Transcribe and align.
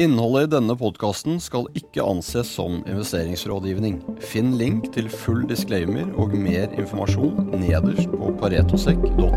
Innholdet 0.00 0.46
i 0.46 0.48
denne 0.54 0.72
podkasten 0.80 1.34
skal 1.44 1.66
ikke 1.76 2.00
anses 2.00 2.48
som 2.56 2.78
investeringsrådgivning. 2.88 3.98
Finn 4.24 4.54
link 4.56 4.86
til 4.94 5.10
full 5.12 5.42
disclaimer 5.50 6.08
og 6.16 6.32
mer 6.40 6.72
informasjon 6.72 7.50
nederst 7.60 8.08
på 8.14 8.30
paretosekk.no. 8.40 9.28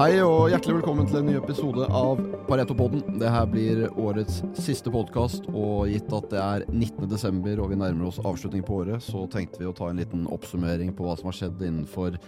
Hei 0.00 0.18
og 0.24 0.50
hjertelig 0.50 0.80
velkommen 0.80 1.06
til 1.06 1.20
en 1.20 1.30
ny 1.30 1.38
episode 1.38 1.86
av 1.94 2.18
Paretopodden. 2.50 3.20
Det 3.22 3.30
her 3.30 3.46
blir 3.52 3.86
årets 3.94 4.42
siste 4.58 4.90
podkast, 4.90 5.46
og 5.54 5.92
gitt 5.92 6.10
at 6.10 6.30
det 6.32 6.42
er 6.42 6.64
19.12. 6.72 7.60
og 7.60 7.70
vi 7.70 7.78
nærmer 7.78 8.10
oss 8.10 8.18
avslutning 8.18 8.66
på 8.66 8.82
året, 8.82 8.98
så 9.06 9.28
tenkte 9.30 9.62
vi 9.62 9.70
å 9.70 9.76
ta 9.78 9.92
en 9.92 10.02
liten 10.02 10.26
oppsummering 10.26 10.90
på 10.90 11.06
hva 11.06 11.14
som 11.20 11.30
har 11.30 11.38
skjedd 11.38 11.62
innenfor 11.68 12.18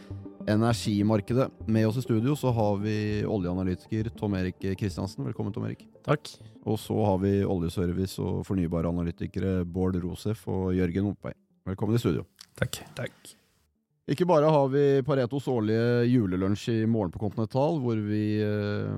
energimarkedet. 0.47 1.51
Med 1.67 1.87
oss 1.89 1.97
i 1.97 2.03
studio 2.03 2.37
så 2.37 2.51
har 2.51 2.79
vi 2.83 3.25
oljeanalytiker 3.27 4.09
Tom 4.19 4.35
Erik 4.35 4.59
Kristiansen. 4.79 5.25
Velkommen, 5.25 5.53
Tom 5.53 5.67
Erik. 5.67 5.87
Takk. 6.07 6.35
Og 6.65 6.79
så 6.81 6.97
har 7.05 7.21
vi 7.23 7.41
oljeservice 7.45 8.23
og 8.23 8.43
fornybare 8.47 8.91
analytikere 8.91 9.63
Bård 9.65 9.99
Rosef 10.03 10.47
og 10.51 10.73
Jørgen 10.77 11.13
Oppvei. 11.13 11.35
Velkommen 11.69 11.97
i 11.99 12.03
studio. 12.03 12.27
Takk. 12.59 12.83
Takk. 12.99 13.37
Ikke 14.11 14.27
bare 14.27 14.49
har 14.51 14.67
vi 14.73 15.03
Paretos 15.07 15.45
årlige 15.49 16.09
julelunsj 16.11 16.65
i 16.73 16.87
morgen 16.91 17.13
på 17.15 17.21
Continental, 17.23 17.79
hvor 17.79 18.01
vi 18.03 18.41
eh, 18.43 18.97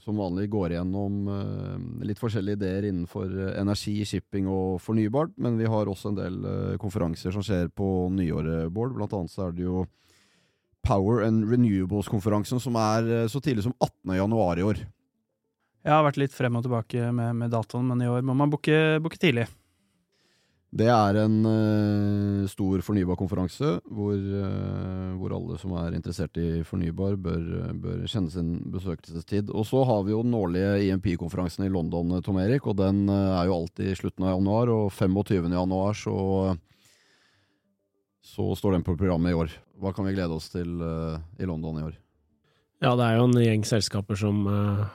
som 0.00 0.16
vanlig 0.16 0.46
går 0.54 0.78
gjennom 0.78 1.28
eh, 1.28 2.06
litt 2.08 2.22
forskjellige 2.22 2.56
ideer 2.56 2.86
innenfor 2.88 3.34
energi, 3.52 3.98
shipping 4.08 4.48
og 4.48 4.80
fornybart, 4.80 5.36
men 5.36 5.60
vi 5.60 5.68
har 5.68 5.92
også 5.92 6.14
en 6.14 6.18
del 6.22 6.40
eh, 6.48 6.78
konferanser 6.80 7.36
som 7.36 7.44
skjer 7.44 7.68
på 7.68 8.08
nyåret, 8.16 8.72
Bård. 8.72 8.96
Blant 8.96 9.12
annet 9.18 9.34
så 9.34 9.50
er 9.50 9.54
det 9.58 9.68
jo 9.68 9.84
Power 10.86 11.24
and 11.26 11.48
Renewables-konferansen, 11.50 12.62
som 12.62 12.78
er 12.78 13.10
eh, 13.10 13.28
så 13.30 13.42
tidlig 13.42 13.66
som 13.66 13.74
18. 13.80 14.16
januar 14.20 14.58
i 14.60 14.66
år. 14.66 14.82
Jeg 15.86 15.94
har 15.94 16.02
vært 16.06 16.18
litt 16.18 16.34
frem 16.34 16.58
og 16.58 16.66
tilbake 16.66 17.12
med, 17.14 17.36
med 17.38 17.54
datoen, 17.54 17.86
men 17.90 18.02
i 18.02 18.10
år 18.10 18.26
må 18.26 18.34
man 18.38 18.50
booke, 18.50 18.74
tidlig. 19.18 19.46
Det 20.76 20.88
er 20.90 21.18
en 21.22 21.36
uh, 21.46 22.46
stor 22.50 22.82
fornybarkonferanse 22.84 23.68
hvor, 23.86 24.16
uh, 24.18 25.12
hvor 25.16 25.32
alle 25.36 25.56
som 25.62 25.72
er 25.78 25.94
interessert 25.96 26.36
i 26.42 26.64
fornybar, 26.66 27.14
bør, 27.22 27.44
bør 27.80 28.02
kjenne 28.10 28.34
sin 28.34 28.50
besøkelsestid. 28.74 29.52
Og 29.54 29.64
så 29.70 29.84
har 29.88 30.02
vi 30.04 30.12
jo 30.12 30.24
den 30.26 30.34
årlige 30.36 30.74
IMP-konferansen 30.88 31.64
i 31.64 31.72
London, 31.72 32.18
Tom 32.26 32.42
Erik, 32.42 32.66
og 32.66 32.76
den 32.82 33.06
uh, 33.08 33.38
er 33.38 33.46
jo 33.48 33.60
alltid 33.60 33.92
i 33.92 33.96
slutten 34.02 34.26
av 34.26 34.34
januar. 34.34 34.74
Og 34.74 34.90
25. 34.92 35.48
januar 35.54 35.96
så, 36.02 36.18
så 38.26 38.50
står 38.58 38.76
den 38.76 38.84
på 38.86 38.96
programmet 38.98 39.32
i 39.32 39.38
år. 39.38 39.54
Hva 39.78 39.94
kan 39.94 40.08
vi 40.08 40.16
glede 40.16 40.34
oss 40.34 40.50
til 40.50 40.66
i 40.66 41.48
London 41.48 41.78
i 41.78 41.86
år? 41.86 41.94
Ja, 42.84 42.92
det 42.98 43.06
er 43.06 43.16
jo 43.16 43.28
en 43.28 43.38
gjeng 43.40 43.62
selskaper 43.64 44.18
som 44.20 44.42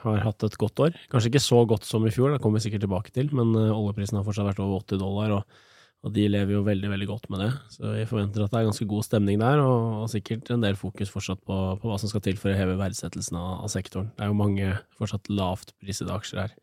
har 0.04 0.20
hatt 0.22 0.44
et 0.46 0.58
godt 0.60 0.84
år. 0.84 0.98
Kanskje 1.10 1.32
ikke 1.32 1.42
så 1.42 1.62
godt 1.66 1.88
som 1.88 2.04
i 2.06 2.12
fjor, 2.14 2.30
det 2.30 2.42
kommer 2.44 2.60
vi 2.60 2.68
sikkert 2.68 2.84
tilbake 2.84 3.14
til, 3.14 3.32
men 3.34 3.56
oljeprisen 3.56 4.20
har 4.20 4.26
fortsatt 4.26 4.52
vært 4.52 4.62
over 4.62 4.84
80 4.84 5.00
dollar. 5.02 5.38
og 5.40 5.62
og 6.02 6.10
de 6.16 6.24
lever 6.26 6.56
jo 6.56 6.64
veldig 6.66 6.88
veldig 6.90 7.06
godt 7.06 7.28
med 7.30 7.44
det. 7.44 7.50
Så 7.70 7.92
vi 7.94 8.06
forventer 8.10 8.42
at 8.42 8.50
det 8.50 8.58
er 8.58 8.66
ganske 8.66 8.86
god 8.90 9.04
stemning 9.06 9.38
der, 9.38 9.60
og, 9.62 10.00
og 10.02 10.08
sikkert 10.10 10.50
en 10.50 10.64
del 10.64 10.78
fokus 10.78 11.12
fortsatt 11.14 11.38
på, 11.46 11.58
på, 11.78 11.90
hva 11.90 11.98
som 12.02 12.10
skal 12.10 12.24
til 12.24 12.40
for 12.40 12.50
å 12.50 12.58
heve 12.58 12.74
verdsettelsen 12.80 13.38
av, 13.38 13.52
av, 13.62 13.70
sektoren. 13.70 14.10
Det 14.16 14.24
er 14.24 14.32
jo 14.32 14.38
mange 14.40 14.72
fortsatt 14.98 15.30
lavt 15.30 15.70
prisede 15.78 16.14
aksjer 16.14 16.42
her. 16.42 16.56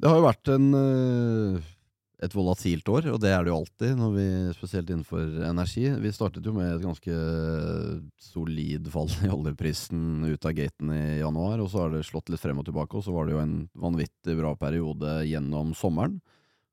Det 0.00 0.10
har 0.10 0.18
jo 0.18 0.26
vært 0.26 0.50
en, 0.50 0.66
et 2.20 2.34
volatilt 2.36 2.88
år, 2.92 3.06
og 3.14 3.20
det 3.22 3.30
er 3.32 3.44
det 3.44 3.52
jo 3.52 3.58
alltid, 3.62 3.94
når 3.96 4.10
vi, 4.12 4.26
spesielt 4.56 4.90
innenfor 4.92 5.38
energi. 5.48 5.86
Vi 6.02 6.12
startet 6.12 6.44
jo 6.44 6.52
med 6.52 6.74
et 6.74 6.82
ganske 6.84 7.20
solid 8.20 8.90
fall 8.92 9.08
i 9.24 9.30
oljeprisen 9.32 10.26
ut 10.28 10.48
av 10.48 10.56
gaten 10.58 10.92
i 10.92 11.20
januar, 11.22 11.62
og 11.62 11.70
så 11.72 11.84
har 11.84 11.94
det 11.94 12.04
slått 12.08 12.28
litt 12.32 12.42
frem 12.42 12.60
og 12.60 12.66
tilbake, 12.68 12.98
og 12.98 13.06
så 13.06 13.14
var 13.14 13.26
det 13.26 13.36
jo 13.36 13.44
en 13.44 13.54
vanvittig 13.72 14.36
bra 14.36 14.52
periode 14.60 15.20
gjennom 15.30 15.72
sommeren. 15.76 16.18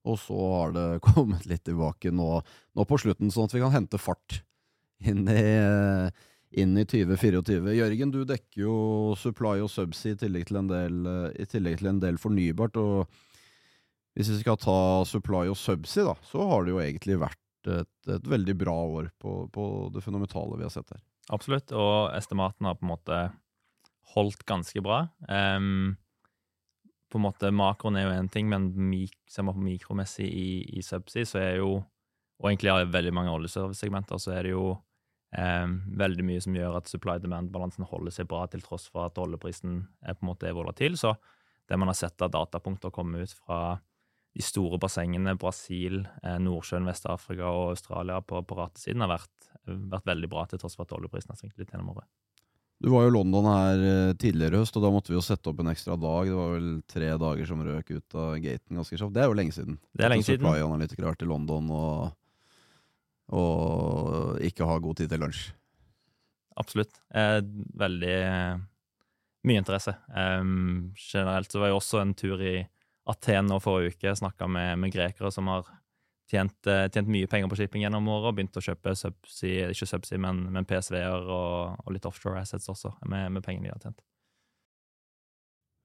Og 0.08 0.20
så 0.20 0.40
har 0.54 0.76
det 0.76 0.88
kommet 1.08 1.48
litt 1.48 1.64
tilbake 1.68 2.12
nå, 2.12 2.32
nå, 2.44 2.88
på 2.88 3.00
slutten, 3.00 3.32
sånn 3.32 3.48
at 3.48 3.56
vi 3.56 3.64
kan 3.64 3.76
hente 3.76 4.02
fart 4.02 4.42
inn 5.00 5.30
i, 5.32 5.46
inn 6.60 6.76
i 6.76 6.84
2024. 6.84 7.72
Jørgen, 7.78 8.12
du 8.12 8.26
dekker 8.28 8.66
jo 8.66 8.76
supply 9.20 9.62
og 9.64 9.72
subsea 9.72 10.18
i 10.18 10.20
tillegg 10.26 10.50
til 10.50 10.60
en 10.60 10.74
del, 10.74 11.00
tillegg 11.48 11.80
til 11.80 11.92
en 11.94 12.04
del 12.04 12.20
fornybart. 12.20 12.76
og 12.84 13.24
Hvis 14.18 14.32
vi 14.34 14.40
skal 14.40 14.58
ta 14.58 14.80
supply 15.06 15.46
og 15.52 15.60
subsea, 15.60 16.08
da, 16.08 16.16
så 16.26 16.48
har 16.50 16.66
det 16.66 16.74
jo 16.74 16.82
egentlig 16.82 17.20
vært 17.22 17.70
et, 17.70 17.92
et 18.10 18.30
veldig 18.32 18.56
bra 18.58 18.74
år 18.98 19.12
på, 19.22 19.44
på, 19.54 19.66
det 19.94 20.02
fundamentale 20.02 20.58
vi 20.58 20.66
har 20.66 20.74
sett 20.74 20.90
her. 20.96 21.04
Absolutt, 21.36 21.74
og 21.76 22.16
estimatene 22.16 22.72
har 22.72 22.80
på 22.80 22.88
en 22.88 22.94
måte 22.96 23.20
holdt 24.16 24.42
ganske 24.50 24.82
bra. 24.82 25.04
Um, 25.30 25.98
på 27.12 27.20
en 27.20 27.26
måte 27.28 27.52
Makroen 27.54 28.00
er 28.00 28.08
jo 28.08 28.16
én 28.16 28.32
ting, 28.32 28.50
men 28.50 28.72
mik 28.90 29.14
mikromessig 29.62 30.28
i, 30.28 30.50
i 30.80 30.82
subsea, 30.82 31.28
så 31.28 31.44
er 31.44 31.56
jo 31.62 31.78
Og 32.38 32.52
egentlig 32.52 32.70
har 32.70 32.86
veldig 32.94 33.14
mange 33.18 33.32
oljeservice-segmenter, 33.34 34.20
så 34.22 34.36
er 34.36 34.44
det 34.46 34.52
jo 34.52 34.76
Um, 35.36 35.82
veldig 36.00 36.24
mye 36.24 36.40
som 36.40 36.56
gjør 36.56 36.78
at 36.80 36.88
supply-demand-balansen 36.88 37.84
holder 37.90 38.14
seg 38.16 38.30
bra, 38.32 38.46
til 38.48 38.62
tross 38.64 38.86
for 38.88 39.10
at 39.10 39.18
oljeprisen 39.20 39.82
er 40.00 40.16
på 40.16 40.24
en 40.24 40.30
måte 40.30 40.48
er 40.48 40.56
volatil. 40.56 40.96
Så 40.96 41.12
det 41.68 41.76
man 41.76 41.92
har 41.92 41.98
sett 42.00 42.24
av 42.24 42.32
datapunkter 42.32 42.94
komme 42.96 43.26
ut 43.26 43.34
fra 43.36 43.60
de 44.38 44.46
store 44.46 44.78
bassengene, 44.82 45.34
Brasil, 45.40 46.04
eh, 46.22 46.38
Nordsjøen, 46.44 46.86
Vest-Afrika 46.86 47.50
og 47.50 47.74
Australia 47.74 48.20
på, 48.22 48.44
på 48.46 48.58
ratesiden, 48.60 49.02
har 49.02 49.16
vært, 49.16 49.52
vært, 49.66 50.06
veldig 50.06 50.30
bra, 50.30 50.46
til 50.46 50.62
tross 50.62 50.78
for 50.78 50.86
at 50.86 50.94
oljeprisen 50.98 51.34
har 51.34 51.40
svingt 51.40 51.58
litt 51.58 51.74
gjennom 51.74 51.96
året. 51.96 52.06
Du 52.78 52.92
var 52.94 53.08
jo 53.08 53.10
i 53.10 53.16
London 53.16 53.48
her 53.50 53.74
tidligere 53.74 54.18
tidligere 54.22 54.60
høst, 54.62 54.76
og 54.78 54.84
da 54.86 54.92
måtte 54.94 55.10
vi 55.10 55.18
jo 55.18 55.24
sette 55.26 55.50
opp 55.50 55.64
en 55.64 55.72
ekstra 55.72 55.96
dag. 55.98 56.30
Det 56.30 56.38
var 56.38 56.52
vel 56.54 56.68
tre 56.86 57.10
dager 57.24 57.50
som 57.50 57.64
røk 57.66 57.90
ut 57.90 58.18
av 58.22 58.36
gaten 58.44 58.78
ganske 58.78 59.00
kjapt. 59.00 59.16
Det 59.16 59.24
er 59.24 59.32
jo 59.32 59.38
lenge 59.40 59.56
siden. 59.56 59.80
Det 59.98 60.06
er 60.06 60.14
lenge 60.14 60.28
siden. 60.28 60.46
Supply-analytikere 60.46 61.08
har 61.08 61.16
vært 61.16 61.26
i 61.26 61.32
London 61.32 61.72
og, 61.74 62.04
og 63.34 64.46
ikke 64.46 64.70
har 64.70 64.86
god 64.86 65.02
tid 65.02 65.10
til 65.10 65.26
lunsj. 65.26 65.42
Absolutt. 66.62 67.02
Eh, 67.18 67.40
veldig 67.82 68.22
mye 69.48 69.66
interesse. 69.66 69.98
Um, 70.14 70.94
generelt 71.02 71.50
så 71.50 71.62
var 71.62 71.72
jeg 71.72 71.82
også 71.82 72.02
en 72.04 72.14
tur 72.18 72.42
i 72.46 72.60
Aten 73.08 73.48
nå 73.48 73.60
forrige 73.64 73.96
uke. 73.96 74.16
Snakka 74.20 74.50
med, 74.52 74.78
med 74.82 74.94
grekere 74.94 75.32
som 75.34 75.50
har 75.52 75.68
tjent, 76.32 76.68
eh, 76.68 76.88
tjent, 76.92 77.08
mye 77.08 77.30
penger 77.30 77.50
på 77.52 77.60
shipping 77.60 77.86
gjennom 77.86 78.08
året 78.12 78.32
og 78.32 78.38
begynt 78.38 78.60
å 78.60 78.64
kjøpe 78.64 78.96
subsea, 78.98 79.72
ikke 79.72 79.88
subsea, 79.90 80.20
men, 80.22 80.46
men 80.54 80.68
PSV-er 80.68 81.24
og, 81.24 81.80
og, 81.86 81.90
litt 81.96 82.08
offshore 82.10 82.42
assets 82.42 82.70
også, 82.72 82.94
med, 83.08 83.32
med 83.36 83.46
pengene 83.46 83.70
de 83.70 83.74
har 83.76 83.84
tjent. 83.84 84.04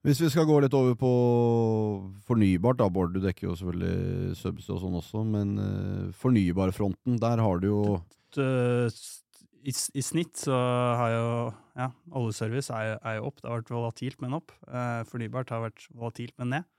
Hvis 0.03 0.19
vi 0.19 0.27
skal 0.33 0.43
gå 0.49 0.57
litt 0.59 0.73
over 0.75 0.97
på 0.99 1.09
fornybart, 2.27 2.81
da, 2.81 2.89
Bård, 2.91 3.13
du 3.15 3.21
dekker 3.23 3.47
jo 3.47 3.55
selvfølgelig 3.55 4.35
subsea 4.35 4.75
og 4.75 4.81
sånn 4.81 4.97
også, 4.99 5.23
men 5.23 5.53
uh, 5.55 6.09
fornybarfronten, 6.19 7.21
der 7.23 7.39
har 7.39 7.63
du 7.63 7.69
jo 7.69 7.83
I, 8.35 9.71
I, 9.71 10.03
snitt 10.03 10.41
så 10.43 10.57
har 10.99 11.13
jo 11.13 11.27
ja, 11.79 11.87
oljeservice 12.19 12.75
er, 12.75 12.97
er, 12.99 13.21
jo 13.21 13.29
opp. 13.29 13.39
Det 13.39 13.47
har 13.47 13.61
vært 13.61 13.71
volatilt, 13.71 14.19
men 14.19 14.35
opp. 14.35 14.51
Uh, 14.67 15.07
fornybart 15.07 15.55
har 15.55 15.63
vært 15.69 15.87
volatilt, 15.95 16.35
men 16.41 16.51
ned. 16.57 16.72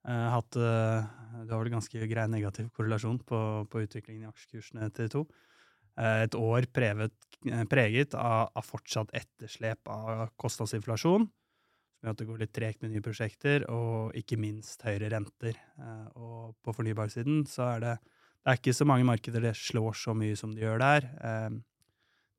Uh, 0.00 0.30
hatt, 0.32 0.56
uh, 0.56 1.04
det 1.44 1.52
har 1.52 1.60
vel 1.60 1.74
ganske 1.74 2.06
grei 2.08 2.24
negativ 2.32 2.70
korrelasjon 2.72 3.18
på, 3.28 3.40
på 3.68 3.82
utviklingen 3.84 4.24
i 4.24 4.30
aksjekursene 4.30 4.88
til 4.96 5.10
to. 5.12 5.24
Uh, 5.98 6.22
et 6.24 6.36
år 6.38 6.64
preget, 6.72 7.12
preget 7.68 8.16
av, 8.16 8.48
av, 8.56 8.64
fortsatt 8.64 9.12
etterslep 9.16 9.90
av 9.92 10.30
kostnadsinflasjon, 10.40 11.26
som 11.28 12.08
gjør 12.08 12.14
at 12.14 12.22
det 12.22 12.28
går 12.30 12.40
litt 12.40 12.54
tregt 12.56 12.80
med 12.80 12.94
nye 12.94 13.04
prosjekter, 13.04 13.66
og 13.68 14.16
ikke 14.16 14.40
minst 14.40 14.86
høyere 14.86 15.10
renter. 15.12 15.58
og 16.16 16.56
på 16.64 16.72
fornybarsiden 16.72 17.44
så 17.48 17.66
er 17.74 17.84
det, 17.84 17.92
det 18.40 18.54
er 18.54 18.60
ikke 18.62 18.76
så 18.76 18.86
mange 18.88 19.04
markeder 19.04 19.44
det 19.44 19.52
slår 19.58 19.98
så 20.00 20.14
mye 20.16 20.38
som 20.38 20.54
det 20.56 20.64
gjør 20.64 20.80
der. 20.80 21.10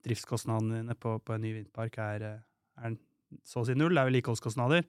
driftskostnadene 0.02 0.98
på, 0.98 1.20
på 1.22 1.36
en 1.36 1.46
ny 1.46 1.54
vindpark 1.60 2.00
er, 2.02 2.26
er 2.82 2.98
så 3.46 3.62
å 3.62 3.68
si 3.68 3.78
null. 3.78 3.94
Det 3.94 4.02
er 4.02 4.10
vedlikeholdskostnader. 4.10 4.88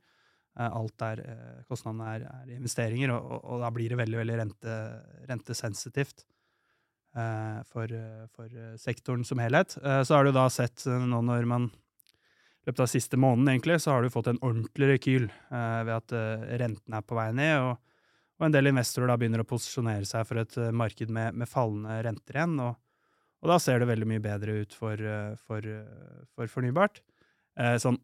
Eh, 0.58 0.68
alt 0.76 0.98
der 1.00 1.20
eh, 1.24 1.60
kostnadene 1.68 2.08
er, 2.12 2.24
er 2.28 2.56
investeringer, 2.58 3.14
og, 3.14 3.24
og, 3.24 3.44
og, 3.44 3.60
da 3.62 3.70
blir 3.72 3.92
det 3.92 3.98
veldig 4.02 4.18
veldig 4.20 4.34
rente, 4.36 4.74
rentesensitivt 5.30 6.26
eh, 7.16 7.62
for, 7.70 7.94
for, 8.36 8.58
sektoren 8.80 9.24
som 9.24 9.40
helhet. 9.40 9.78
Eh, 9.80 10.02
så 10.04 10.18
har 10.18 10.28
du 10.28 10.34
da 10.36 10.44
sett 10.52 10.84
eh, 10.84 11.06
nå 11.08 11.22
når 11.24 11.48
man 11.48 11.70
i 11.72 12.68
løpet 12.68 12.84
av 12.84 12.90
siste 12.92 13.18
måneden 13.18 13.54
egentlig, 13.54 13.80
så 13.82 13.96
har 13.96 14.04
du 14.04 14.12
fått 14.12 14.28
en 14.30 14.42
ordentlig 14.44 14.92
rekyl 14.92 15.24
eh, 15.30 15.80
ved 15.88 15.96
at 15.96 16.14
renten 16.60 17.00
er 17.00 17.08
på 17.08 17.16
vei 17.16 17.30
ned, 17.34 17.56
og, 17.70 18.04
og, 18.36 18.46
en 18.46 18.54
del 18.54 18.70
investorer 18.74 19.08
da 19.08 19.16
begynner 19.18 19.46
å 19.46 19.48
posisjonere 19.48 20.06
seg 20.06 20.28
for 20.28 20.44
et 20.44 20.60
marked 20.76 21.10
med, 21.10 21.40
med 21.40 21.48
fallende 21.48 21.96
renter 22.04 22.38
igjen. 22.38 22.60
Og, 22.60 22.76
da 23.48 23.56
ser 23.58 23.80
det 23.82 23.88
veldig 23.88 24.06
mye 24.06 24.22
bedre 24.22 24.60
ut 24.62 24.74
for, 24.78 25.00
for, 25.48 25.64
for 26.30 26.50
fornybart. 26.52 27.00
sånn 27.82 27.96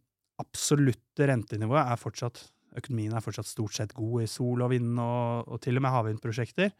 absolutte 0.43 1.27
rentenivået 1.29 1.85
er 1.85 2.01
fortsatt 2.01 2.45
Økonomien 2.77 3.15
er 3.17 3.25
fortsatt 3.25 3.49
stort 3.49 3.75
sett 3.79 3.95
god 3.97 4.23
i 4.23 4.29
sol 4.31 4.63
og 4.63 4.73
vind, 4.75 4.93
og, 5.01 5.49
og 5.49 5.61
til 5.65 5.79
og 5.81 5.85
med 5.85 5.95
havvindprosjekter. 5.95 6.73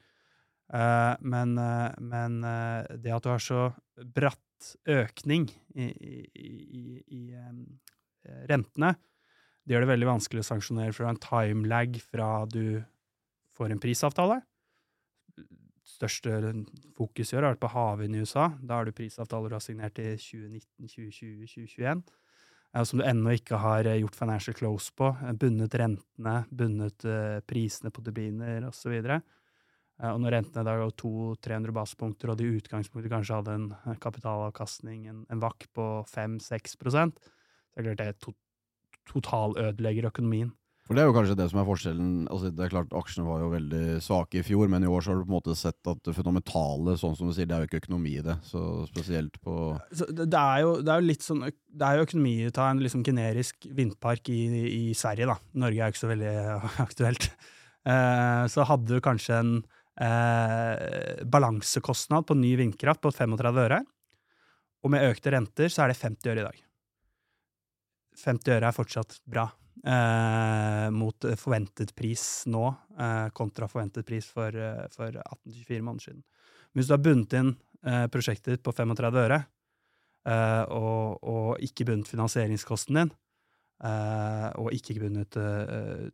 Uh, 0.69 1.15
men, 1.25 1.55
uh, 1.57 1.95
men 2.05 2.43
uh, 2.45 2.85
det 3.01 3.15
at 3.15 3.25
du 3.25 3.31
har 3.33 3.41
så 3.41 3.71
bratt 3.97 4.75
økning 4.91 5.47
i, 5.79 5.87
i, 5.89 6.19
i, 6.37 6.83
i 7.17 7.23
um, 7.41 7.63
rentene, 8.51 8.93
Det 9.65 9.75
gjør 9.75 9.85
det 9.85 9.93
veldig 9.95 10.09
vanskelig 10.09 10.45
å 10.45 10.49
sanksjonere 10.49 10.95
fra 10.97 11.09
en 11.13 11.21
timelag 11.21 11.97
fra 12.01 12.29
du 12.49 12.83
får 13.57 13.73
en 13.73 13.81
prisavtale. 13.81 14.39
Største 15.89 16.53
fokus 16.97 17.33
gjør 17.33 17.49
er 17.49 17.61
på 17.61 17.71
havvind 17.73 18.17
i 18.17 18.23
USA. 18.25 18.51
Da 18.61 18.79
har 18.79 18.89
du 18.89 18.93
prisavtaler 18.97 19.49
du 19.53 19.57
har 19.57 19.65
signert 19.65 20.01
i 20.01 20.15
2019, 20.17 20.89
2020, 20.89 21.49
2021. 21.49 22.03
Som 22.85 23.01
du 23.01 23.05
ennå 23.09 23.33
ikke 23.33 23.59
har 23.63 23.89
gjort 23.97 24.17
financial 24.19 24.55
close 24.55 24.93
på. 24.95 25.09
Bundet 25.41 25.75
rentene, 25.81 26.35
bundet 26.53 27.07
prisene 27.49 27.91
på 27.95 28.05
turbiner 28.05 28.67
osv. 28.69 28.93
Og 29.99 30.21
når 30.23 30.37
rentene 30.37 30.63
da 30.67 30.77
går 30.79 30.93
200-300 31.01 31.75
basepunkter, 31.75 32.31
og 32.31 32.39
de 32.39 32.47
i 32.47 32.59
utgangspunktet 32.61 33.11
kanskje 33.11 33.41
hadde 33.41 33.57
en 33.57 33.97
kapitalavkastning, 34.05 35.09
en, 35.11 35.25
en 35.33 35.43
VAK 35.43 35.67
på 35.75 35.87
5-6 36.07 36.77
så 36.79 37.09
er 37.09 37.11
det 37.83 37.97
klart 37.97 38.05
det 38.05 38.37
totalødelegger 39.09 40.11
økonomien. 40.13 40.53
For 40.89 40.97
Det 40.97 41.03
er 41.03 41.11
jo 41.11 41.13
kanskje 41.13 41.35
det 41.37 41.47
som 41.53 41.59
er 41.61 41.67
forskjellen. 41.69 42.13
Altså, 42.33 42.49
det 42.49 42.63
er 42.65 42.71
klart 42.73 42.95
Aksjene 42.97 43.27
var 43.27 43.43
jo 43.43 43.51
veldig 43.53 43.99
svake 44.01 44.39
i 44.41 44.45
fjor, 44.47 44.71
men 44.73 44.87
i 44.87 44.89
år 44.89 45.03
så 45.05 45.11
har 45.13 45.19
du 45.19 45.27
på 45.27 45.35
en 45.35 45.37
måte 45.37 45.57
sett 45.61 45.91
at 45.93 46.01
det 46.07 46.15
fundamentale, 46.17 46.95
sånn 46.97 47.17
som 47.19 47.29
du 47.29 47.35
sier, 47.37 47.45
det 47.45 47.59
er 47.59 47.67
jo 47.67 47.69
ikke 47.69 47.83
økonomi 47.83 48.15
i 48.17 48.23
det. 48.25 48.39
Så 48.49 48.63
spesielt 48.89 49.37
på 49.45 49.59
så 49.93 50.09
det, 50.09 50.25
er 50.33 50.63
jo, 50.65 50.71
det, 50.81 50.95
er 50.95 51.03
jo, 51.03 51.09
litt 51.11 51.27
sånn 51.27 51.45
Det 51.45 51.85
er 51.85 51.99
jo 51.99 52.07
økonomi 52.09 52.33
å 52.49 52.55
ta 52.57 52.71
en 52.73 52.81
liksom 52.81 53.05
generisk 53.05 53.69
vindpark 53.69 54.33
i, 54.33 54.41
i, 54.65 54.81
Sverige, 54.97 55.29
da. 55.29 55.37
Norge 55.61 55.77
er 55.77 55.93
jo 55.93 55.97
ikke 55.99 56.05
så 56.07 56.13
veldig 56.15 56.33
aktuelt. 56.87 57.29
Eh, 57.85 58.43
så 58.57 58.69
hadde 58.73 58.89
du 58.89 59.05
kanskje 59.05 59.43
en 59.43 59.55
eh, 60.01 61.21
balansekostnad 61.29 62.31
på 62.33 62.41
ny 62.41 62.57
vindkraft 62.65 63.05
på 63.05 63.13
35 63.13 63.65
øre. 63.69 63.85
Og 64.81 64.97
med 64.97 65.05
økte 65.13 65.37
renter 65.37 65.69
så 65.69 65.85
er 65.85 65.93
det 65.93 66.01
50 66.01 66.33
øre 66.33 66.47
i 66.47 66.49
dag. 66.49 66.67
50 68.25 68.57
øre 68.57 68.73
er 68.73 68.81
fortsatt 68.81 69.21
bra. 69.29 69.51
Eh, 69.85 70.91
mot 70.91 71.25
forventet 71.39 71.95
pris 71.95 72.23
nå, 72.51 72.65
eh, 72.99 73.29
kontra 73.31 73.69
forventet 73.71 74.07
pris 74.07 74.27
for, 74.27 74.55
eh, 74.57 74.87
for 74.91 75.13
18-24 75.13 75.83
måneder 75.83 76.03
siden. 76.03 76.23
Men 76.73 76.83
hvis 76.83 76.89
du 76.89 76.95
har 76.95 77.05
bundet 77.05 77.33
inn 77.39 77.57
eh, 77.85 78.07
prosjektet 78.11 78.57
ditt 78.57 78.63
på 78.63 78.75
35 78.75 79.15
øre, 79.23 79.47
eh, 80.27 80.65
og, 80.75 81.19
og, 81.23 81.59
ikke 81.63 81.87
bundet 81.87 82.11
finansieringskosten 82.11 82.95
din, 82.95 83.13
og 83.79 84.73
ikke 84.75 84.99
bundet 84.99 85.37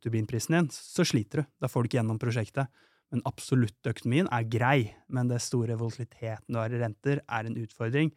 turbinprisen 0.04 0.52
din, 0.52 0.66
så 0.68 1.00
sliter 1.00 1.40
du. 1.40 1.46
Da 1.64 1.66
får 1.66 1.80
du 1.80 1.88
ikke 1.88 1.96
gjennom 1.96 2.18
prosjektet. 2.20 2.68
Men 3.10 3.22
absoluttøkonomien 3.24 4.28
er 4.28 4.44
grei, 4.44 4.92
men 5.08 5.30
det 5.30 5.40
store 5.40 5.78
volatiliteten 5.80 6.52
du 6.52 6.58
har 6.60 6.68
i 6.68 6.80
renter, 6.82 7.22
er 7.24 7.48
en 7.48 7.56
utfordring. 7.56 8.12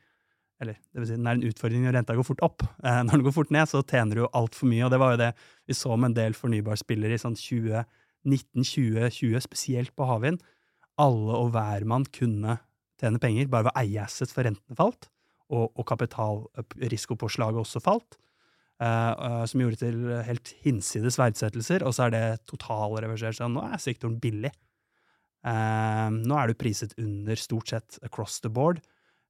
Eller 0.64 0.80
det 0.90 1.02
vil 1.02 1.10
si, 1.10 1.18
den 1.18 1.30
er 1.30 1.38
en 1.38 1.48
utfordring 1.48 1.86
når 1.86 2.00
renta 2.00 2.16
går 2.18 2.28
fort 2.28 2.44
opp. 2.46 2.66
Eh, 2.88 3.02
når 3.06 3.20
den 3.20 3.26
går 3.28 3.36
fort 3.36 3.54
ned, 3.54 3.70
så 3.70 3.84
tjener 3.84 4.16
du 4.16 4.24
jo 4.24 4.36
altfor 4.38 4.70
mye, 4.72 4.86
og 4.86 4.94
det 4.94 5.02
var 5.02 5.14
jo 5.14 5.22
det 5.22 5.32
vi 5.68 5.78
så 5.78 5.96
med 5.96 6.12
en 6.12 6.20
del 6.20 6.38
fornybarspillere 6.38 7.18
i 7.18 7.22
sånn 7.22 7.38
2019-2020, 7.38 9.42
spesielt 9.44 9.94
på 9.98 10.08
havvind. 10.08 10.44
Alle 11.02 11.42
og 11.42 11.52
hver 11.56 11.86
mann 11.90 12.06
kunne 12.14 12.60
tjene 13.02 13.22
penger 13.22 13.50
bare 13.52 13.68
ved 13.68 13.76
å 13.76 13.84
eie 13.84 14.06
assets 14.06 14.34
for 14.34 14.48
rentene 14.48 14.78
falt, 14.78 15.10
og, 15.54 15.68
og 15.74 15.84
kapitalrisikopåslaget 15.90 17.66
også 17.66 17.84
falt. 17.84 18.20
Uh, 18.78 19.14
uh, 19.18 19.44
som 19.50 19.62
gjorde 19.64 19.80
til 19.82 20.04
helt 20.28 20.52
hinsides 20.62 21.18
verdsettelser, 21.18 21.82
og 21.82 21.96
så 21.98 22.06
er 22.06 22.14
det 22.14 22.26
totalreversert. 22.50 23.40
Sånn, 23.40 23.56
nå 23.58 23.66
er 23.66 23.82
sektoren 23.82 24.20
billig. 24.22 24.54
Eh, 25.48 26.08
nå 26.12 26.38
er 26.38 26.50
du 26.50 26.58
priset 26.58 26.96
under 27.00 27.40
stort 27.40 27.72
sett 27.72 28.00
across 28.04 28.42
the 28.44 28.52
board 28.52 28.82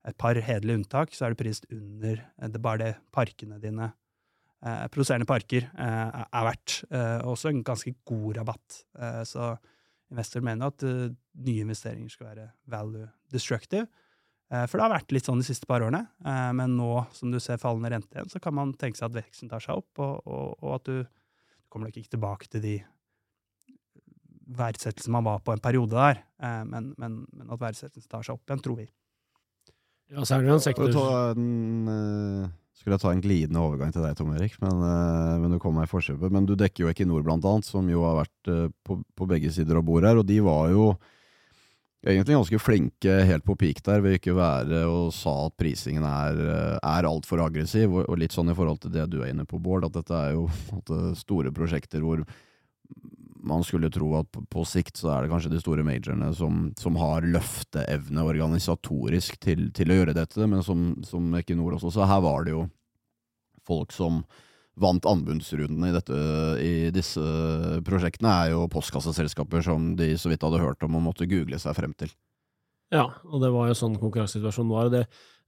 et 0.08 0.18
par 0.20 0.40
hederlige 0.40 0.82
unntak, 0.82 1.16
så 1.16 1.28
er 1.28 1.34
det 1.34 1.42
prist 1.42 1.68
under 1.74 2.22
eh, 2.22 2.52
det 2.52 2.62
bare 2.64 2.84
det 2.84 2.92
parkene 3.14 3.60
dine, 3.64 3.92
eh, 4.64 4.86
produserende 4.94 5.28
parker, 5.30 5.68
eh, 5.68 6.22
er 6.28 6.48
verdt. 6.48 6.80
Eh, 6.92 7.28
også 7.28 7.52
en 7.52 7.64
ganske 7.68 7.96
god 8.08 8.40
rabatt. 8.40 8.84
Eh, 8.98 9.24
så 9.28 9.56
investor 10.12 10.44
mener 10.46 10.72
at 10.72 10.84
uh, 10.88 11.08
nye 11.44 11.64
investeringer 11.66 12.12
skal 12.14 12.30
være 12.30 12.50
value 12.72 13.08
destructive. 13.34 13.88
Eh, 14.48 14.64
for 14.64 14.80
det 14.80 14.86
har 14.86 14.94
vært 14.94 15.12
litt 15.12 15.28
sånn 15.28 15.42
de 15.42 15.48
siste 15.48 15.68
par 15.68 15.84
årene. 15.84 16.06
Eh, 16.24 16.52
men 16.56 16.78
nå 16.80 16.92
som 17.16 17.34
du 17.34 17.40
ser 17.44 17.60
fallende 17.62 17.92
rente 17.92 18.16
igjen, 18.16 18.30
så 18.32 18.40
kan 18.44 18.56
man 18.56 18.72
tenke 18.80 19.00
seg 19.00 19.10
at 19.10 19.18
veksten 19.20 19.52
tar 19.52 19.64
seg 19.64 19.82
opp, 19.82 19.92
og, 20.00 20.22
og, 20.24 20.54
og 20.62 20.78
at 20.78 20.88
du, 20.88 21.02
du 21.04 21.68
kommer 21.68 21.90
nok 21.90 22.00
ikke 22.00 22.16
tilbake 22.16 22.52
til 22.54 22.64
de 22.64 22.78
verdsettelsene 24.58 25.18
man 25.18 25.28
var 25.28 25.42
på 25.44 25.52
en 25.52 25.60
periode 25.60 25.92
der, 25.92 26.22
men, 26.64 26.94
men, 26.96 27.18
men 27.36 27.50
at 27.52 27.60
verdsettelsen 27.60 28.08
tar 28.08 28.24
seg 28.24 28.38
opp 28.38 28.48
igjen, 28.48 28.62
tror 28.64 28.78
vi. 28.80 28.86
Ja, 30.14 30.24
så 30.24 30.38
er 30.38 30.44
det 30.44 30.52
jo 30.52 30.56
en 30.56 30.64
sektor. 30.64 30.96
En, 31.34 31.90
uh, 31.92 32.48
Skulle 32.78 32.96
jeg 32.96 33.04
ta 33.04 33.12
en 33.12 33.24
glidende 33.24 33.64
overgang 33.64 33.92
til 33.92 34.06
deg, 34.06 34.16
Tom 34.16 34.32
Erik, 34.38 34.56
men, 34.64 34.80
uh, 34.80 35.36
men 35.42 35.52
du 35.52 35.60
kom 35.60 35.76
meg 35.76 35.90
i 35.90 35.92
forkjøpet. 35.92 36.32
Men 36.32 36.48
du 36.48 36.56
dekker 36.60 36.86
jo 36.86 36.94
Equinor, 36.94 37.26
blant 37.26 37.46
annet, 37.48 37.68
som 37.68 37.90
jo 37.92 38.06
har 38.08 38.22
vært 38.22 38.52
uh, 38.54 38.66
på, 38.88 39.02
på, 39.18 39.30
begge 39.30 39.52
sider 39.52 39.80
av 39.80 39.86
bordet 39.88 40.14
her, 40.14 40.22
og 40.22 40.28
de 40.30 40.40
var 40.46 40.72
jo 40.72 40.90
egentlig 42.08 42.38
ganske 42.38 42.60
flinke 42.62 43.14
helt 43.28 43.44
på 43.44 43.58
peak 43.60 43.82
der 43.84 44.04
ved 44.06 44.14
ikke 44.16 44.36
være 44.38 44.84
og 44.88 45.10
sa 45.12 45.34
at 45.48 45.56
prisingen 45.60 46.06
er, 46.08 46.38
er 46.78 47.08
altfor 47.10 47.42
aggressiv, 47.44 47.90
og, 47.90 48.06
og, 48.06 48.20
litt 48.22 48.36
sånn 48.36 48.54
i 48.54 48.56
forhold 48.56 48.80
til 48.86 48.94
det 48.94 49.10
du 49.12 49.18
er 49.20 49.34
inne 49.34 49.48
på, 49.50 49.60
Bård, 49.60 49.90
at 49.90 49.98
dette 49.98 50.16
er 50.16 50.38
jo 50.38 50.46
store 51.26 51.52
prosjekter 51.52 52.06
hvor 52.06 52.22
man 53.44 53.64
skulle 53.66 53.92
tro 53.94 54.10
at 54.20 54.30
på, 54.34 54.42
på, 54.50 54.64
sikt 54.68 54.98
så 55.00 55.12
er 55.14 55.24
det 55.24 55.32
kanskje 55.32 55.52
de 55.54 55.62
store 55.62 55.86
majorene 55.86 56.32
som, 56.36 56.68
som 56.80 56.98
har 57.00 57.28
løfteevne 57.28 58.26
organisatorisk 58.26 59.38
til, 59.44 59.70
til, 59.76 59.94
å 59.94 60.00
gjøre 60.02 60.18
dette, 60.18 60.50
men 60.50 60.64
som, 60.66 60.90
som 61.06 61.30
Equinor 61.40 61.78
også. 61.78 61.94
Så 61.94 62.08
her 62.10 62.22
var 62.26 62.48
det 62.48 62.56
jo 62.56 62.66
folk 63.68 63.96
som 63.96 64.22
vant 64.78 65.08
anbudsrundene 65.10 65.90
i, 65.90 65.96
dette, 65.96 66.18
i 66.62 66.74
disse 66.94 67.24
prosjektene, 67.86 68.30
er 68.30 68.54
jo 68.54 68.68
postkasseselskaper 68.72 69.66
som 69.66 69.96
de 69.98 70.12
så 70.22 70.32
vidt 70.32 70.46
hadde 70.46 70.62
hørt 70.62 70.86
om 70.86 71.00
og 71.00 71.08
måtte 71.10 71.30
google 71.30 71.58
seg 71.62 71.76
frem 71.78 71.96
til. 71.98 72.14
Ja, 72.94 73.10
og 73.28 73.42
det 73.44 73.50
var 73.52 73.68
jo 73.68 73.76
sånn 73.76 73.98
konkurransesituasjonen 74.00 74.72
var. 74.72 74.88
og 74.88 74.94
det 74.96 75.08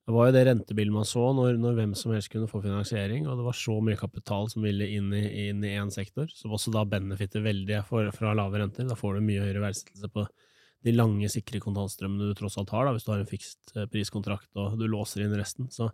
det 0.10 0.14
var 0.16 0.26
jo 0.26 0.34
det 0.34 0.42
rentebildet 0.48 0.94
man 0.96 1.06
så 1.06 1.22
når, 1.38 1.60
når, 1.62 1.76
hvem 1.78 1.92
som 1.94 2.16
helst 2.16 2.32
kunne 2.34 2.50
få 2.50 2.64
finansiering, 2.64 3.28
og 3.30 3.38
det 3.38 3.44
var 3.46 3.58
så 3.60 3.76
mye 3.86 3.98
kapital 4.00 4.48
som 4.50 4.64
ville 4.66 4.88
inn 4.90 5.12
i, 5.14 5.52
én 5.70 5.92
sektor, 5.94 6.26
som 6.34 6.56
også 6.56 6.74
da 6.74 6.82
benefitter 6.90 7.44
veldig 7.46 7.84
for, 7.86 8.10
fra 8.16 8.32
lave 8.34 8.58
renter. 8.58 8.88
Da 8.90 8.98
får 8.98 9.20
du 9.20 9.28
mye 9.28 9.44
høyere 9.44 9.62
verdsettelse 9.68 10.10
på 10.16 10.26
de 10.88 10.96
lange, 10.96 11.30
sikre 11.30 11.62
kontantstrømmene 11.62 12.32
du 12.32 12.34
tross 12.40 12.58
alt 12.58 12.74
har, 12.74 12.88
da, 12.88 12.96
hvis 12.96 13.06
du 13.06 13.14
har 13.14 13.22
en 13.22 13.30
fikst 13.30 13.76
eh, 13.76 13.86
priskontrakt 13.92 14.50
og 14.58 14.82
du 14.82 14.88
låser 14.90 15.28
inn 15.28 15.38
resten. 15.38 15.70
Så, 15.70 15.92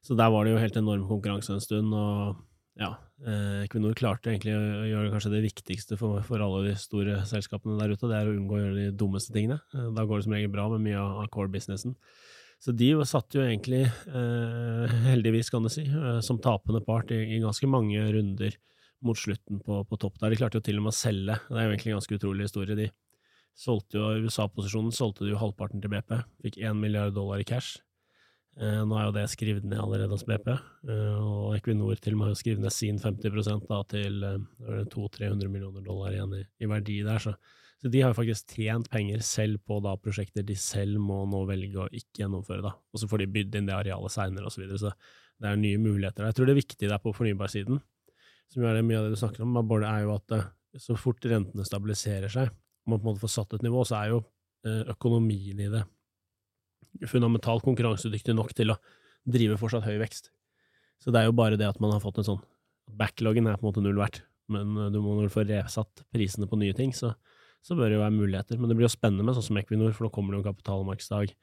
så 0.00 0.16
der 0.16 0.32
var 0.32 0.48
det 0.48 0.56
jo 0.56 0.64
helt 0.64 0.80
enorm 0.80 1.04
konkurranse 1.10 1.52
en 1.52 1.60
stund, 1.60 1.92
og 1.92 2.40
ja, 2.80 2.94
eh, 3.28 3.94
klarte 4.00 4.32
egentlig 4.32 4.56
å 4.56 4.88
gjøre 4.88 5.12
kanskje 5.12 5.36
det 5.36 5.46
viktigste 5.50 6.00
for, 6.00 6.24
for, 6.24 6.40
alle 6.40 6.70
de 6.70 6.76
store 6.80 7.20
selskapene 7.28 7.76
der 7.84 7.92
ute, 7.92 8.08
det 8.08 8.16
er 8.16 8.32
å 8.32 8.36
unngå 8.38 8.56
å 8.56 8.64
gjøre 8.64 8.78
de 8.80 8.90
dummeste 8.96 9.36
tingene. 9.36 9.60
Eh, 9.76 9.90
da 9.92 10.08
går 10.08 10.22
det 10.22 10.30
som 10.30 10.40
regel 10.40 10.54
bra 10.56 10.70
med 10.72 10.86
mye 10.88 11.02
av 11.02 11.28
core-businessen. 11.34 11.98
Så 12.62 12.70
de 12.78 12.92
satt 13.08 13.34
jo 13.34 13.42
egentlig, 13.42 13.82
eh, 13.90 14.92
heldigvis 15.08 15.50
kan 15.50 15.64
du 15.64 15.70
si, 15.72 15.82
eh, 15.82 16.20
som 16.22 16.38
tapende 16.38 16.82
part 16.86 17.10
i, 17.10 17.18
i, 17.34 17.40
ganske 17.42 17.66
mange 17.66 17.98
runder 18.14 18.54
mot 19.02 19.18
slutten 19.18 19.58
på, 19.66 19.80
på, 19.82 19.98
topp 19.98 20.20
der. 20.20 20.30
De 20.30 20.38
klarte 20.38 20.60
jo 20.60 20.66
til 20.68 20.78
og 20.78 20.84
med 20.86 20.94
å 20.94 21.00
selge, 21.00 21.40
det 21.48 21.58
er 21.58 21.66
jo 21.66 21.72
egentlig 21.72 21.90
en 21.90 21.98
ganske 21.98 22.18
utrolig 22.20 22.46
historie. 22.46 22.76
De 22.78 22.86
solgte 23.58 23.98
jo, 23.98 24.12
USA-posisjonen 24.28 24.94
solgte 24.94 25.26
de 25.26 25.32
jo 25.34 25.40
halvparten 25.40 25.82
til 25.82 25.90
BP, 25.90 26.14
fikk 26.46 26.60
én 26.62 26.78
milliard 26.78 27.16
dollar 27.18 27.42
i 27.42 27.48
cash. 27.48 27.80
Eh, 28.60 28.82
nå 28.84 28.94
er 28.98 29.08
jo 29.08 29.16
det 29.16 29.26
skrevet 29.32 29.66
ned 29.66 29.80
allerede 29.80 30.12
hos 30.12 30.26
BP, 30.28 30.52
eh, 30.52 31.18
og 31.18 31.56
Equinor 31.56 31.98
til 31.98 32.14
og 32.14 32.20
med 32.20 32.30
har 32.30 32.38
skrevet 32.38 32.62
ned 32.62 32.74
sin 32.74 33.00
50% 33.00 33.66
da, 33.70 33.80
til 33.90 34.22
eh, 34.28 34.82
200-300 34.92 35.50
millioner 35.50 35.82
dollar 35.82 36.14
igjen 36.14 36.36
i, 36.36 36.42
i 36.62 36.70
verdi 36.70 37.00
der. 37.06 37.26
så 37.26 37.34
så 37.82 37.90
de 37.90 38.02
har 38.04 38.14
faktisk 38.14 38.54
tjent 38.54 38.86
penger 38.90 39.24
selv 39.26 39.58
på 39.66 39.80
da 39.82 39.96
prosjekter 39.98 40.44
de 40.46 40.54
selv 40.58 41.00
må 41.02 41.24
nå 41.26 41.40
velge 41.48 41.80
å 41.82 41.88
ikke 41.90 42.22
gjennomføre, 42.22 42.62
da. 42.62 42.76
Og 42.94 43.02
så 43.02 43.08
får 43.10 43.24
de 43.24 43.32
bydd 43.34 43.56
inn 43.58 43.66
det 43.66 43.74
arealet 43.74 44.14
seinere, 44.14 44.46
osv. 44.46 44.54
Så, 44.54 44.62
videre. 44.62 44.78
så 44.78 44.92
det 45.42 45.50
er 45.50 45.58
nye 45.58 45.80
muligheter. 45.82 46.28
Jeg 46.28 46.38
tror 46.38 46.46
det 46.46 46.58
viktige 46.60 46.92
der 46.92 47.02
på 47.02 47.14
fornybarsiden, 47.16 47.80
som 48.52 48.66
er 48.68 48.78
mye 48.86 49.00
av 49.00 49.08
det 49.08 49.16
du 49.16 49.18
snakker 49.18 49.42
om, 49.42 49.58
er 49.82 50.04
jo 50.04 50.14
at 50.14 50.36
eh, 50.36 50.46
så 50.78 50.94
fort 50.94 51.26
rentene 51.26 51.66
stabiliserer 51.66 52.30
seg, 52.30 52.52
og 52.52 52.92
man 52.92 53.00
på 53.00 53.08
en 53.08 53.10
måte 53.10 53.24
får 53.24 53.34
satt 53.34 53.58
et 53.58 53.66
nivå, 53.66 53.82
så 53.88 53.98
er 53.98 54.12
jo 54.12 54.22
eh, 54.68 54.84
økonomien 54.94 55.66
i 55.66 55.70
det 55.72 55.82
fundamentalt 57.10 57.64
konkurransedyktig 57.66 58.36
nok 58.36 58.54
til 58.54 58.74
å 58.74 58.78
drive 59.26 59.58
fortsatt 59.58 59.88
høy 59.88 59.96
vekst. 60.04 60.30
Så 61.02 61.10
det 61.10 61.22
er 61.22 61.30
jo 61.30 61.34
bare 61.34 61.58
det 61.58 61.66
at 61.66 61.80
man 61.82 61.94
har 61.94 62.02
fått 62.04 62.22
en 62.22 62.30
sånn 62.34 62.42
Backloggen 62.92 63.46
er 63.46 63.56
på 63.56 63.62
en 63.62 63.70
måte 63.70 63.82
null 63.82 63.98
verdt, 63.98 64.24
men 64.52 64.74
eh, 64.76 64.90
du 64.94 65.02
må 65.02 65.18
vel 65.18 65.32
få 65.32 65.42
resatt 65.48 66.06
prisene 66.14 66.46
på 66.50 66.58
nye 66.60 66.74
ting, 66.76 66.94
så 66.94 67.14
så 67.62 67.76
bør 67.78 67.88
det 67.88 67.98
jo 67.98 68.04
være 68.04 68.16
muligheter. 68.16 68.58
Men 68.58 68.70
det 68.70 68.76
blir 68.78 68.88
jo 68.88 68.94
spennende 68.94 69.26
med 69.26 69.36
sånn 69.36 69.48
som 69.48 69.58
Equinor, 69.60 69.94
for 69.94 70.06
nå 70.06 70.12
kommer 70.14 70.34
det 70.34 70.40
jo 70.40 70.44
en 70.44 70.48
kapitalmarkedsdag 70.50 71.34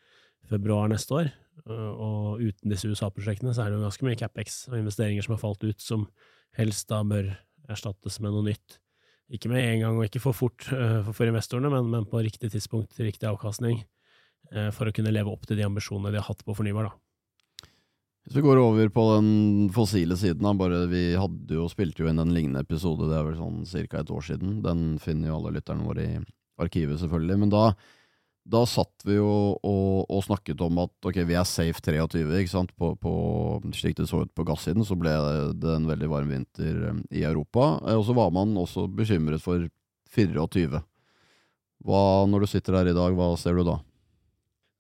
februar 0.49 0.89
neste 0.91 1.15
år. 1.15 1.31
Øh, 1.65 1.91
og 1.91 2.43
uten 2.43 2.73
disse 2.73 2.89
USA-prosjektene 2.89 3.53
så 3.55 3.65
er 3.65 3.71
det 3.71 3.79
jo 3.79 3.85
ganske 3.87 4.07
mye 4.07 4.19
CapEx 4.19 4.61
og 4.71 4.79
investeringer 4.81 5.25
som 5.25 5.35
har 5.35 5.41
falt 5.43 5.65
ut, 5.65 5.79
som 5.83 6.07
helst 6.59 6.89
da 6.91 7.01
bør 7.07 7.33
erstattes 7.69 8.19
med 8.23 8.33
noe 8.35 8.47
nytt. 8.49 8.79
Ikke 9.29 9.51
med 9.51 9.61
en 9.61 9.83
gang 9.83 9.99
og 9.99 10.07
ikke 10.07 10.23
for 10.23 10.35
fort 10.35 10.65
øh, 10.73 11.11
for 11.13 11.29
investorene, 11.29 11.71
men, 11.73 11.91
men 11.91 12.07
på 12.09 12.23
riktig 12.25 12.51
tidspunkt 12.55 12.97
riktig 12.99 13.29
avkastning, 13.29 13.83
øh, 14.55 14.71
for 14.75 14.89
å 14.89 14.95
kunne 14.95 15.13
leve 15.13 15.31
opp 15.31 15.45
til 15.47 15.59
de 15.59 15.67
ambisjonene 15.67 16.15
de 16.15 16.21
har 16.21 16.29
hatt 16.31 16.43
på 16.45 16.55
fornybar. 16.57 16.89
da. 16.89 17.08
Hvis 18.29 18.37
vi 18.37 18.45
går 18.45 18.59
over 18.61 18.89
på 18.93 19.03
den 19.15 19.29
fossile 19.73 20.13
siden, 20.13 20.43
da, 20.45 20.51
bare 20.53 20.83
vi 20.85 21.15
hadde 21.17 21.55
jo, 21.57 21.63
spilte 21.65 22.03
jo 22.03 22.11
inn 22.11 22.21
en 22.21 22.29
lignende 22.29 22.61
episode, 22.61 23.07
det 23.09 23.15
er 23.17 23.23
vel 23.25 23.39
sånn 23.39 23.63
ca. 23.89 24.03
et 24.03 24.11
år 24.13 24.27
siden. 24.27 24.59
Den 24.61 24.83
finner 25.01 25.31
jo 25.31 25.39
alle 25.39 25.55
lytterne 25.55 25.81
våre 25.87 26.05
i 26.05 26.19
arkivet, 26.61 26.99
selvfølgelig. 27.01 27.39
Men 27.41 27.49
da, 27.49 27.63
da 28.45 28.61
satt 28.69 29.01
vi 29.09 29.17
jo 29.17 29.31
og, 29.57 30.05
og, 30.05 30.21
snakket 30.27 30.61
om 30.61 30.77
at 30.85 31.09
ok, 31.09 31.17
vi 31.25 31.39
er 31.41 31.49
safe 31.49 31.81
23, 31.81 32.21
ikke 32.43 32.53
sant. 32.53 32.75
På, 32.77 32.91
på, 33.01 33.15
slik 33.73 33.97
det 33.97 34.05
så 34.13 34.21
ut 34.21 34.35
på 34.37 34.45
gassiden, 34.45 34.85
så 34.85 34.93
ble 34.93 35.15
det 35.57 35.73
en 35.79 35.89
veldig 35.89 36.13
varm 36.13 36.29
vinter 36.29 36.85
eh, 36.91 37.03
i 37.09 37.25
Europa. 37.25 37.79
Eh, 37.81 37.97
og 37.97 38.05
så 38.05 38.13
var 38.13 38.29
man 38.37 38.53
også 38.61 38.85
bekymret 38.93 39.41
for 39.41 39.65
24. 40.13 40.85
Hva, 41.81 42.03
når 42.29 42.45
du 42.45 42.53
sitter 42.53 42.77
her 42.77 42.93
i 42.93 42.99
dag, 43.01 43.17
hva 43.17 43.33
ser 43.41 43.57
du 43.57 43.65
da? 43.73 43.79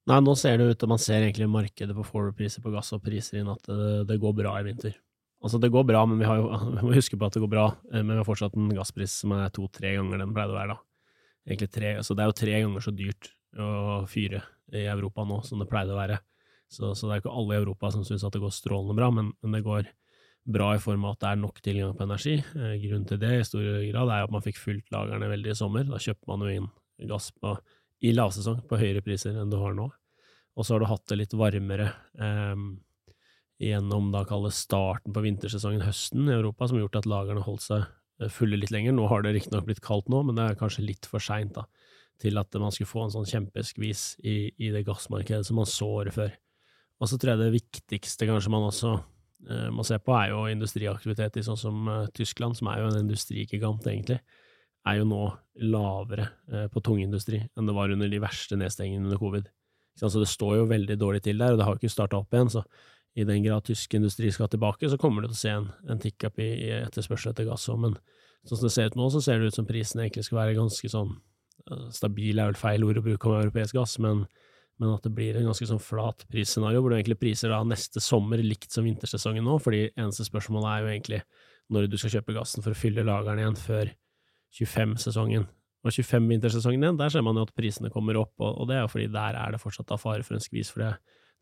Nei, 0.09 0.17
nå 0.25 0.33
ser 0.39 0.57
det 0.57 0.71
ut 0.71 0.79
til 0.81 0.89
man 0.89 1.01
ser 1.01 1.21
egentlig 1.21 1.45
markedet 1.53 1.93
på 1.93 2.05
forward-priser 2.07 2.63
på 2.65 2.71
gass 2.73 2.89
og 2.95 3.03
priser 3.05 3.41
inn 3.43 3.51
at 3.51 3.67
det, 3.69 4.07
det, 4.09 4.17
går 4.21 4.33
bra 4.39 4.55
i 4.57 4.65
vinter. 4.65 4.95
Altså, 5.43 5.59
det 5.61 5.69
går 5.71 5.85
bra, 5.85 6.01
men 6.09 6.17
vi, 6.19 6.25
jo, 6.25 6.47
vi 6.79 6.85
må 6.87 6.95
huske 6.95 7.19
på 7.19 7.27
at 7.29 7.37
det 7.37 7.43
går 7.43 7.51
bra. 7.51 7.67
Eh, 7.91 8.01
men 8.01 8.15
vi 8.15 8.21
har 8.23 8.27
fortsatt 8.27 8.57
en 8.57 8.71
gasspris 8.73 9.19
som 9.21 9.35
er 9.37 9.53
to-tre 9.53 9.93
ganger 9.99 10.23
den 10.23 10.33
pleide 10.33 10.55
å 10.55 10.57
være 10.57 10.73
da. 10.73 10.79
Egentlig 11.45 11.69
tre, 11.77 11.93
så 12.05 12.17
det 12.17 12.25
er 12.25 12.31
jo 12.31 12.39
tre 12.41 12.55
ganger 12.55 12.85
så 12.85 12.93
dyrt 12.93 13.29
å 13.57 13.69
fyre 14.09 14.41
i 14.75 14.83
Europa 14.89 15.23
nå 15.25 15.39
som 15.45 15.61
det 15.61 15.69
pleide 15.69 15.93
å 15.93 15.99
være. 15.99 16.19
Så, 16.69 16.91
så 16.97 17.07
det 17.07 17.15
er 17.15 17.23
ikke 17.23 17.37
alle 17.41 17.55
i 17.55 17.61
Europa 17.61 17.89
som 17.93 18.03
syns 18.05 18.25
at 18.25 18.33
det 18.35 18.41
går 18.43 18.53
strålende 18.53 18.97
bra, 18.97 19.09
men, 19.13 19.31
men, 19.41 19.55
det 19.55 19.63
går 19.65 19.89
bra 20.49 20.73
i 20.75 20.81
form 20.81 21.05
av 21.05 21.15
at 21.15 21.23
det 21.23 21.31
er 21.31 21.41
nok 21.41 21.61
tilgang 21.65 21.95
på 21.97 22.05
energi. 22.05 22.35
Eh, 22.41 22.75
grunnen 22.81 23.07
til 23.09 23.21
det 23.21 23.33
i 23.37 23.45
stor 23.45 23.65
grad 23.91 24.13
er 24.17 24.25
at 24.25 24.33
man 24.33 24.45
fikk 24.45 24.57
fylt 24.61 24.89
lagrene 24.93 25.29
veldig 25.29 25.53
i 25.53 25.57
sommer. 25.57 25.85
Da 25.89 26.01
kjøpte 26.01 26.29
man 26.33 26.45
jo 26.45 26.53
inn 26.57 26.69
gass 27.09 27.29
på, 27.37 27.55
i 28.05 28.13
lavsesong 28.17 28.63
på 28.69 28.81
høyere 28.81 29.05
priser 29.05 29.37
enn 29.37 29.53
du 29.53 29.57
har 29.61 29.77
nå. 29.77 29.91
Og 30.59 30.67
så 30.67 30.75
har 30.75 30.83
du 30.83 30.89
hatt 30.89 31.07
det 31.07 31.21
litt 31.21 31.35
varmere 31.39 31.93
um, 32.19 32.73
gjennom 33.63 34.09
da 34.11 34.25
kalles 34.27 34.59
starten 34.65 35.15
på 35.15 35.23
vintersesongen 35.23 35.85
høsten 35.85 36.27
i 36.27 36.35
Europa, 36.35 36.67
som 36.67 36.77
har 36.77 36.85
gjort 36.85 36.99
at 36.99 37.07
lagrene 37.07 37.43
holdt 37.45 37.63
seg 37.63 37.85
eh, 37.85 38.31
fulle 38.31 38.59
litt 38.59 38.71
lenger. 38.71 38.95
Nå 38.95 39.07
har 39.11 39.23
det 39.23 39.33
riktignok 39.35 39.67
blitt 39.67 39.83
kaldt 39.83 40.11
nå, 40.11 40.21
men 40.27 40.35
det 40.35 40.45
er 40.45 40.59
kanskje 40.59 40.85
litt 40.87 41.07
for 41.07 41.23
seint 41.23 41.59
til 42.19 42.39
at 42.39 42.59
man 42.59 42.75
skulle 42.75 42.91
få 42.91 43.05
en 43.05 43.13
sånn 43.13 43.27
kjempeskvis 43.27 44.03
i, 44.27 44.37
i, 44.59 44.71
det 44.75 44.83
gassmarkedet 44.87 45.47
som 45.47 45.59
man 45.59 45.69
så 45.69 45.87
året 46.01 46.15
før. 46.15 46.35
Og 46.99 47.07
så 47.07 47.19
tror 47.19 47.33
jeg 47.33 47.43
det 47.43 47.53
viktigste 47.55 48.27
kanskje 48.27 48.51
man 48.51 48.67
også 48.67 48.91
uh, 48.99 49.69
må 49.71 49.85
se 49.87 49.95
på, 50.03 50.11
er 50.15 50.33
jo 50.33 50.41
industriaktivitet 50.51 51.39
i 51.39 51.45
sånn 51.47 51.59
som 51.59 51.87
uh, 51.87 52.09
Tyskland, 52.15 52.59
som 52.59 52.67
er 52.71 52.81
jo 52.81 52.89
en 52.89 52.99
industrigigant, 53.05 53.87
egentlig, 53.87 54.19
er 54.87 54.99
jo 54.99 55.07
nå 55.07 55.23
lavere 55.69 56.29
eh, 56.51 56.67
på 56.71 56.81
tungindustri 56.83 57.41
enn 57.43 57.67
det 57.67 57.75
var 57.75 57.91
under 57.91 58.07
de 58.09 58.21
verste 58.23 58.55
nedstengingene 58.59 59.09
under 59.09 59.19
covid. 59.19 59.49
Så 59.99 60.21
det 60.21 60.29
står 60.31 60.55
jo 60.61 60.69
veldig 60.69 60.95
dårlig 60.99 61.23
til 61.25 61.41
der, 61.41 61.53
og 61.53 61.59
det 61.59 61.67
har 61.67 61.75
jo 61.75 61.81
ikke 61.81 61.91
starta 61.91 62.19
opp 62.21 62.33
igjen. 62.33 62.51
Så 62.53 62.63
i 63.19 63.25
den 63.27 63.43
grad 63.43 63.65
tysk 63.67 63.93
industri 63.97 64.31
skal 64.31 64.49
tilbake, 64.51 64.89
så 64.89 64.99
kommer 65.01 65.23
du 65.23 65.29
til 65.29 65.37
å 65.37 65.41
se 65.41 65.55
en, 65.55 65.69
en 65.91 65.99
tick-up 65.99 66.39
i, 66.39 66.49
i 66.67 66.69
etterspørsel 66.79 67.33
etter 67.33 67.49
gass 67.49 67.67
òg. 67.71 67.81
Men 67.87 67.97
sånn 68.47 68.61
som 68.61 68.67
det 68.67 68.75
ser 68.75 68.91
ut 68.91 68.99
nå, 68.99 69.09
så 69.11 69.21
ser 69.23 69.41
det 69.41 69.51
ut 69.51 69.57
som 69.59 69.67
prisen 69.67 70.03
egentlig 70.03 70.27
skal 70.27 70.43
være 70.43 70.59
ganske 70.59 70.93
sånn 70.93 71.17
Stabil 71.93 72.39
er 72.39 72.47
vel 72.47 72.57
feil 72.57 72.85
ord 72.87 72.97
å 72.97 73.03
bruke 73.05 73.27
om 73.29 73.35
europeisk 73.35 73.75
gass, 73.77 73.97
men, 74.01 74.23
men 74.81 74.93
at 74.95 75.03
det 75.05 75.11
blir 75.13 75.35
en 75.37 75.49
ganske 75.51 75.67
sånn 75.69 75.81
flat 75.83 76.23
prisscenario, 76.31 76.79
hvor 76.81 76.89
du 76.89 76.95
egentlig 76.95 77.19
priser 77.19 77.51
da 77.51 77.59
neste 77.67 78.01
sommer 78.01 78.41
likt 78.41 78.73
som 78.73 78.87
vintersesongen 78.87 79.45
nå, 79.45 79.57
fordi 79.61 79.83
eneste 79.91 80.25
spørsmålet 80.25 80.69
er 80.71 80.79
jo 80.81 80.89
egentlig 80.93 81.19
når 81.69 81.89
du 81.91 81.99
skal 81.99 82.15
kjøpe 82.15 82.33
gassen 82.39 82.65
for 82.65 82.73
å 82.73 82.79
fylle 82.79 83.05
lagrene 83.05 83.43
igjen 83.43 83.59
før 83.59 83.91
25-sesongen 84.55 85.45
og 85.79 85.93
25-vintersesongen 85.95 86.83
igjen, 86.83 86.99
der 86.99 87.11
ser 87.13 87.23
man 87.23 87.37
jo 87.39 87.45
at 87.47 87.55
prisene 87.55 87.91
kommer 87.93 88.17
opp, 88.19 88.33
og, 88.43 88.65
det 88.67 88.75
er 88.75 88.83
jo 88.83 88.91
fordi 88.91 89.07
der 89.13 89.37
er 89.39 89.55
det 89.55 89.61
fortsatt 89.61 89.93
av 89.95 90.01
fare 90.01 90.25
for 90.27 90.35
en 90.35 90.43
skvis. 90.43 90.73
For 90.73 90.83
det, 90.83 90.91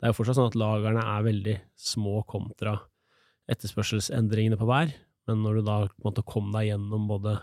er 0.04 0.12
jo 0.12 0.18
fortsatt 0.18 0.38
sånn 0.38 0.52
at 0.52 0.58
lagrene 0.60 1.02
er 1.02 1.26
veldig 1.26 1.56
små 1.90 2.22
kontra 2.30 2.76
etterspørselsendringene 3.50 4.60
på 4.60 4.68
hver, 4.70 4.92
men 5.28 5.42
når 5.44 5.58
du 5.58 5.68
da 5.68 5.78
på 5.90 6.12
en 6.12 6.26
kom 6.28 6.52
deg 6.54 6.70
gjennom 6.70 7.08
både 7.10 7.38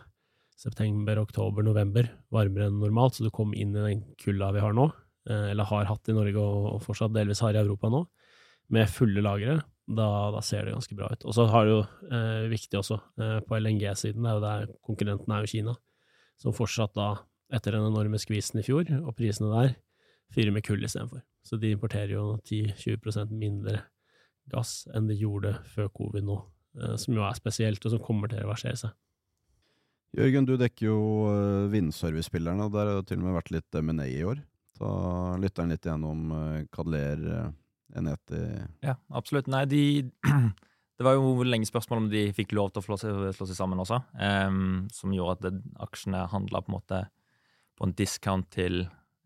september, 0.54 1.18
oktober, 1.18 1.66
november, 1.66 2.06
varmere 2.32 2.68
enn 2.70 2.78
normalt, 2.78 3.16
så 3.16 3.26
du 3.26 3.32
kom 3.34 3.56
inn 3.58 3.74
i 3.74 3.86
den 3.88 4.04
kulda 4.20 4.52
vi 4.54 4.62
har 4.62 4.76
nå, 4.76 4.86
eh, 5.28 5.50
eller 5.50 5.66
har 5.68 5.90
hatt 5.90 6.08
i 6.08 6.14
Norge 6.14 6.40
og, 6.40 6.78
fortsatt 6.84 7.14
delvis 7.16 7.42
har 7.42 7.56
i 7.56 7.62
Europa 7.64 7.90
nå, 7.90 8.04
med 8.72 8.88
fulle 8.88 9.24
lagre, 9.24 9.58
da, 9.84 10.06
da, 10.32 10.40
ser 10.40 10.64
det 10.64 10.76
ganske 10.76 10.94
bra 10.96 11.10
ut. 11.10 11.26
Og 11.26 11.34
så 11.36 11.48
har 11.50 11.66
du 11.66 11.72
jo 11.74 11.80
eh, 12.06 12.46
viktig 12.54 12.78
også, 12.78 13.00
eh, 13.18 13.40
på 13.44 13.58
LNG-siden, 13.58 14.30
er 14.30 14.40
der 14.44 14.70
konkurrenten 14.86 15.34
er 15.34 15.42
jo 15.42 15.50
Kina 15.50 15.74
som 16.40 16.54
fortsatt 16.56 16.94
da, 16.96 17.08
etter 17.54 17.76
den 17.76 17.86
enorme 17.88 18.18
skvisen 18.20 18.60
i 18.60 18.66
fjor, 18.66 18.88
og 19.02 19.14
prisene 19.18 19.52
der, 19.52 19.76
fyrer 20.34 20.54
med 20.54 20.64
kull 20.66 20.82
istedenfor. 20.84 21.22
Så 21.44 21.58
de 21.60 21.74
importerer 21.74 22.16
jo 22.16 22.34
10-20% 22.48 23.32
mindre 23.36 23.82
gass 24.52 24.84
enn 24.94 25.08
de 25.08 25.16
gjorde 25.16 25.54
før 25.72 25.90
covid 25.94 26.26
nå, 26.26 26.38
eh, 26.80 26.96
som 27.00 27.16
jo 27.16 27.24
er 27.24 27.36
spesielt, 27.38 27.84
og 27.84 27.94
som 27.94 28.02
kommer 28.02 28.30
til 28.30 28.40
å 28.40 28.46
reversere 28.46 28.80
seg. 28.80 28.94
Jørgen, 30.14 30.46
du 30.46 30.54
dekker 30.54 30.86
jo 30.86 30.98
uh, 31.26 31.70
vindservice-spillerne, 31.72 32.68
og 32.68 32.74
der 32.76 32.86
har 32.86 33.00
det 33.00 33.08
til 33.08 33.18
og 33.18 33.26
med 33.26 33.34
vært 33.34 33.50
litt 33.50 33.78
M&A 33.80 34.04
i 34.06 34.20
år. 34.22 34.38
Ta 34.78 34.90
lytteren 35.42 35.74
litt 35.74 35.88
gjennom 35.88 36.28
uh, 36.30 36.60
Kadler, 36.74 37.24
uh, 37.26 37.48
Eneti 37.98 38.42
Ja, 38.84 38.94
absolutt. 39.10 39.50
Nei, 39.50 39.64
de 39.66 39.82
Det 40.94 41.02
var 41.06 41.16
jo 41.16 41.42
lenge 41.42 41.66
spørsmål 41.66 42.04
om 42.04 42.10
de 42.12 42.28
fikk 42.36 42.54
lov 42.54 42.70
til 42.70 42.82
å 42.82 42.86
slå 42.86 42.98
seg, 43.00 43.22
slå 43.34 43.48
seg 43.50 43.58
sammen 43.58 43.82
også, 43.82 43.98
um, 44.14 44.84
som 44.94 45.14
gjorde 45.14 45.34
at 45.34 45.46
det, 45.48 45.62
aksjene 45.82 46.26
handla 46.30 46.62
på 46.62 46.70
en 46.70 46.76
måte 46.76 47.00
på 47.74 47.88
en 47.88 47.94
discount 47.98 48.46
til 48.54 48.84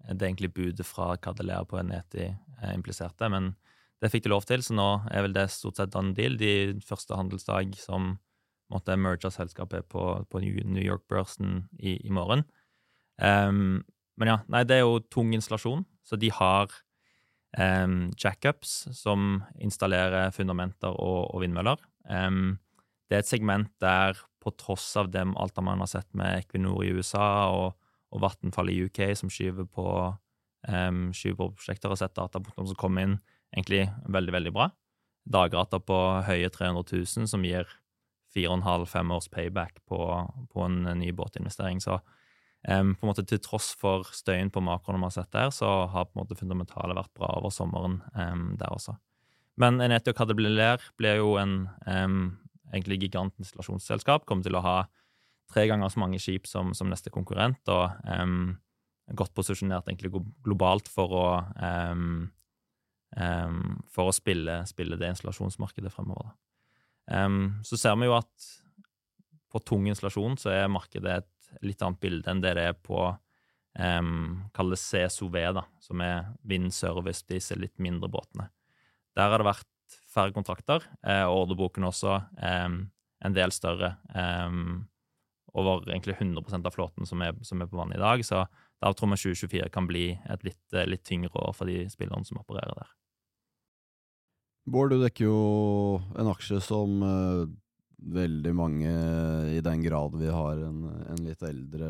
det 0.08 0.24
egentlige 0.24 0.54
budet 0.56 0.86
fra 0.88 1.10
Cadelea 1.20 1.66
på 1.68 1.76
Eneti 1.80 2.24
eh, 2.24 2.72
impliserte. 2.72 3.28
Men 3.28 3.50
det 4.00 4.08
fikk 4.12 4.24
de 4.24 4.32
lov 4.32 4.46
til, 4.48 4.62
så 4.64 4.76
nå 4.76 4.88
er 5.12 5.26
vel 5.26 5.34
det 5.36 5.48
stort 5.52 5.76
sett 5.76 5.92
done 5.92 6.14
deal. 6.16 6.38
De 6.40 6.78
første 6.86 7.16
handelsdag 7.18 7.74
som 7.76 8.14
måtte 8.72 8.96
merge 9.00 9.30
selskapet 9.32 9.88
på, 9.92 10.04
på 10.28 10.42
New 10.44 10.82
York-børsen 10.82 11.66
i, 11.78 11.98
i, 11.98 12.10
morgen. 12.12 12.44
Um, 13.20 13.82
men 14.20 14.32
ja, 14.32 14.38
nei, 14.50 14.64
det 14.68 14.78
er 14.78 14.84
jo 14.84 15.00
tung 15.12 15.32
installasjon, 15.36 15.84
så 16.06 16.18
de 16.20 16.30
har 16.34 16.72
um, 17.56 18.10
jackups 18.18 18.88
som 18.96 19.42
installerer 19.62 20.32
fundamenter 20.34 20.92
og, 20.92 21.30
og 21.32 21.44
vindmøller. 21.44 21.80
Um, 22.08 22.58
det 23.08 23.16
er 23.18 23.24
et 23.24 23.30
segment 23.30 23.70
der, 23.82 24.18
på 24.38 24.52
tross 24.60 24.90
av 25.00 25.10
dem, 25.12 25.34
alt 25.40 25.56
man 25.64 25.80
har 25.82 25.90
sett 25.90 26.08
med 26.16 26.44
Equinor 26.44 26.84
i 26.84 26.92
USA 26.94 27.48
og, 27.50 27.78
og 28.14 28.22
Vattenfall 28.22 28.70
i 28.72 28.82
UK, 28.86 29.00
som 29.18 29.32
skyver 29.32 29.66
på, 29.66 29.88
um, 30.68 31.08
skyver 31.16 31.40
på 31.40 31.50
prosjekter 31.56 31.92
og 31.92 32.00
setter 32.00 32.28
datapunkter 32.28 32.70
som 32.70 32.78
kommer 32.78 33.06
inn 33.06 33.18
egentlig 33.56 33.86
veldig, 34.06 34.34
veldig 34.36 34.54
bra. 34.54 34.70
Dagrater 35.28 35.80
på 35.84 35.98
høye 36.28 36.48
300 36.52 36.84
000, 36.84 37.28
som 37.28 37.44
gir 37.44 37.68
4,5-5 38.36 39.12
års 39.16 39.28
payback 39.32 39.80
på, 39.88 39.98
på 40.52 40.64
en 40.64 40.82
ny 41.00 41.10
båtinvestering. 41.16 41.80
Så 41.80 41.98
Um, 42.66 42.96
på 42.98 43.06
en 43.06 43.12
måte 43.12 43.22
Til 43.22 43.38
tross 43.38 43.70
for 43.78 44.08
støyen 44.10 44.50
på 44.50 44.60
makroen 44.64 44.98
vi 44.98 45.06
har 45.06 45.14
sett 45.14 45.30
der, 45.34 45.52
så 45.54 45.86
har 45.92 46.08
på 46.08 46.16
en 46.16 46.24
måte 46.24 46.38
fundamentale 46.38 46.96
vært 46.98 47.12
bra 47.14 47.30
over 47.38 47.54
sommeren 47.54 48.00
um, 48.18 48.48
der 48.58 48.74
også. 48.74 48.96
Men 49.58 49.78
Enetio 49.82 50.14
Cadebler 50.14 50.82
blir 50.98 51.20
jo 51.20 51.36
en 51.38 51.68
um, 51.86 52.38
egentlig 52.72 52.98
gigantinstallasjonsselskap. 53.06 54.26
Kommer 54.26 54.46
til 54.46 54.58
å 54.58 54.64
ha 54.64 54.78
tre 55.50 55.68
ganger 55.70 55.90
så 55.90 56.02
mange 56.02 56.18
skip 56.20 56.50
som, 56.50 56.74
som 56.74 56.90
neste 56.90 57.10
konkurrent, 57.14 57.62
og 57.72 57.94
godt 59.16 59.32
posisjonert 59.32 59.88
egentlig 59.88 60.10
globalt 60.44 60.90
for 60.92 61.14
å 61.16 61.28
for 63.88 64.10
å 64.10 64.12
spille, 64.12 64.58
spille 64.68 64.98
det 65.00 65.08
installasjonsmarkedet 65.14 65.88
fremover. 65.94 66.34
så 67.64 67.78
ser 67.80 67.96
vi 67.96 68.10
jo 68.10 68.18
at 68.18 68.50
på 69.48 69.62
tung 69.64 69.88
installasjon 69.88 70.36
så 70.36 70.52
er 70.52 70.68
markedet 70.68 71.22
et 71.22 71.30
litt 71.64 71.82
annet 71.82 72.00
bilde 72.02 72.30
enn 72.30 72.42
det 72.44 72.54
det 72.58 72.66
er 72.70 72.76
på 72.76 73.00
um, 73.78 74.44
Kall 74.54 74.74
det 74.74 74.80
CSOV, 74.82 75.38
da, 75.56 75.64
som 75.82 76.02
er 76.04 76.30
vindservice, 76.48 77.26
disse 77.28 77.56
litt 77.58 77.76
mindre 77.82 78.10
båtene. 78.12 78.48
Der 79.18 79.32
har 79.32 79.42
det 79.42 79.48
vært 79.48 79.98
færre 80.12 80.34
kontrakter, 80.36 80.84
eh, 81.02 81.24
og 81.24 81.46
ordreboken 81.46 81.88
også 81.88 82.20
um, 82.36 82.78
en 83.24 83.36
del 83.36 83.54
større. 83.54 83.96
Um, 84.14 84.88
over 85.58 85.88
egentlig 85.88 86.14
100% 86.18 86.66
av 86.66 86.74
flåten 86.74 87.06
som 87.08 87.22
er, 87.24 87.36
som 87.42 87.62
er 87.62 87.68
på 87.70 87.78
vann 87.78 87.92
i 87.94 88.00
dag. 88.00 88.22
Så 88.26 88.44
da 88.78 88.92
tror 88.94 89.12
vi 89.14 89.20
2024 89.22 89.70
kan 89.74 89.88
bli 89.88 90.10
et 90.14 90.44
litt, 90.46 90.62
eh, 90.72 90.86
litt 90.86 91.04
tyngre 91.08 91.32
år 91.34 91.54
for 91.56 91.70
de 91.70 91.86
spillerne 91.90 92.26
som 92.28 92.40
opererer 92.40 92.76
der. 92.78 92.92
Bård, 94.68 94.92
du 94.92 95.00
dekker 95.00 95.24
jo 95.24 95.38
en 96.20 96.28
aksje 96.28 96.60
som 96.60 97.00
uh, 97.00 97.48
veldig 97.98 98.52
mange, 98.54 98.90
i 99.50 99.60
den 99.64 99.82
grad 99.82 100.14
vi 100.18 100.28
har 100.30 100.60
en, 100.68 100.84
en 101.10 101.24
litt 101.26 101.42
eldre 101.42 101.88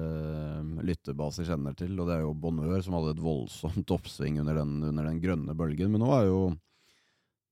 lytterbase 0.80 0.86
lyttebase, 0.88 1.44
kjenner 1.46 1.76
til. 1.76 1.98
Og 1.98 2.08
det 2.08 2.16
er 2.16 2.24
jo 2.24 2.32
Bonheur, 2.34 2.80
som 2.84 2.96
hadde 2.96 3.14
et 3.16 3.22
voldsomt 3.22 3.92
oppsving 3.96 4.40
under 4.42 4.62
den, 4.62 4.78
under 4.88 5.10
den 5.10 5.20
grønne 5.22 5.56
bølgen. 5.58 5.92
Men 5.92 6.04
nå 6.04 6.10
er 6.16 6.24
jo, 6.30 6.40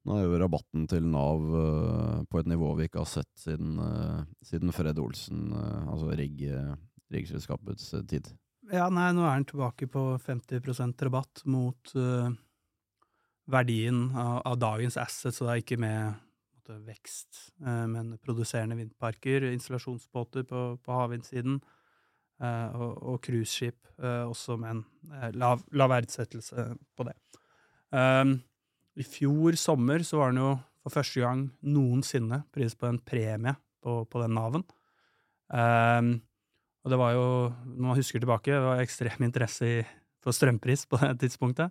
nå 0.08 0.16
er 0.16 0.24
jo 0.24 0.40
rabatten 0.40 0.88
til 0.90 1.06
Nav 1.12 1.44
uh, 1.52 2.24
på 2.30 2.40
et 2.40 2.50
nivå 2.50 2.72
vi 2.80 2.88
ikke 2.88 3.04
har 3.04 3.12
sett 3.12 3.30
siden, 3.38 3.76
uh, 3.80 4.24
siden 4.44 4.74
Fred 4.74 4.98
Olsen, 5.02 5.52
uh, 5.52 5.92
altså 5.92 6.10
rigg, 6.16 6.42
riggselskapets 7.12 7.92
tid. 8.08 8.32
Ja, 8.72 8.88
nei, 8.90 9.12
nå 9.14 9.22
er 9.22 9.36
den 9.36 9.46
tilbake 9.52 9.86
på 9.86 10.16
50% 10.24 11.06
rabatt 11.06 11.44
mot 11.46 11.92
verdien 13.46 14.08
av, 14.10 14.40
av 14.42 14.56
dagens 14.58 14.96
så 14.98 15.30
det 15.30 15.52
er 15.52 15.60
ikke 15.62 15.78
med 15.78 16.25
måte, 16.66 16.82
vekst, 16.86 17.52
eh, 17.64 17.86
men 17.86 18.18
produserende 18.18 18.76
vindparker, 18.76 19.44
installasjonsbåter 19.52 20.44
på, 20.44 20.78
på 20.82 20.92
havvindsiden, 20.92 21.60
eh, 22.42 22.74
og, 22.74 23.02
og 23.02 23.20
cruiseskip 23.22 23.76
eh, 24.02 24.24
også 24.26 24.56
med 24.58 24.70
en 24.70 25.36
lav, 25.38 25.62
lav 25.72 25.90
verdsettelse 25.90 26.76
på 26.96 27.06
det. 27.06 27.16
Um, 27.90 28.40
I 28.96 29.04
fjor 29.06 29.56
sommer 29.56 30.02
så 30.02 30.18
var 30.18 30.32
den 30.32 30.42
jo 30.42 30.54
for 30.82 30.98
første 30.98 31.20
gang 31.22 31.50
noensinne 31.62 32.42
pris 32.52 32.74
på 32.74 32.88
en 32.88 32.98
premie 32.98 33.54
på, 33.82 34.04
på 34.10 34.22
den 34.22 34.34
Naven. 34.34 34.64
Um, 35.46 36.16
og 36.82 36.90
det 36.90 36.98
var 36.98 37.12
jo, 37.14 37.26
når 37.66 37.86
man 37.86 37.98
husker 37.98 38.22
tilbake, 38.22 38.50
det 38.50 38.62
var 38.62 38.82
ekstrem 38.82 39.26
interesse 39.26 39.84
for 40.22 40.34
strømpris 40.34 40.86
på 40.86 40.98
det 41.02 41.16
tidspunktet. 41.22 41.70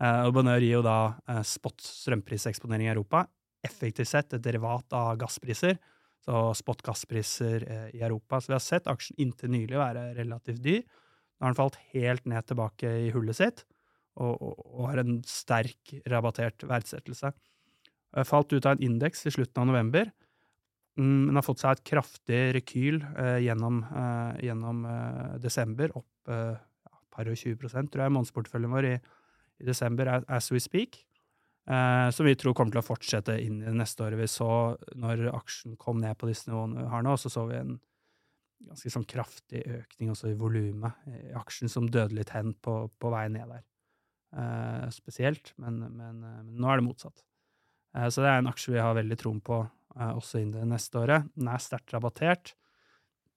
Og 0.00 0.32
Bonheur 0.34 0.58
gir 0.58 0.78
jo 0.78 0.84
da 0.84 1.42
spot 1.46 1.84
strømpriseksponering 1.84 2.88
i 2.88 2.90
Europa. 2.94 3.26
Effektivt 3.64 4.10
sett 4.10 4.36
et 4.36 4.44
derivat 4.44 4.92
av 4.96 5.16
gasspriser. 5.20 5.78
Så 6.24 6.40
spot 6.56 6.82
gasspriser 6.84 7.64
uh, 7.68 7.88
i 7.92 8.02
Europa. 8.04 8.40
Så 8.40 8.52
vi 8.52 8.56
har 8.56 8.64
sett 8.64 8.90
aksjen 8.90 9.18
inntil 9.20 9.52
nylig 9.52 9.80
være 9.80 10.10
relativt 10.16 10.62
dyr. 10.64 10.84
Nå 11.34 11.46
har 11.46 11.52
den 11.52 11.58
falt 11.58 11.80
helt 11.92 12.28
ned 12.30 12.46
tilbake 12.48 12.90
i 13.04 13.10
hullet 13.12 13.36
sitt, 13.36 13.64
og, 14.16 14.36
og, 14.38 14.60
og 14.70 14.86
har 14.88 15.02
en 15.02 15.16
sterk 15.26 15.96
rabattert 16.08 16.62
verdsettelse. 16.70 17.32
Falt 18.22 18.52
ut 18.54 18.66
av 18.66 18.76
en 18.76 18.84
indeks 18.86 19.26
i 19.26 19.32
slutten 19.34 19.64
av 19.64 19.66
november, 19.72 20.12
mm, 21.00 21.26
men 21.26 21.40
har 21.40 21.44
fått 21.44 21.64
seg 21.64 21.74
et 21.74 21.86
kraftig 21.90 22.42
rekyl 22.54 23.00
eh, 23.02 23.40
gjennom, 23.42 23.80
eh, 23.90 24.44
gjennom 24.46 24.84
eh, 24.86 25.34
desember, 25.42 25.90
opp 25.98 26.30
eh, 26.30 26.54
par 27.14 27.30
og 27.30 27.38
20% 27.38 27.90
tror 27.90 28.04
jeg, 28.04 28.14
månedsporteføljen 28.14 28.74
vår 28.74 28.88
i, 28.92 28.94
i 29.62 29.66
desember 29.66 30.10
as 30.22 30.50
we 30.54 30.62
speak. 30.62 31.02
Eh, 31.64 32.10
som 32.12 32.26
vi 32.28 32.34
tror 32.36 32.52
kommer 32.56 32.74
til 32.74 32.82
å 32.82 32.84
fortsette 32.84 33.38
inn 33.40 33.62
i 33.62 33.68
det 33.68 33.76
neste 33.78 34.04
året. 34.04 34.20
Vi 34.20 34.28
så 34.28 34.48
når 35.00 35.30
aksjen 35.32 35.78
kom 35.80 36.02
ned 36.02 36.18
på 36.20 36.28
disse 36.28 36.50
nivåene 36.50 36.82
vi 36.84 36.90
har 36.92 37.04
nå, 37.06 37.14
så 37.16 37.32
så 37.32 37.46
vi 37.48 37.56
en 37.56 37.78
ganske 38.64 38.92
sånn 38.92 39.06
kraftig 39.08 39.62
økning 39.68 40.12
også 40.12 40.32
i 40.32 40.38
volumet 40.40 41.08
i 41.08 41.32
aksjen, 41.36 41.70
som 41.72 41.88
døde 41.90 42.16
litt 42.16 42.32
hen 42.36 42.52
på, 42.64 42.76
på 43.00 43.12
vei 43.12 43.26
ned 43.32 43.48
der. 43.50 43.64
Eh, 44.34 44.90
spesielt, 44.92 45.54
men, 45.62 45.78
men, 45.84 46.20
eh, 46.20 46.42
men, 46.42 46.58
nå 46.60 46.70
er 46.70 46.80
det 46.80 46.86
motsatt. 46.88 47.24
Eh, 47.96 48.08
så 48.10 48.24
det 48.24 48.32
er 48.32 48.42
en 48.42 48.50
aksje 48.50 48.74
vi 48.74 48.82
har 48.82 48.96
veldig 48.98 49.18
troen 49.20 49.40
på 49.44 49.62
eh, 49.62 50.12
også 50.12 50.42
inn 50.42 50.52
det 50.54 50.66
neste 50.68 51.00
året. 51.00 51.30
Den 51.36 51.50
er 51.52 51.62
sterkt 51.62 51.94
rabattert. 51.94 52.54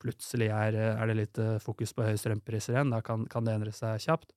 Plutselig 0.01 0.50
er, 0.53 0.77
er, 0.93 1.05
det 1.10 1.17
litt 1.17 1.41
eh, 1.41 1.57
fokus 1.63 1.96
på 1.96 2.05
høye 2.05 2.19
strømpriser 2.19 2.75
igjen, 2.75 2.93
da 2.93 3.01
kan, 3.05 3.25
kan, 3.31 3.48
det 3.48 3.55
endre 3.57 3.74
seg 3.75 4.01
kjapt. 4.03 4.34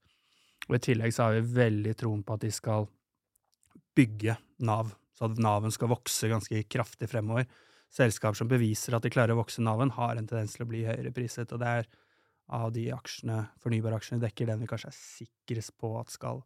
Og 0.68 0.76
i 0.76 0.82
tillegg 0.84 1.14
så 1.16 1.26
har 1.26 1.38
vi 1.38 1.54
veldig 1.56 1.96
troen 1.98 2.22
på 2.24 2.36
at 2.36 2.44
de 2.44 2.52
skal 2.54 2.86
bygge 3.96 4.36
Nav, 4.66 4.94
så 5.16 5.28
at 5.28 5.40
Naven 5.42 5.72
skal 5.74 5.90
vokse 5.92 6.30
ganske 6.30 6.62
kraftig 6.70 7.10
fremover. 7.10 7.48
Selskaper 7.90 8.38
som 8.38 8.50
beviser 8.50 8.94
at 8.94 9.04
de 9.04 9.12
klarer 9.12 9.34
å 9.34 9.40
vokse 9.40 9.62
Naven, 9.64 9.92
har 9.96 10.16
en 10.16 10.28
tendens 10.28 10.54
til 10.56 10.66
å 10.66 10.70
bli 10.70 10.84
høyere 10.86 11.14
priset, 11.14 11.50
og 11.52 11.62
det 11.62 11.74
er 11.80 11.90
av 12.50 12.70
de 12.74 12.88
aksjene, 12.94 13.44
fornybaraksjene 13.62 14.22
dekker 14.24 14.50
den 14.50 14.62
vi 14.62 14.68
kanskje 14.70 14.90
er 14.90 14.96
sikrest 14.96 15.76
på 15.78 15.92
at 16.00 16.10
skal, 16.10 16.42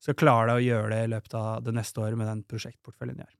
skal 0.00 0.16
klare 0.16 0.50
det 0.50 0.58
å 0.58 0.64
gjøre 0.64 0.92
det 0.94 1.00
i 1.04 1.14
løpet 1.14 1.36
av 1.40 1.64
det 1.64 1.74
neste 1.76 2.00
året 2.00 2.20
med 2.20 2.30
den 2.30 2.44
prosjektportføljen 2.48 3.20
de 3.20 3.26
har. 3.26 3.34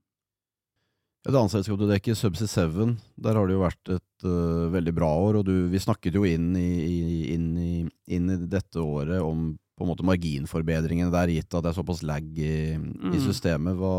Et 1.25 1.33
annet 1.33 1.55
selskap 1.55 1.79
du 1.81 1.87
dekker, 1.89 2.17
Subsea 2.19 2.69
7, 2.69 2.99
der 3.25 3.39
har 3.39 3.49
det 3.49 3.55
jo 3.55 3.63
vært 3.63 3.91
et 3.95 4.27
uh, 4.29 4.69
veldig 4.75 4.93
bra 4.93 5.09
år. 5.23 5.39
og 5.41 5.47
du, 5.49 5.55
Vi 5.73 5.81
snakket 5.81 6.19
jo 6.19 6.27
inn 6.29 6.51
i, 6.61 7.33
inn, 7.33 7.47
i, 7.57 7.77
inn 8.13 8.29
i, 8.29 8.37
dette 8.45 8.83
året 8.85 9.25
om 9.25 9.55
på 9.75 9.83
en 9.83 9.91
måte 9.91 10.07
marginforbedringene 10.07 11.11
der, 11.11 11.33
gitt 11.35 11.51
at 11.51 11.65
det 11.65 11.73
er 11.73 11.77
såpass 11.77 12.05
lag 12.07 12.27
i, 12.39 12.77
mm. 12.79 13.11
i 13.11 13.21
systemet. 13.25 13.75
Hva, 13.79 13.95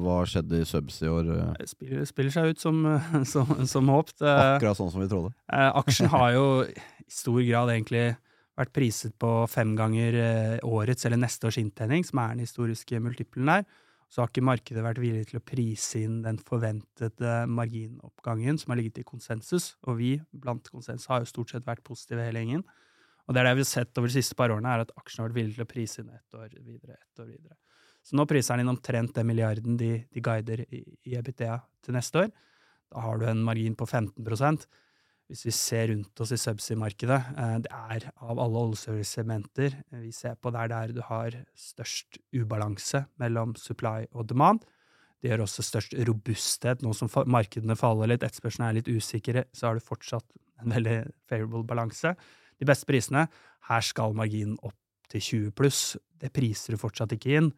hva 0.00 0.18
skjedde 0.28 0.62
i 0.62 0.68
subs 0.68 1.02
i 1.04 1.10
år? 1.12 1.30
Det 1.58 1.68
spiller, 1.68 2.06
spiller, 2.08 2.34
seg 2.34 2.54
ut 2.54 2.64
som, 2.64 2.80
som, 3.32 3.54
som 3.68 3.92
håpt. 3.92 4.18
Akkurat 4.24 4.80
sånn 4.80 4.92
som 4.94 5.04
vi 5.04 5.10
trodde. 5.12 5.34
Eh, 5.52 5.68
aksjen 5.82 6.12
har 6.16 6.32
jo 6.38 6.46
i 6.64 7.12
stor 7.12 7.40
grad 7.44 7.74
egentlig 7.74 8.06
vært 8.56 8.72
priset 8.76 9.14
på 9.20 9.30
fem 9.48 9.76
ganger 9.76 10.18
eh, 10.20 10.58
årets 10.64 11.08
eller 11.08 11.20
neste 11.20 11.48
års 11.48 11.60
inntjening, 11.60 12.04
som 12.08 12.20
er 12.24 12.34
den 12.34 12.46
historiske 12.46 13.00
multiplen 13.04 13.52
der 13.52 13.68
så 14.12 14.20
har 14.20 14.28
ikke 14.28 14.44
markedet 14.44 14.82
vært 14.84 15.00
villig 15.00 15.24
til 15.30 15.38
å 15.38 15.44
prise 15.48 16.02
inn 16.04 16.18
den 16.20 16.36
forventede 16.44 17.46
marginoppgangen 17.48 18.58
som 18.60 18.74
har 18.74 18.82
ligget 18.82 19.00
i 19.00 19.06
konsensus, 19.08 19.70
og 19.88 19.96
vi 20.02 20.10
blant 20.36 20.68
konsensus 20.68 21.08
har 21.08 21.22
jo 21.22 21.30
stort 21.30 21.54
sett 21.54 21.64
vært 21.64 21.80
positive 21.86 22.26
hele 22.26 22.42
gjengen. 22.42 22.66
Og 23.26 23.34
det 23.34 23.42
er 23.42 23.48
det 23.48 23.56
vi 23.58 23.64
har 23.64 23.70
sett 23.70 23.98
over 23.98 24.10
de 24.10 24.16
siste 24.16 24.36
par 24.38 24.52
årene, 24.54 24.70
er 24.72 24.84
at 24.84 24.94
aksjene 24.98 25.22
har 25.22 25.30
vært 25.30 25.38
villige 25.38 25.58
til 25.58 25.66
å 25.66 25.72
prise 25.72 26.02
inn 26.02 26.14
ett 26.14 26.38
år 26.38 26.48
videre. 26.58 26.98
ett 26.98 27.22
år 27.22 27.28
videre. 27.30 27.58
Så 28.02 28.18
nå 28.18 28.26
priser 28.26 28.58
den 28.58 28.66
inn 28.66 28.72
omtrent 28.72 29.14
den 29.14 29.28
milliarden 29.28 29.76
de, 29.78 29.92
de 30.10 30.22
guider 30.24 30.64
i, 30.66 30.82
i 31.06 31.14
EBTA 31.20 31.60
til 31.86 31.94
neste 31.94 32.24
år. 32.24 32.32
Da 32.92 33.04
har 33.04 33.20
du 33.20 33.28
en 33.30 33.44
margin 33.46 33.76
på 33.78 33.86
15 33.86 34.26
hvis 35.32 35.46
vi 35.46 35.52
ser 35.56 35.86
rundt 35.88 36.20
oss 36.20 36.34
i 36.34 36.36
subsea-markedet, 36.36 37.18
eh, 37.40 37.54
det 37.64 37.70
er 37.72 38.10
av 38.20 38.40
alle 38.42 38.64
oljeservice-segmenter 38.66 39.78
vi 40.02 40.10
ser 40.12 40.34
på, 40.36 40.50
det 40.52 40.60
er 40.60 40.72
der 40.72 40.92
du 40.92 41.00
har 41.06 41.36
størst 41.56 42.18
ubalanse 42.36 43.06
mellom 43.22 43.54
supply 43.56 44.10
og 44.12 44.28
demand. 44.28 44.66
Det 45.22 45.30
gjør 45.30 45.46
også 45.46 45.64
størst 45.64 45.96
robusthet. 46.08 46.82
Nå 46.82 46.92
som 46.98 47.08
markedene 47.30 47.78
faller 47.78 48.10
litt, 48.10 48.26
etterspørselen 48.26 48.66
er 48.68 48.76
litt 48.80 48.90
usikre, 48.92 49.46
så 49.54 49.70
har 49.70 49.78
du 49.78 49.86
fortsatt 49.86 50.26
en 50.60 50.74
veldig 50.74 50.98
favorable 51.30 51.64
balanse. 51.64 52.12
De 52.62 52.68
beste 52.68 52.86
prisene, 52.86 53.26
her 53.68 53.84
skal 53.84 54.14
marginen 54.14 54.54
opp 54.62 54.78
til 55.10 55.24
20 55.26 55.54
pluss. 55.58 55.82
Det 56.22 56.30
priser 56.34 56.74
du 56.74 56.80
fortsatt 56.80 57.14
ikke 57.16 57.36
inn. 57.40 57.52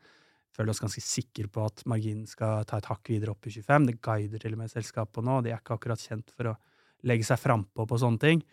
Føler 0.54 0.72
oss 0.72 0.82
ganske 0.82 1.02
sikre 1.02 1.50
på 1.50 1.64
at 1.66 1.82
marginen 1.90 2.28
skal 2.30 2.64
ta 2.68 2.78
et 2.80 2.88
hakk 2.88 3.10
videre 3.10 3.34
opp 3.34 3.46
i 3.46 3.52
25. 3.52 3.88
Det 3.90 4.00
guider 4.04 4.42
til 4.42 4.56
og 4.56 4.62
med 4.62 4.72
selskapet 4.72 5.26
nå. 5.26 5.40
De 5.44 5.52
er 5.52 5.60
ikke 5.60 5.76
akkurat 5.76 6.00
kjent 6.00 6.30
for 6.34 6.52
å 6.52 6.58
legge 7.04 7.26
seg 7.28 7.40
frampå 7.42 7.86
på 7.90 7.98
sånne 8.00 8.22
ting. 8.22 8.44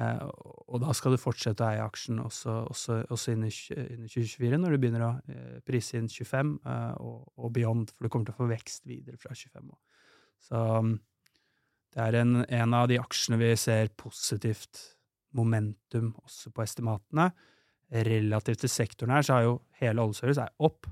Eh, 0.00 0.24
og 0.72 0.80
da 0.80 0.94
skal 0.96 1.14
du 1.14 1.20
fortsette 1.20 1.62
å 1.62 1.68
eie 1.68 1.84
aksjen 1.84 2.22
også, 2.22 2.54
også, 2.72 2.98
også 3.12 3.34
inn, 3.34 3.44
i, 3.44 3.52
2024, 3.52 4.58
når 4.62 4.74
du 4.74 4.80
begynner 4.80 5.04
å 5.04 5.12
eh, 5.28 5.58
prise 5.68 6.00
inn 6.00 6.08
25 6.08 6.54
eh, 6.64 6.94
og, 7.04 7.26
og, 7.36 7.50
beyond, 7.54 7.92
for 7.92 8.06
du 8.06 8.12
kommer 8.12 8.30
til 8.30 8.36
å 8.36 8.40
få 8.40 8.48
vekst 8.50 8.88
videre 8.88 9.20
fra 9.20 9.36
25 9.36 9.68
år. 9.68 10.08
Så 10.42 10.62
um, 10.80 10.96
det 11.92 12.00
er 12.02 12.18
en, 12.22 12.40
en 12.42 12.74
av 12.74 12.88
de 12.90 12.98
aksjene 12.98 13.38
vi 13.38 13.52
ser 13.60 13.92
positivt 14.00 14.80
momentum 15.36 16.12
også 16.22 16.52
på 16.54 16.64
estimatene. 16.64 17.30
Relativt 17.92 18.64
til 18.64 18.72
sektoren 18.72 19.14
her 19.16 19.26
så 19.26 19.36
har 19.36 19.46
jo 19.46 19.54
hele 19.82 20.04
oljeservice 20.04 20.46
er 20.46 20.64
opp, 20.64 20.88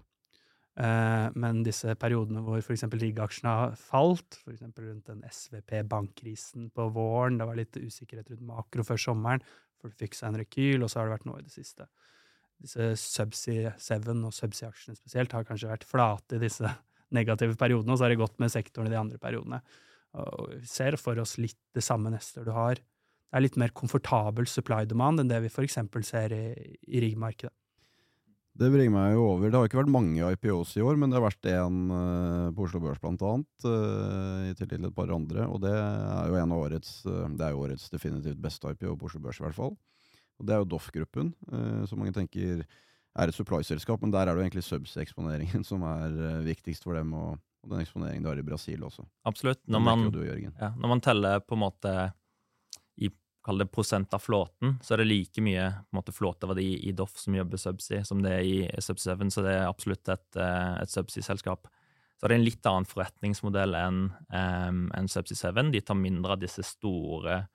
Eh, 0.81 1.27
men 1.37 1.65
disse 1.67 1.93
periodene 1.99 2.41
hvor 2.45 2.61
f.eks. 2.63 2.87
riggaksjene 2.95 3.55
har 3.57 3.75
falt, 3.79 4.39
f.eks. 4.41 4.63
rundt 4.63 5.11
den 5.11 5.25
SVP-bankkrisen 5.27 6.71
på 6.77 6.87
våren, 6.95 7.41
det 7.41 7.49
var 7.49 7.59
litt 7.59 7.77
usikkerhet 7.77 8.31
rundt 8.31 8.47
makro 8.49 8.87
før 8.87 9.03
sommeren, 9.03 9.45
for 9.81 9.91
det 9.91 9.99
fikk 10.01 10.17
seg 10.17 10.31
en 10.31 10.41
rekyl, 10.41 10.85
og 10.85 10.93
så 10.93 11.01
har 11.01 11.11
det 11.11 11.17
vært 11.19 11.27
noe 11.29 11.43
i 11.43 11.47
det 11.47 11.53
siste. 11.53 11.89
Disse 12.61 12.93
Subsea 13.01 13.75
7 13.81 14.09
og 14.15 14.33
Subsea-aksjene 14.37 14.99
spesielt 14.99 15.35
har 15.37 15.47
kanskje 15.49 15.73
vært 15.73 15.89
flate 15.89 16.39
i 16.39 16.43
disse 16.45 16.73
negative 17.17 17.57
periodene, 17.61 17.93
og 17.93 17.99
så 17.99 18.07
har 18.07 18.15
det 18.15 18.23
gått 18.23 18.41
med 18.41 18.53
sektoren 18.53 18.89
i 18.89 18.95
de 18.95 19.01
andre 19.01 19.21
periodene. 19.21 19.61
Og 20.21 20.53
vi 20.53 20.69
ser 20.69 20.97
for 21.01 21.19
oss 21.23 21.37
litt 21.41 21.59
det 21.75 21.83
samme 21.87 22.13
neste 22.13 22.43
år. 22.43 22.47
Du 22.47 22.55
har 22.55 22.81
det 23.31 23.39
er 23.39 23.47
litt 23.47 23.59
mer 23.63 23.71
komfortabel 23.71 24.49
supply 24.51 24.83
demand 24.91 25.23
enn 25.23 25.31
det 25.31 25.39
vi 25.45 25.51
f.eks. 25.53 25.79
ser 26.03 26.35
i, 26.35 26.45
i 26.91 27.03
riggmarkedet. 27.07 27.55
Det 28.61 28.69
bringer 28.69 28.93
meg 28.93 29.15
jo 29.15 29.23
over. 29.31 29.49
Det 29.49 29.57
har 29.57 29.69
ikke 29.69 29.79
vært 29.79 29.93
mange 29.95 30.33
IPOs 30.35 30.75
i 30.77 30.83
år, 30.85 30.99
men 30.99 31.09
det 31.09 31.17
har 31.17 31.25
vært 31.25 31.47
en 31.53 31.77
uh, 31.95 32.51
på 32.53 32.67
Oslo 32.67 32.83
Børs 32.83 33.01
annet, 33.07 33.47
uh, 33.65 34.51
i 34.51 34.57
tillegg 34.59 34.83
til 34.83 34.89
et 34.91 34.97
par 34.97 35.13
andre. 35.15 35.47
Og 35.47 35.63
det 35.63 35.73
er 35.73 36.29
jo 36.29 36.37
en 36.41 36.53
av 36.57 36.65
årets, 36.67 36.91
uh, 37.07 37.29
det 37.31 37.47
er 37.47 37.55
jo 37.55 37.63
årets 37.63 37.87
definitivt 37.93 38.43
beste 38.43 38.75
IPO 38.75 38.99
på 38.99 39.09
Oslo 39.09 39.23
Børs, 39.25 39.41
i 39.41 39.47
hvert 39.47 39.57
fall. 39.57 39.73
Og 40.41 40.49
det 40.49 40.57
er 40.57 40.61
jo 40.63 40.69
Doff-gruppen, 40.73 41.35
som 41.85 42.01
mange 42.01 42.15
tenker 42.17 42.63
er 42.65 43.29
et 43.29 43.37
supply-selskap, 43.37 44.01
men 44.01 44.13
der 44.15 44.25
er 44.25 44.33
det 44.33 44.41
jo 44.41 44.47
egentlig 44.47 44.63
subs-eksponeringen 44.65 45.67
som 45.69 45.85
er 45.85 46.15
viktigst 46.47 46.87
for 46.87 46.97
dem, 46.97 47.13
og, 47.13 47.35
og 47.61 47.75
den 47.75 47.83
eksponeringen 47.83 48.25
de 48.25 48.31
har 48.31 48.41
i 48.41 48.47
Brasil 48.47 48.87
også. 48.89 49.05
Absolutt. 49.29 49.61
Når 49.69 49.83
man, 49.85 50.07
du, 50.15 50.23
ja, 50.25 50.71
når 50.81 50.95
man 50.95 51.05
teller 51.05 51.45
på 51.45 51.59
en 51.59 51.63
måte 51.67 51.93
kall 53.45 53.61
det 53.63 53.71
prosent 53.73 54.13
av 54.15 54.23
flåten, 54.23 54.77
så 54.85 54.95
er 54.95 55.03
det 55.03 55.09
like 55.09 55.43
mye 55.45 55.67
måte, 55.97 56.13
flåteverdi 56.13 56.69
i 56.89 56.93
Doff 56.97 57.17
som 57.19 57.37
jobber 57.37 57.61
subsea, 57.61 58.05
som 58.05 58.21
det 58.25 58.35
er 58.37 58.45
i 58.45 58.57
Subsea 58.83 59.17
7, 59.17 59.31
så 59.33 59.45
det 59.47 59.55
er 59.57 59.69
absolutt 59.69 60.11
et, 60.13 60.27
eh, 60.37 60.75
et 60.83 60.93
subsea-selskap. 60.93 61.71
Så 62.21 62.29
det 62.29 62.35
er 62.35 62.37
en 62.37 62.45
litt 62.45 62.69
annen 62.69 62.89
forretningsmodell 62.89 63.77
enn 63.79 64.03
um, 64.29 64.83
en 64.93 65.09
Subsea 65.09 65.55
7. 65.55 65.71
De 65.73 65.81
tar 65.81 65.97
mindre 65.97 66.37
av 66.37 66.43
disse 66.43 66.65
store, 66.69 67.47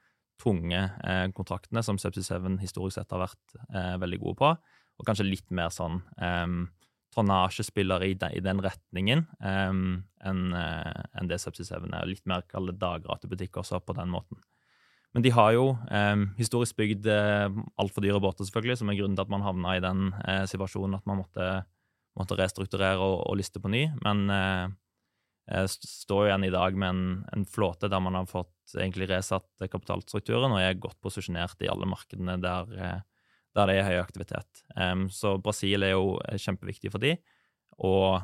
tunge 0.42 0.80
eh, 1.06 1.28
kontraktene 1.38 1.84
som 1.86 2.00
Subsea 2.02 2.42
7 2.42 2.58
historisk 2.60 2.98
sett 2.98 3.14
har 3.14 3.22
vært 3.22 3.54
eh, 3.70 3.94
veldig 4.02 4.20
gode 4.24 4.40
på, 4.42 4.50
og 4.96 5.08
kanskje 5.08 5.28
litt 5.30 5.54
mer 5.54 5.70
sånn 5.72 6.02
um, 6.18 6.66
tonnasjespillere 7.16 8.10
i, 8.10 8.18
i, 8.36 8.42
den 8.44 8.60
retningen 8.64 9.24
um, 9.40 10.02
enn 10.26 10.42
en 10.52 11.30
det 11.30 11.38
Subsea 11.40 11.78
7 11.78 11.88
er. 11.88 12.10
Litt 12.10 12.26
mer 12.28 12.44
kall 12.50 12.74
det 12.74 12.80
dagratebutikk 12.82 13.62
også 13.62 13.80
på 13.86 13.96
den 13.96 14.12
måten. 14.12 14.42
Men 15.16 15.24
de 15.24 15.32
har 15.32 15.54
jo 15.56 15.70
eh, 15.96 16.26
historisk 16.36 16.76
bygd 16.76 17.08
eh, 17.08 17.60
altfor 17.80 18.04
dyre 18.04 18.20
båter, 18.20 18.44
selvfølgelig, 18.44 18.82
som 18.82 18.90
er 18.92 18.98
grunnen 19.00 19.16
til 19.16 19.24
at 19.24 19.32
man 19.32 19.46
havna 19.46 19.78
i 19.78 19.84
den 19.84 20.10
eh, 20.26 20.44
situasjonen 20.52 20.98
at 20.98 21.06
man 21.08 21.22
måtte, 21.22 21.46
måtte 22.20 22.36
restrukturere 22.36 23.00
og, 23.00 23.22
og 23.24 23.40
liste 23.40 23.62
på 23.64 23.72
ny. 23.72 23.86
Men 24.04 24.26
eh, 24.36 24.66
jeg 25.56 25.72
står 25.88 26.28
igjen 26.28 26.48
i 26.50 26.52
dag 26.52 26.76
med 26.76 26.90
en, 26.92 27.08
en, 27.32 27.48
flåte 27.48 27.88
der 27.88 28.04
man 28.04 28.18
har 28.20 28.28
fått 28.28 28.76
egentlig 28.76 29.08
resatt 29.14 29.48
kapitalstrukturen 29.62 30.52
og 30.52 30.60
er 30.60 30.80
godt 30.84 31.00
posisjonert 31.06 31.64
i 31.64 31.70
alle 31.72 31.88
markedene 31.88 32.36
der, 32.44 32.76
eh, 32.76 33.02
der 33.56 33.72
det 33.72 33.80
er 33.80 33.88
høy 33.88 34.00
aktivitet. 34.02 34.66
Um, 34.76 35.06
så 35.08 35.38
Brasil 35.40 35.86
er 35.88 35.94
jo 35.94 36.18
kjempeviktig 36.36 36.92
for 36.92 37.00
de, 37.00 37.14
og 37.88 38.20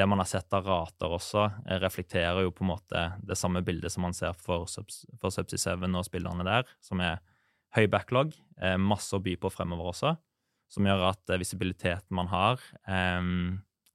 det 0.00 0.06
man 0.08 0.22
har 0.22 0.28
sett 0.28 0.54
av 0.56 0.64
rater 0.64 1.12
også, 1.12 1.44
reflekterer 1.82 2.46
jo 2.46 2.52
på 2.56 2.64
en 2.64 2.70
måte 2.72 3.02
det 3.20 3.36
samme 3.36 3.60
bildet 3.64 3.92
som 3.92 4.06
man 4.06 4.16
ser 4.16 4.32
for, 4.40 4.64
for 5.20 5.34
Subsea 5.34 5.76
7 5.76 5.84
og 5.90 6.06
spillerne 6.06 6.46
der, 6.46 6.68
som 6.80 7.02
er 7.04 7.20
høy 7.76 7.84
backlog, 7.92 8.32
eh, 8.62 8.78
masse 8.80 9.12
å 9.14 9.22
by 9.22 9.36
på 9.40 9.50
fremover 9.52 9.92
også, 9.92 10.14
som 10.72 10.86
gjør 10.88 11.04
at 11.10 11.32
eh, 11.34 11.40
visibiliteten 11.42 12.16
man 12.16 12.30
har, 12.32 12.62
eh, 12.88 13.20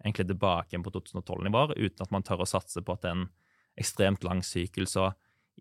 egentlig 0.06 0.28
tilbake 0.30 0.80
på 0.86 0.94
2012-nivåer, 0.94 1.76
uten 1.80 2.06
at 2.06 2.14
man 2.14 2.26
tør 2.26 2.46
å 2.46 2.50
satse 2.50 2.86
på 2.86 2.96
at 2.96 3.04
det 3.04 3.12
er 3.12 3.18
en 3.18 3.30
ekstremt 3.82 4.24
lang 4.28 4.44
sykkel. 4.46 4.88
Så 4.88 5.10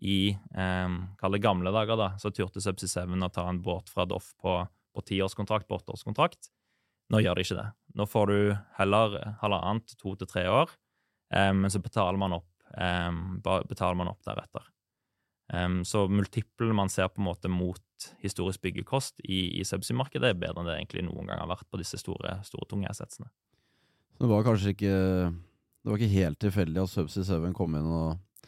i 0.05 0.35
eh, 0.35 0.99
kall 1.19 1.37
det 1.37 1.43
gamle 1.43 1.73
dager, 1.73 1.97
da, 1.99 2.11
så 2.21 2.29
turte 2.29 2.63
Subsea 2.63 3.07
7 3.07 3.17
å 3.17 3.33
ta 3.33 3.47
en 3.49 3.63
båt 3.65 3.89
fra 3.89 4.05
Doff 4.05 4.33
på, 4.41 4.59
på 4.93 5.07
tiårskontrakt, 5.09 5.67
på 5.67 5.81
åtteårskontrakt. 5.81 6.51
Nå 7.13 7.21
gjør 7.21 7.37
de 7.37 7.45
ikke 7.45 7.59
det. 7.59 7.69
Nå 7.95 8.07
får 8.09 8.31
du 8.31 8.37
heller 8.77 9.17
halvannet, 9.41 9.95
to 10.01 10.15
til 10.19 10.29
tre 10.29 10.45
år, 10.51 10.71
eh, 11.33 11.51
men 11.55 11.71
så 11.71 11.79
betaler 11.83 12.19
man 12.19 12.37
opp, 12.41 12.49
eh, 12.75 13.11
betaler 13.43 13.95
man 13.99 14.11
opp 14.11 14.23
deretter. 14.27 14.67
Um, 15.53 15.83
så 15.85 16.07
multiplen 16.09 16.73
man 16.73 16.89
ser 16.89 17.11
på 17.13 17.21
en 17.21 17.27
måte 17.27 17.49
mot 17.53 17.81
historisk 18.23 18.63
byggekost 18.65 19.21
i, 19.23 19.59
i 19.59 19.65
subsea-markedet, 19.65 20.31
er 20.31 20.39
bedre 20.41 20.63
enn 20.63 20.69
det 20.69 20.77
egentlig 20.79 21.03
noen 21.05 21.29
gang 21.29 21.41
har 21.41 21.51
vært 21.51 21.67
på 21.69 21.77
disse 21.77 21.99
store, 22.01 22.39
store 22.47 22.65
tunge 22.71 22.89
assetsene. 22.89 23.29
Det 24.15 24.29
var 24.31 24.45
kanskje 24.47 24.71
ikke 24.71 24.95
Det 24.95 25.91
var 25.91 25.99
ikke 25.99 26.15
helt 26.15 26.39
tilfeldig 26.41 26.81
at 26.81 26.89
Subsea 26.89 27.25
7 27.27 27.51
kom 27.53 27.75
inn 27.77 27.89
og, 27.93 28.47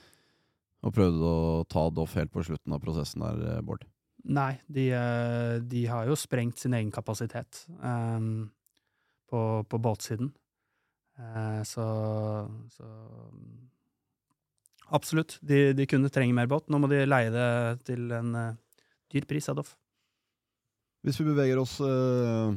og 0.81 0.93
prøvde 0.95 1.27
å 1.29 1.65
ta 1.69 1.83
Doff 1.93 2.15
helt 2.17 2.31
på 2.33 2.41
slutten 2.47 2.73
av 2.73 2.81
prosessen 2.81 3.21
der, 3.21 3.43
eh, 3.51 3.61
Bård? 3.61 3.85
Nei, 4.25 4.55
de, 4.65 4.87
eh, 4.97 5.59
de 5.61 5.83
har 5.85 6.09
jo 6.09 6.17
sprengt 6.17 6.57
sin 6.57 6.73
egen 6.73 6.89
kapasitet 6.91 7.61
um, 7.77 8.47
på, 9.29 9.41
på 9.69 9.79
båtsiden. 9.81 10.31
Eh, 11.17 11.63
så, 11.63 11.85
så 12.71 12.85
Absolutt. 14.87 15.37
De, 15.41 15.73
de, 15.73 15.85
kunne 15.89 16.11
trenge 16.13 16.35
mer 16.35 16.47
båt. 16.47 16.69
Nå 16.71 16.79
må 16.79 16.87
de 16.91 17.03
leie 17.07 17.33
det 17.33 17.49
til 17.89 18.07
en 18.15 18.31
uh, 18.37 18.55
dyr 19.11 19.27
pris, 19.27 19.49
Adolf. 19.51 19.73
Hvis 21.03 21.19
vi 21.19 21.27
beveger 21.27 21.59
oss 21.59 21.75
uh, 21.83 22.55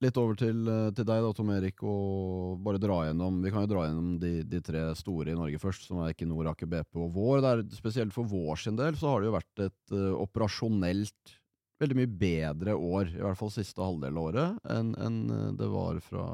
litt 0.00 0.16
over 0.20 0.38
til, 0.40 0.62
uh, 0.64 0.88
til, 0.96 1.04
deg, 1.04 1.20
da, 1.20 1.34
Tom 1.36 1.52
Erik, 1.52 1.84
og 1.84 2.62
bare 2.64 2.80
dra 2.80 3.02
gjennom 3.06 3.42
Vi 3.44 3.52
kan 3.52 3.66
jo 3.66 3.72
dra 3.74 3.84
gjennom 3.86 4.16
de, 4.22 4.32
de 4.48 4.62
tre 4.64 4.86
store 4.96 5.34
i 5.34 5.38
Norge 5.38 5.60
først, 5.60 5.84
som 5.90 6.00
er 6.00 6.14
Equinor, 6.14 6.48
Aker 6.54 6.70
BP 6.70 7.00
og 7.04 7.12
Vår. 7.18 7.44
Der, 7.44 7.64
spesielt 7.76 8.16
for 8.16 8.28
vår 8.30 8.64
sin 8.64 8.80
del 8.80 8.96
så 8.96 9.12
har 9.12 9.20
det 9.20 9.28
jo 9.28 9.36
vært 9.36 9.66
et 9.68 9.96
operasjonelt 10.24 11.36
veldig 11.84 11.98
mye 12.00 12.14
bedre 12.20 12.76
år, 12.76 13.12
i 13.14 13.22
hvert 13.22 13.38
fall 13.38 13.52
siste 13.54 13.84
halvdel 13.84 14.16
av 14.16 14.30
året, 14.30 14.64
enn 14.74 14.94
en 15.00 15.20
det 15.58 15.68
var 15.70 16.00
fra, 16.04 16.24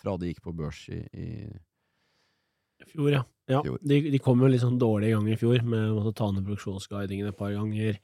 fra 0.00 0.18
de 0.20 0.32
gikk 0.32 0.42
på 0.44 0.54
børs 0.56 0.82
i, 0.92 1.00
i 1.14 1.28
Fjor, 2.90 3.12
ja. 3.12 3.22
ja 3.48 3.62
de, 3.64 4.00
de, 4.10 4.18
kom 4.22 4.42
jo 4.42 4.50
litt 4.50 4.64
sånn 4.64 4.80
dårlig 4.80 5.10
i 5.10 5.14
gang 5.14 5.30
i 5.30 5.38
fjor, 5.40 5.62
med 5.66 5.92
å 5.92 5.96
måtte 5.98 6.14
ta 6.18 6.28
ned 6.32 6.44
produksjonsguidingen 6.46 7.30
et 7.30 7.38
par 7.38 7.54
ganger. 7.54 7.98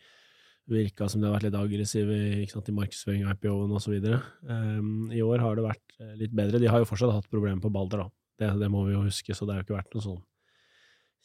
Virka 0.70 1.09
som 1.11 1.20
de 1.20 1.26
har 1.26 1.35
vært 1.35 1.48
litt 1.48 1.59
aggressive 1.59 2.16
sant, 2.52 2.68
i 2.70 2.76
markedsføring 2.76 3.24
av 3.26 3.35
IPO-en 3.35 3.74
osv. 3.74 3.96
Um, 4.46 5.11
I 5.11 5.22
år 5.26 5.42
har 5.42 5.59
det 5.59 5.64
vært 5.66 5.96
eh, 5.98 6.12
litt 6.20 6.35
bedre. 6.37 6.61
De 6.62 6.68
har 6.70 6.83
jo 6.83 6.87
fortsatt 6.87 7.16
hatt 7.16 7.30
problemer 7.33 7.59
på 7.64 7.72
Balder, 7.74 8.04
da. 8.04 8.12
Det, 8.38 8.52
det, 8.62 8.68
må 8.72 8.85
vi 8.87 8.94
jo 8.94 9.02
huske, 9.02 9.35
så 9.35 9.48
det 9.48 9.56
har 9.56 9.64
jo 9.64 9.66
ikke 9.66 9.80
vært 9.80 9.96
noe 9.96 10.04
sånn 10.04 10.20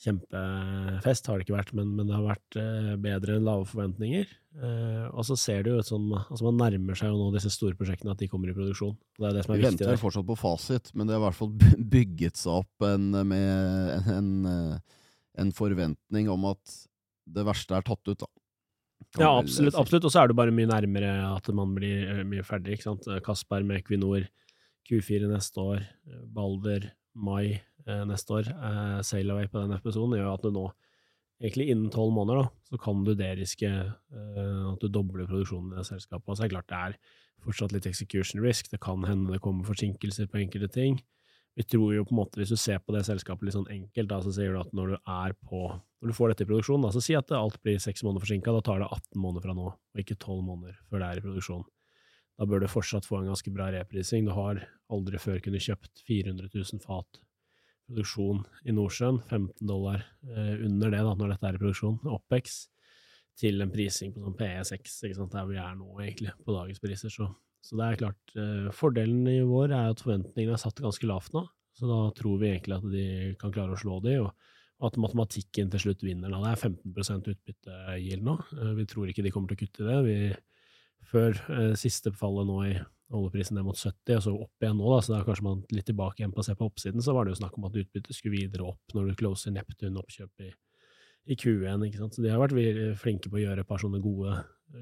kjempefest, 0.03 1.29
har 1.29 1.39
det 1.39 1.45
ikke 1.45 1.55
vært, 1.55 1.71
men, 1.77 1.93
men 1.95 2.09
det 2.09 2.15
har 2.17 2.25
vært 2.25 2.57
eh, 2.59 2.91
bedre 3.01 3.37
enn 3.37 3.47
lave 3.47 3.67
forventninger. 3.69 4.27
Eh, 4.59 5.05
og 5.07 5.23
så 5.27 5.37
ser 5.39 5.63
det 5.63 5.71
jo 5.71 5.81
ut 5.83 5.87
som 5.87 6.03
altså 6.15 6.45
Man 6.47 6.59
nærmer 6.59 6.95
seg 6.99 7.11
jo 7.11 7.19
nå 7.19 7.29
disse 7.33 7.51
store 7.53 7.77
prosjektene, 7.79 8.13
at 8.15 8.21
de 8.21 8.29
kommer 8.31 8.51
i 8.51 8.55
produksjon. 8.55 8.95
Det 9.17 9.29
er 9.29 9.37
det 9.37 9.45
som 9.45 9.55
er 9.55 9.61
Vi 9.61 9.65
viktig. 9.65 9.79
Vi 9.79 9.87
venter 9.87 10.01
fortsatt 10.01 10.27
på 10.27 10.37
fasit, 10.39 10.91
men 10.93 11.07
det 11.07 11.15
har 11.15 11.23
i 11.23 11.25
hvert 11.27 11.39
fall 11.39 11.53
bygget 11.95 12.41
seg 12.41 12.63
opp 12.63 12.87
en, 12.87 13.11
med 13.31 14.09
en, 14.11 14.31
en, 15.39 15.53
forventning 15.55 16.31
om 16.33 16.49
at 16.51 16.79
det 17.35 17.45
verste 17.47 17.77
er 17.77 17.85
tatt 17.87 18.11
ut, 18.11 18.19
da. 18.19 18.31
Ja, 19.15 19.29
absolutt. 19.39 19.77
absolutt. 19.79 20.07
Og 20.07 20.11
så 20.11 20.21
er 20.21 20.31
det 20.31 20.37
bare 20.37 20.53
mye 20.55 20.67
nærmere 20.67 21.13
at 21.29 21.47
man 21.55 21.71
blir 21.77 22.17
eh, 22.17 22.25
mye 22.27 22.43
ferdig. 22.47 22.75
ikke 22.75 22.89
sant? 22.89 23.07
Kasper 23.23 23.63
med 23.63 23.79
Equinor, 23.79 24.27
Q4 24.89 25.31
neste 25.31 25.63
år, 25.63 25.87
Balder, 26.35 26.91
mai 27.15 27.61
neste 27.85 28.33
år, 28.33 28.49
eh, 28.49 29.01
Sailaway 29.05 29.47
på 29.51 29.61
den 29.61 29.75
episoden, 29.77 30.17
gjør 30.17 30.33
at 30.33 30.45
du 30.45 30.51
nå, 30.55 30.65
egentlig 31.41 31.69
innen 31.69 31.91
tolv 31.93 32.13
måneder, 32.15 32.45
da, 32.45 32.69
så 32.71 32.79
kan 32.81 33.03
du 33.05 33.13
deriske 33.17 33.69
eh, 33.69 34.63
at 34.71 34.81
du 34.81 34.87
dobler 34.89 35.27
produksjonen 35.29 35.73
i 35.73 35.81
det 35.81 35.87
selskapet. 35.89 36.27
Og 36.29 36.37
så 36.37 36.45
er 36.45 36.49
det 36.49 36.55
klart 36.55 36.71
det 36.71 36.79
er 36.79 36.97
fortsatt 37.45 37.75
litt 37.75 37.85
execution 37.89 38.41
risk, 38.41 38.71
det 38.71 38.81
kan 38.81 39.03
hende 39.05 39.35
det 39.35 39.43
kommer 39.43 39.67
forsinkelser 39.67 40.31
på 40.31 40.41
enkelte 40.41 40.71
ting. 40.73 40.97
Vi 41.55 41.63
tror 41.63 41.93
jo 41.95 42.03
på 42.03 42.11
en 42.11 42.19
måte, 42.19 42.39
Hvis 42.41 42.51
du 42.51 42.57
ser 42.59 42.81
på 42.83 42.91
det 42.91 43.05
selskapet 43.07 43.45
litt 43.45 43.55
sånn 43.55 43.69
enkelt, 43.71 44.09
da, 44.09 44.19
så 44.19 44.33
sier 44.35 44.51
du 44.51 44.59
at 44.59 44.73
når 44.75 44.89
du 44.89 44.97
er 44.97 45.35
på, 45.39 45.61
når 46.01 46.11
du 46.11 46.15
får 46.17 46.33
dette 46.33 46.43
i 46.43 46.49
produksjon, 46.49 46.81
da, 46.83 46.91
så 46.91 47.03
si 47.03 47.15
at 47.15 47.31
alt 47.31 47.61
blir 47.63 47.79
seks 47.79 48.03
måneder 48.03 48.25
forsinka, 48.25 48.51
da 48.51 48.63
tar 48.65 48.81
det 48.83 48.89
18 48.91 49.21
måneder 49.23 49.45
fra 49.45 49.55
nå, 49.55 49.69
og 49.71 50.01
ikke 50.01 50.17
12 50.17 50.41
måneder 50.43 50.75
før 50.89 50.99
det 50.99 51.07
er 51.07 51.21
i 51.21 51.23
produksjon. 51.23 51.63
Da 52.35 52.47
bør 52.49 52.59
du 52.59 52.67
fortsatt 52.67 53.07
få 53.07 53.21
en 53.21 53.29
ganske 53.31 53.53
bra 53.55 53.69
reprising. 53.71 54.25
Du 54.27 54.33
har 54.35 54.59
aldri 54.91 55.21
før 55.21 55.39
kunnet 55.39 55.63
kjøpt 55.63 56.03
400 56.03 56.51
000 56.51 56.83
fat 56.83 57.21
produksjon 57.89 58.43
i 58.65 58.73
Nordsjøen, 58.75 59.19
15 59.27 59.67
dollar 59.69 60.03
eh, 60.29 60.55
under 60.65 60.93
det 60.93 61.01
da, 61.05 61.13
når 61.17 61.35
dette 61.35 61.49
er 61.49 61.57
i 61.57 61.61
produksjon, 61.61 61.99
OPEX, 62.15 62.63
til 63.39 63.61
en 63.61 63.71
prising 63.71 64.13
på 64.15 64.23
sånn 64.23 64.37
PE6, 64.39 64.95
ikke 65.07 65.17
sant, 65.17 65.33
der 65.35 65.49
vi 65.49 65.59
er 65.59 65.75
nå, 65.77 65.89
egentlig, 66.03 66.33
på 66.45 66.55
dagens 66.55 66.81
priser. 66.83 67.11
Så, 67.11 67.27
så 67.65 67.77
det 67.79 67.87
er 67.87 68.01
klart, 68.05 68.35
eh, 68.39 68.71
fordelen 68.75 69.27
i 69.31 69.41
vår 69.45 69.75
er 69.75 69.93
at 69.93 70.03
forventningene 70.03 70.55
er 70.57 70.63
satt 70.63 70.81
ganske 70.83 71.09
lavt 71.09 71.35
nå, 71.35 71.45
så 71.75 71.89
da 71.89 72.01
tror 72.15 72.39
vi 72.39 72.53
egentlig 72.53 72.77
at 72.79 72.89
de 72.93 73.07
kan 73.41 73.53
klare 73.55 73.75
å 73.75 73.79
slå 73.79 73.99
de, 74.05 74.19
og, 74.23 74.51
at 74.83 74.97
matematikken 74.99 75.69
til 75.71 75.81
slutt 75.85 76.01
vinner. 76.03 76.33
Da. 76.33 76.41
Det 76.43 76.49
er 76.51 76.73
15% 76.91 77.29
utbyttegild 77.31 78.25
nå, 78.27 78.35
eh, 78.57 78.73
vi 78.79 78.89
tror 78.91 79.11
ikke 79.11 79.23
de 79.25 79.31
kommer 79.35 79.51
til 79.51 79.59
å 79.59 79.63
kutte 79.63 79.87
det. 79.87 80.01
vi 80.07 80.17
før 81.05 81.37
eh, 81.53 81.73
siste 81.79 82.11
fallet 82.15 82.47
nå 82.49 82.59
i 82.65 82.73
oljeprisen 83.13 83.57
ned 83.57 83.67
mot 83.67 83.77
70, 83.77 84.17
og 84.17 84.23
så 84.23 84.33
opp 84.33 84.63
igjen 84.63 84.79
nå, 84.79 84.85
da, 84.89 85.01
så 85.03 85.13
da 85.13 85.19
er 85.19 85.27
kanskje 85.27 85.45
man 85.45 85.61
litt 85.73 85.85
tilbake 85.89 86.21
igjen 86.21 86.33
på 86.33 86.41
å 86.41 86.45
se 86.47 86.55
på 86.57 86.69
oppsiden, 86.69 87.03
så 87.05 87.13
var 87.13 87.25
det 87.25 87.35
jo 87.35 87.41
snakk 87.41 87.59
om 87.59 87.67
at 87.69 87.77
utbyttet 87.81 88.17
skulle 88.17 88.39
videre 88.39 88.65
opp 88.71 88.95
når 88.97 89.11
du 89.11 89.19
closer 89.19 89.53
Neptun-oppkjøp 89.53 90.45
i, 90.47 90.49
i 91.29 91.37
Q1, 91.37 91.85
ikke 91.85 92.01
sant. 92.01 92.17
Så 92.17 92.25
de 92.25 92.33
har 92.33 92.41
vært 92.41 92.57
flinke 93.01 93.29
på 93.29 93.37
å 93.39 93.43
gjøre 93.43 93.65
et 93.65 93.69
par 93.69 93.81
sånne 93.83 94.01
gode, 94.03 94.39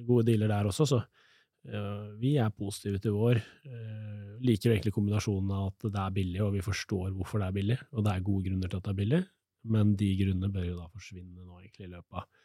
gode 0.07 0.27
dealer 0.29 0.51
der 0.51 0.71
også, 0.71 0.87
så 0.93 1.01
uh, 1.03 2.07
vi 2.21 2.37
er 2.39 2.55
positive 2.55 3.03
til 3.03 3.17
vår. 3.17 3.41
Uh, 3.67 4.39
liker 4.43 4.71
egentlig 4.71 4.95
kombinasjonen 4.95 5.51
av 5.57 5.73
at 5.73 5.89
det 5.89 6.05
er 6.05 6.15
billig, 6.21 6.41
og 6.45 6.55
vi 6.55 6.63
forstår 6.63 7.11
hvorfor 7.17 7.43
det 7.43 7.49
er 7.49 7.57
billig, 7.59 7.79
og 7.91 8.07
det 8.07 8.15
er 8.15 8.27
gode 8.29 8.47
grunner 8.47 8.71
til 8.71 8.79
at 8.79 8.87
det 8.87 8.95
er 8.95 9.01
billig, 9.03 9.21
men 9.73 9.93
de 9.99 10.09
grunnene 10.19 10.51
bør 10.51 10.69
jo 10.69 10.79
da 10.79 10.89
forsvinne 10.91 11.43
nå 11.43 11.59
egentlig 11.59 11.89
i 11.89 11.93
løpet 11.93 12.23
av 12.23 12.42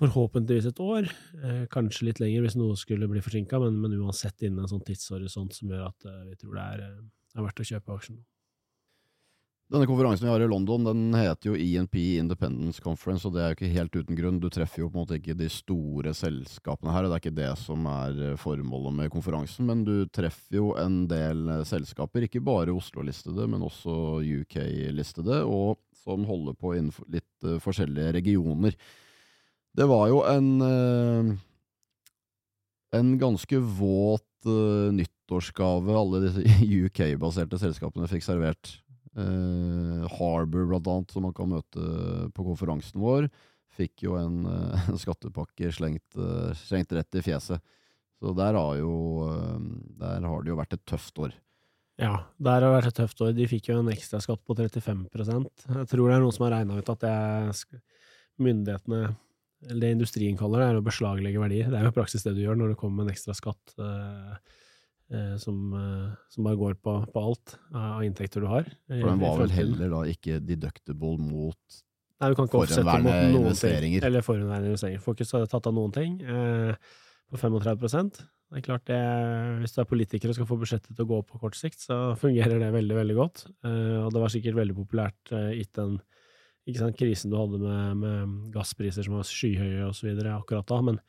forhåpentligvis 0.00 0.68
et 0.70 0.80
år, 0.82 1.08
eh, 1.42 1.64
kanskje 1.70 2.08
litt 2.08 2.20
lenger 2.22 2.44
hvis 2.44 2.58
noe 2.58 2.76
skulle 2.78 3.08
bli 3.10 3.22
forsinka, 3.22 3.60
men, 3.62 3.80
men, 3.80 3.98
uansett 4.02 4.42
innen 4.42 4.64
en 4.64 4.72
sånn 4.74 4.84
tidshorisont 4.86 5.54
som 5.54 5.70
gjør 5.70 5.88
at 5.88 6.06
eh, 6.10 6.22
vi 6.30 6.38
tror 6.40 6.56
det 6.58 6.64
er, 6.64 6.86
eh, 6.88 7.02
er 7.38 7.46
verdt 7.46 7.62
å 7.62 7.68
kjøpe 7.70 7.94
aksjen. 7.94 8.22
Denne 9.72 9.88
konferansen 9.88 10.26
vi 10.26 10.30
har 10.30 10.42
i 10.44 10.46
London, 10.46 10.84
den 10.84 11.14
heter 11.16 11.48
jo 11.48 11.54
ENP 11.56 11.96
Independence 12.20 12.82
Conference, 12.84 13.24
og 13.24 13.32
det 13.32 13.40
er 13.40 13.48
jo 13.48 13.56
ikke 13.56 13.70
helt 13.72 13.96
uten 13.96 14.18
grunn. 14.18 14.40
Du 14.42 14.50
treffer 14.52 14.82
jo 14.82 14.90
på 14.90 14.98
en 14.98 15.06
måte 15.06 15.16
ikke 15.16 15.36
de 15.38 15.48
store 15.48 16.12
selskapene 16.14 16.92
her, 16.92 17.06
og 17.06 17.10
det 17.10 17.16
er 17.16 17.22
ikke 17.22 17.38
det 17.38 17.48
som 17.62 17.88
er 17.88 18.20
eh, 18.26 18.36
formålet 18.38 18.98
med 18.98 19.12
konferansen, 19.14 19.64
men 19.70 19.86
du 19.86 19.94
treffer 20.12 20.60
jo 20.60 20.74
en 20.78 21.06
del 21.08 21.48
eh, 21.48 21.64
selskaper, 21.70 22.26
ikke 22.26 22.44
bare 22.44 22.74
Oslo-listede, 22.76 23.48
men 23.50 23.64
også 23.64 24.20
UK-listede, 24.42 25.40
og 25.48 25.80
som 26.04 26.28
holder 26.28 26.58
på 26.60 26.74
innenfor 26.76 27.08
litt 27.14 27.48
forskjellige 27.64 28.18
regioner. 28.18 28.76
Det 29.74 29.86
var 29.90 30.06
jo 30.10 30.22
en 30.28 30.48
eh, 30.62 31.34
En 32.94 33.16
ganske 33.18 33.58
våt 33.58 34.46
uh, 34.46 34.92
nyttårsgave 34.94 35.96
alle 35.98 36.20
disse 36.28 36.44
UK-baserte 36.86 37.58
selskapene 37.58 38.06
fikk 38.06 38.22
servert. 38.22 38.76
Uh, 39.18 40.06
Harbour, 40.14 40.68
blant 40.70 40.90
annet, 40.92 41.10
som 41.10 41.26
man 41.26 41.34
kan 41.34 41.50
møte 41.50 41.88
på 42.36 42.46
konferansen 42.46 43.02
vår, 43.02 43.26
fikk 43.74 44.04
jo 44.06 44.14
en, 44.14 44.44
en 44.92 45.00
skattepakke 45.00 45.72
slengt, 45.74 46.06
slengt, 46.60 46.94
rett 46.94 47.18
i 47.18 47.24
fjeset. 47.26 47.58
Så 48.22 48.36
der 48.38 48.54
har, 48.54 48.78
jo, 48.78 48.94
der 49.98 50.22
har 50.22 50.44
det 50.44 50.54
jo 50.54 50.60
vært 50.60 50.78
et 50.78 50.86
tøft 50.86 51.18
år. 51.18 51.34
Ja, 51.98 52.14
der 52.38 52.60
har 52.60 52.68
det 52.68 52.72
vært 52.76 52.92
et 52.92 53.00
tøft 53.02 53.26
år. 53.26 53.34
De 53.34 53.50
fikk 53.50 53.72
jo 53.72 53.80
en 53.82 53.90
ekstraskatt 53.90 54.46
på 54.46 54.54
35 54.54 55.02
Jeg 55.10 55.90
tror 55.90 56.06
det 56.06 56.14
er 56.14 56.22
noen 56.22 56.38
som 56.38 56.46
har 56.46 56.60
regna 56.60 56.78
ut 56.78 56.94
at 56.94 57.02
det 57.02 57.82
myndighetene 58.38 59.16
eller 59.68 59.86
det 59.86 59.94
industrien 59.96 60.36
kaller 60.38 60.60
det, 60.60 60.66
er 60.68 60.80
å 60.80 60.84
beslaglegge 60.84 61.40
verdier. 61.40 61.70
Det 61.72 61.78
er 61.78 61.86
jo 61.86 61.94
i 61.94 61.96
praksis 61.96 62.26
det 62.26 62.34
du 62.36 62.42
gjør 62.42 62.58
når 62.60 62.74
det 62.74 62.80
kommer 62.80 63.00
med 63.00 63.08
en 63.08 63.14
ekstra 63.14 63.36
skatt. 63.38 63.74
Eh, 63.78 64.34
eh, 65.14 65.34
som, 65.40 65.62
eh, 65.78 66.10
som 66.34 66.48
bare 66.48 66.60
går 66.60 66.76
på, 66.84 66.98
på 67.14 67.24
alt 67.30 67.56
av 67.72 68.04
inntekter 68.04 68.44
du 68.44 68.50
har. 68.50 68.68
For 68.90 69.08
den 69.08 69.24
var 69.24 69.40
vel 69.40 69.56
heller 69.56 69.96
da 69.96 70.04
ikke 70.12 70.42
deductible 70.44 71.16
mot 71.22 71.82
Nei, 72.22 72.30
du 72.30 72.38
kan 72.38 72.46
ikke 72.48 72.60
offsette 72.62 73.00
mot 73.02 73.16
noen 73.34 73.58
ting. 73.58 73.96
Eller 74.06 74.24
forhenværende 74.24 74.70
investeringer. 74.70 75.02
Får 75.02 75.16
ikke 75.18 75.42
tatt 75.50 75.66
av 75.68 75.74
noen 75.76 75.92
ting 75.94 76.20
eh, 76.22 76.92
på 77.32 77.40
35% 77.40 78.20
Det 78.20 78.60
er 78.60 78.64
klart 78.64 78.84
det, 78.88 79.00
Hvis 79.60 79.74
du 79.74 79.80
er 79.82 79.88
politiker 79.90 80.30
og 80.30 80.38
skal 80.38 80.48
få 80.48 80.58
budsjettet 80.60 80.94
til 80.94 81.04
å 81.04 81.10
gå 81.10 81.20
på 81.26 81.40
kort 81.42 81.58
sikt, 81.58 81.82
så 81.82 82.14
fungerer 82.20 82.62
det 82.62 82.70
veldig 82.74 82.98
veldig 83.00 83.16
godt. 83.18 83.46
Eh, 83.66 83.98
og 84.04 84.12
det 84.14 84.22
var 84.22 84.32
sikkert 84.32 84.60
veldig 84.60 84.78
populært 84.78 85.34
eh, 85.34 85.56
gitt 85.58 85.74
den 85.80 85.98
ikke 85.98 86.13
sant, 86.72 86.96
krisen 86.96 87.32
du 87.32 87.36
hadde 87.36 87.60
med, 87.60 88.00
med 88.00 88.48
gasspriser 88.54 89.04
som 89.04 89.18
var 89.18 89.28
skyhøye 89.28 89.84
osv. 89.90 90.08
akkurat 90.32 90.68
da. 90.70 90.80
Men, 90.86 91.00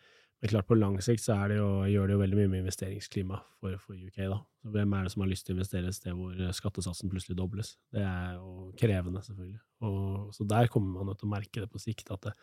men 0.41 0.51
klart 0.51 0.67
på 0.67 0.77
lang 0.77 0.97
sikt 1.03 1.23
så 1.23 1.37
det 1.47 1.61
jo, 1.61 1.69
gjør 1.87 2.09
det 2.09 2.17
jo 2.17 2.21
veldig 2.23 2.39
mye 2.41 2.51
med 2.51 2.63
investeringsklima 2.65 3.39
for, 3.61 3.77
for 3.79 3.95
UK. 3.95 4.19
da. 4.33 4.41
Så 4.61 4.73
Hvem 4.75 4.97
er 4.97 5.07
det 5.07 5.13
som 5.13 5.23
har 5.23 5.31
lyst 5.31 5.47
til 5.47 5.55
å 5.55 5.59
investere 5.59 5.91
et 5.91 5.97
sted 5.97 6.17
hvor 6.17 6.43
skattesatsen 6.59 7.11
plutselig 7.13 7.39
dobles? 7.39 7.75
Det 7.95 8.03
er 8.03 8.35
jo 8.35 8.69
krevende, 8.81 9.23
selvfølgelig. 9.23 9.61
Og, 9.87 10.29
så 10.35 10.47
der 10.51 10.71
kommer 10.73 11.07
man 11.07 11.19
til 11.19 11.29
å 11.29 11.33
merke 11.37 11.63
det 11.63 11.71
på 11.71 11.81
sikt, 11.81 12.11
at 12.11 12.27
det, 12.27 12.35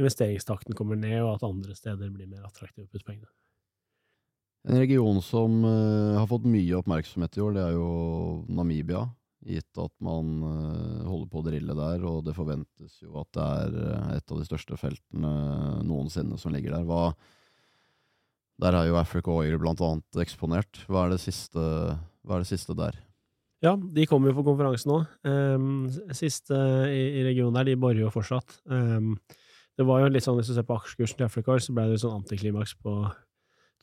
investeringstakten 0.00 0.76
kommer 0.76 0.98
ned, 0.98 1.20
og 1.22 1.36
at 1.36 1.46
andre 1.46 1.76
steder 1.76 2.10
blir 2.12 2.28
mer 2.28 2.44
attraktive 2.48 2.88
å 2.88 2.90
putte 2.90 3.06
pengene. 3.06 3.30
En 4.66 4.80
region 4.82 5.20
som 5.22 5.60
eh, 5.62 6.16
har 6.18 6.26
fått 6.26 6.48
mye 6.50 6.80
oppmerksomhet 6.80 7.38
i 7.38 7.42
år, 7.44 7.54
det 7.54 7.62
er 7.62 7.76
jo 7.76 7.90
Namibia. 8.50 9.04
Gitt 9.46 9.78
at 9.78 9.92
man 10.02 10.30
eh, 10.42 11.06
holder 11.06 11.30
på 11.30 11.40
å 11.40 11.46
drille 11.46 11.76
der, 11.78 12.04
og 12.08 12.24
det 12.26 12.34
forventes 12.34 12.98
jo 13.02 13.14
at 13.20 13.30
det 13.36 13.46
er 13.46 13.80
eh, 13.84 14.12
et 14.18 14.32
av 14.34 14.40
de 14.40 14.46
største 14.48 14.78
feltene 14.80 15.32
noensinne 15.86 16.38
som 16.40 16.54
ligger 16.54 16.74
der. 16.74 16.86
Hva, 16.88 17.12
der 18.62 18.78
er 18.78 18.88
jo 18.88 18.98
Africa 18.98 19.34
Oil 19.36 19.58
blant 19.62 19.82
annet 19.84 20.22
eksponert. 20.24 20.82
Hva 20.90 21.06
er 21.06 21.14
det 21.14 21.22
siste, 21.22 21.62
er 22.26 22.42
det 22.42 22.50
siste 22.50 22.74
der? 22.78 22.98
Ja, 23.64 23.76
de 23.76 24.04
kommer 24.08 24.30
jo 24.30 24.40
på 24.40 24.46
konferansen 24.50 24.92
nå. 24.92 24.98
Um, 25.24 25.86
siste 26.14 26.56
i, 26.90 27.02
i 27.20 27.26
regionen 27.30 27.56
der, 27.56 27.70
de 27.70 27.78
borer 27.80 28.02
jo 28.02 28.12
fortsatt. 28.12 28.58
Um, 28.68 29.14
det 29.76 29.84
var 29.86 30.02
jo 30.02 30.10
litt 30.12 30.24
sånn, 30.24 30.38
Hvis 30.40 30.50
du 30.50 30.56
ser 30.56 30.66
på 30.66 30.76
aksjekursen 30.76 31.20
til 31.20 31.28
Africa, 31.28 31.56
så 31.60 31.76
ble 31.76 31.86
det 31.86 31.96
jo 31.96 32.06
sånn 32.06 32.18
antiklimaks 32.20 32.74
på 32.80 32.98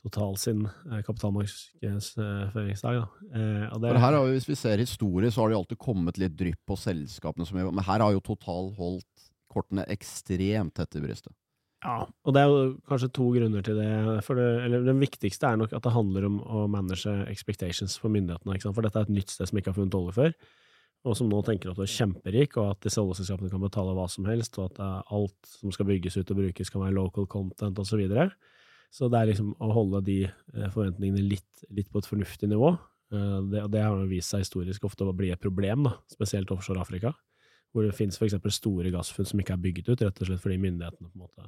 Total 0.04 0.34
sin 0.36 0.66
eh, 0.66 1.00
kapitalmarkedsføringsdag. 1.06 2.98
Eh, 3.00 3.68
og 3.72 3.84
det, 3.84 3.94
her 4.04 4.18
jo, 4.18 4.26
Hvis 4.34 4.50
vi 4.50 4.58
ser 4.60 4.82
historie, 4.84 5.32
så 5.32 5.42
har 5.44 5.54
det 5.54 5.60
alltid 5.62 5.80
kommet 5.80 6.20
litt 6.20 6.36
drypp 6.36 6.60
på 6.68 6.76
selskapene. 6.80 7.48
Som, 7.48 7.62
men 7.64 7.88
her 7.88 8.04
har 8.04 8.12
jo 8.12 8.24
Total 8.24 8.74
holdt 8.76 9.30
kortene 9.54 9.86
ekstremt 9.94 10.76
tett 10.76 11.00
i 11.00 11.04
brystet. 11.04 11.32
Ja, 11.84 12.06
og 12.08 12.36
det 12.36 12.40
er 12.40 12.52
jo 12.52 12.60
kanskje 12.88 13.12
to 13.16 13.26
grunner 13.36 13.64
til 13.64 13.80
det. 13.80 13.88
Det 14.24 14.44
eller 14.66 14.86
Den 14.88 15.02
viktigste 15.04 15.50
er 15.50 15.60
nok 15.60 15.74
at 15.76 15.84
det 15.84 15.96
handler 15.96 16.28
om 16.30 16.40
å 16.42 16.66
manage 16.72 17.12
expectations 17.32 17.98
for 18.00 18.12
myndighetene. 18.12 18.60
For 18.72 18.84
dette 18.86 19.02
er 19.02 19.08
et 19.08 19.18
nytt 19.18 19.34
sted 19.34 19.50
som 19.50 19.60
ikke 19.60 19.74
har 19.74 19.80
funnet 19.80 19.98
olje 20.00 20.16
før, 20.16 20.36
og 21.04 21.18
som 21.20 21.28
nå 21.28 21.42
tenker 21.44 21.72
at 21.72 21.80
du 21.80 21.84
er 21.84 21.92
kjemperik, 21.92 22.56
og 22.56 22.72
at 22.72 22.88
disse 22.88 23.04
oljeselskapene 23.04 23.52
kan 23.52 23.64
betale 23.64 23.96
hva 23.98 24.08
som 24.12 24.28
helst, 24.32 24.56
og 24.60 24.72
at 24.72 24.80
er 24.84 25.16
alt 25.18 25.56
som 25.60 25.76
skal 25.76 25.90
bygges 25.92 26.16
ut 26.22 26.32
og 26.32 26.40
brukes, 26.40 26.72
kan 26.72 26.86
være 26.86 26.96
local 26.96 27.28
content 27.28 27.80
osv. 27.84 27.92
Så, 27.92 28.00
videre. 28.00 28.30
Så 28.94 29.10
det 29.10 29.20
er 29.20 29.32
liksom 29.32 29.56
å 29.58 29.72
holde 29.74 30.04
de 30.06 30.20
eh, 30.28 30.70
forventningene 30.74 31.24
litt, 31.26 31.64
litt 31.74 31.90
på 31.90 32.02
et 32.02 32.10
fornuftig 32.10 32.50
nivå. 32.52 32.76
Eh, 33.14 33.40
Det, 33.50 33.64
det 33.74 33.82
har 33.82 34.04
vist 34.10 34.30
seg 34.30 34.44
historisk 34.44 34.86
ofte 34.86 35.08
å 35.08 35.16
bli 35.18 35.32
et 35.34 35.42
problem, 35.42 35.88
da, 35.88 35.96
spesielt 36.14 36.52
offshore 36.54 36.82
Afrika. 36.84 37.16
Hvor 37.74 37.88
det 37.88 37.96
finnes 37.98 38.20
f.eks. 38.22 38.38
store 38.54 38.92
gassfunn 38.94 39.26
som 39.26 39.40
ikke 39.42 39.56
er 39.56 39.64
bygget 39.64 39.90
ut, 39.90 40.04
rett 40.06 40.20
og 40.22 40.30
slett 40.30 40.44
fordi 40.44 40.60
myndighetene 40.62 41.10
på 41.10 41.18
en 41.18 41.24
måte 41.24 41.48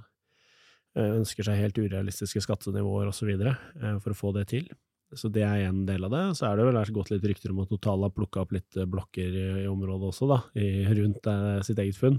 eh, 0.97 1.11
ønsker 1.19 1.45
seg 1.45 1.59
helt 1.61 1.77
urealistiske 1.77 2.41
skattenivåer 2.41 3.11
osv. 3.11 3.29
for 4.01 4.15
å 4.15 4.17
få 4.17 4.31
det 4.39 4.47
til. 4.49 4.65
Så 5.13 5.29
det 5.29 5.43
er 5.45 5.67
en 5.67 5.83
del 5.85 6.07
av 6.07 6.15
det. 6.15 6.23
Så 6.39 6.47
er 6.49 6.57
det 6.57 6.65
vel 6.65 6.79
gått 6.95 7.11
litt 7.13 7.27
rykter 7.29 7.53
om 7.53 7.61
at 7.61 7.69
Total 7.69 8.07
har 8.07 8.15
plukka 8.15 8.41
opp 8.41 8.55
litt 8.57 8.73
blokker 8.89 9.37
i, 9.37 9.67
området 9.69 10.09
også, 10.09 10.25
da, 10.33 10.39
rundt 10.97 11.29
sitt 11.67 11.77
eget 11.77 11.99
funn. 11.99 12.17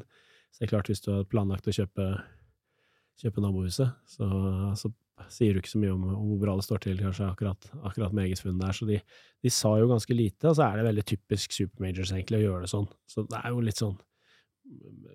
Så 0.55 0.63
det 0.63 0.69
er 0.69 0.71
klart, 0.71 0.87
hvis 0.87 1.03
du 1.03 1.11
har 1.11 1.27
planlagt 1.27 1.67
å 1.67 1.75
kjøpe, 1.75 2.07
kjøpe 3.21 3.43
nabohuset, 3.43 3.91
så, 4.07 4.31
så 4.79 4.93
sier 5.33 5.57
jo 5.57 5.63
ikke 5.63 5.73
så 5.73 5.81
mye 5.81 5.95
om, 5.95 6.05
om 6.13 6.29
hvor 6.31 6.41
bra 6.43 6.55
det 6.59 6.67
står 6.67 6.83
til 6.85 7.01
kanskje 7.01 7.29
akkurat, 7.31 7.69
akkurat 7.89 8.15
med 8.17 8.29
eget 8.29 8.43
funn 8.45 8.61
der. 8.61 8.77
Så 8.77 8.89
de, 8.89 9.01
de 9.43 9.53
sa 9.53 9.73
jo 9.81 9.91
ganske 9.91 10.17
lite, 10.17 10.51
og 10.51 10.57
så 10.59 10.69
er 10.69 10.79
det 10.79 10.87
veldig 10.91 11.05
typisk 11.09 11.57
supermajors 11.57 12.15
egentlig 12.15 12.43
å 12.43 12.47
gjøre 12.47 12.67
det 12.67 12.73
sånn. 12.73 12.89
Så 13.11 13.27
det 13.31 13.41
er 13.41 13.55
jo 13.55 13.65
litt 13.65 13.83
sånn 13.83 13.97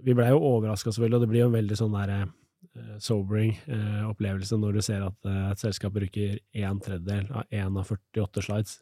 Vi 0.02 0.14
blei 0.16 0.30
jo 0.32 0.40
overraska 0.48 0.94
selvfølgelig, 0.94 1.18
og 1.18 1.26
det 1.26 1.32
blir 1.34 1.44
jo 1.44 1.50
en 1.50 1.58
veldig 1.58 1.78
sånn 1.78 1.98
derre 1.98 2.20
eh, 2.24 2.94
sobering 3.04 3.52
eh, 3.68 4.06
opplevelse 4.08 4.56
når 4.58 4.78
du 4.78 4.86
ser 4.86 5.04
at 5.04 5.28
eh, 5.28 5.50
et 5.52 5.60
selskap 5.60 5.92
bruker 5.98 6.38
en 6.64 6.80
tredjedel 6.80 7.28
av 7.36 7.52
én 7.52 7.76
av 7.76 7.92
48 7.92 8.46
slides 8.48 8.78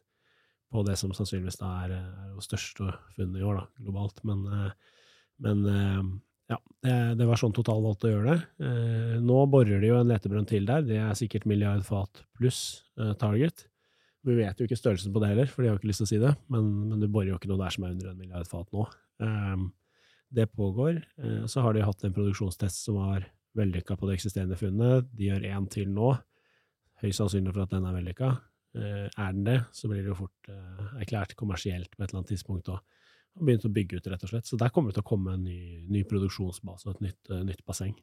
på 0.69 0.84
det 0.86 0.95
som 1.01 1.13
sannsynligvis 1.17 1.58
da 1.60 1.71
er, 1.84 1.95
er 1.97 2.34
det 2.36 2.45
største 2.45 2.91
funnet 3.15 3.41
i 3.41 3.45
år, 3.45 3.63
da, 3.63 3.84
globalt. 3.84 4.21
Men, 4.27 4.45
eh, 4.53 4.99
men 5.45 5.65
eh, 5.73 6.03
ja, 6.49 6.57
det, 6.83 6.93
det 7.19 7.27
var 7.29 7.39
sånn 7.39 7.53
Total 7.55 7.81
valgte 7.83 8.09
å 8.09 8.13
gjøre 8.13 8.35
det. 8.35 8.67
Eh, 8.67 9.17
nå 9.21 9.41
borer 9.53 9.81
de 9.81 9.91
jo 9.91 9.99
en 9.99 10.09
letebrønn 10.09 10.47
til 10.49 10.65
der. 10.69 10.85
Det 10.88 10.97
er 10.97 11.17
sikkert 11.17 11.45
milliard 11.49 11.85
fat 11.85 12.23
pluss 12.38 12.62
eh, 12.99 13.13
target. 13.21 13.67
Vi 14.25 14.35
vet 14.35 14.59
jo 14.59 14.65
ikke 14.67 14.77
størrelsen 14.79 15.13
på 15.15 15.21
det 15.23 15.29
heller, 15.31 15.51
for 15.51 15.63
de 15.63 15.69
har 15.69 15.77
ikke 15.79 15.91
lyst 15.91 16.03
til 16.03 16.09
å 16.09 16.12
si 16.13 16.21
det. 16.21 16.33
Men, 16.51 16.71
men 16.89 17.03
du 17.03 17.07
borer 17.07 17.31
jo 17.31 17.38
ikke 17.39 17.51
noe 17.51 17.62
der 17.62 17.75
som 17.75 17.85
er 17.85 17.93
under 17.93 18.12
en 18.12 18.19
milliard 18.19 18.49
fat 18.49 18.73
nå. 18.75 18.88
Eh, 19.23 19.67
det 20.39 20.49
pågår. 20.53 21.03
Eh, 21.21 21.45
så 21.45 21.62
har 21.65 21.77
de 21.77 21.85
hatt 21.85 22.03
en 22.03 22.15
produksjonstest 22.17 22.83
som 22.85 22.99
var 22.99 23.29
vellykka 23.57 23.97
på 23.97 24.09
det 24.09 24.19
eksisterende 24.19 24.57
funnet. 24.59 25.09
De 25.13 25.29
gjør 25.29 25.47
én 25.49 25.69
til 25.71 25.89
nå. 25.93 26.13
Høyst 27.03 27.21
sannsynlig 27.21 27.53
for 27.55 27.65
at 27.65 27.73
den 27.73 27.88
er 27.88 27.95
vellykka. 27.95 28.33
Eh, 28.77 29.05
er 29.09 29.33
den 29.33 29.45
det, 29.47 29.59
så 29.73 29.89
blir 29.89 30.03
det 30.03 30.12
jo 30.12 30.19
fort 30.19 30.49
eh, 30.51 30.89
erklært 31.01 31.33
kommersielt 31.39 31.93
på 31.93 32.03
et 32.03 32.09
eller 32.09 32.21
annet 32.21 32.33
tidspunkt. 32.35 32.69
Og, 32.73 32.98
og 33.38 33.46
begynt 33.48 33.68
å 33.68 33.74
bygge 33.74 34.00
ut, 34.00 34.08
rett 34.12 34.24
og 34.26 34.32
slett. 34.32 34.48
Så 34.50 34.58
der 34.60 34.72
kommer 34.74 34.92
det 34.92 35.00
til 35.00 35.06
å 35.06 35.12
komme 35.12 35.36
en 35.36 35.44
ny, 35.46 35.84
ny 35.92 36.06
produksjonsbase 36.08 36.89
og 36.89 36.96
et 36.96 37.10
nytt, 37.10 37.22
uh, 37.32 37.44
nytt 37.46 37.65
basseng. 37.68 37.94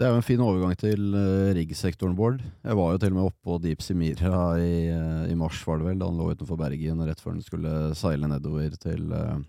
Det 0.00 0.06
er 0.06 0.14
jo 0.14 0.20
en 0.20 0.24
fin 0.24 0.40
overgang 0.40 0.76
til 0.80 1.12
uh, 1.12 1.50
riggsektoren, 1.56 2.14
Bård. 2.16 2.40
Jeg 2.64 2.78
var 2.78 2.92
jo 2.94 3.00
til 3.02 3.12
og 3.12 3.16
med 3.18 3.28
oppe 3.28 3.48
på 3.48 3.56
Deep 3.60 3.82
Simira 3.84 4.42
i, 4.62 4.74
uh, 4.94 5.24
i 5.28 5.36
mars, 5.38 5.60
var 5.66 5.80
det 5.80 5.88
vel, 5.90 5.98
da 6.00 6.08
han 6.08 6.20
lå 6.20 6.30
utenfor 6.32 6.60
Bergen, 6.60 7.02
rett 7.04 7.20
før 7.20 7.34
han 7.34 7.44
skulle 7.44 7.74
seile 7.98 8.30
nedover 8.30 8.76
til, 8.80 9.10
uh, 9.12 9.40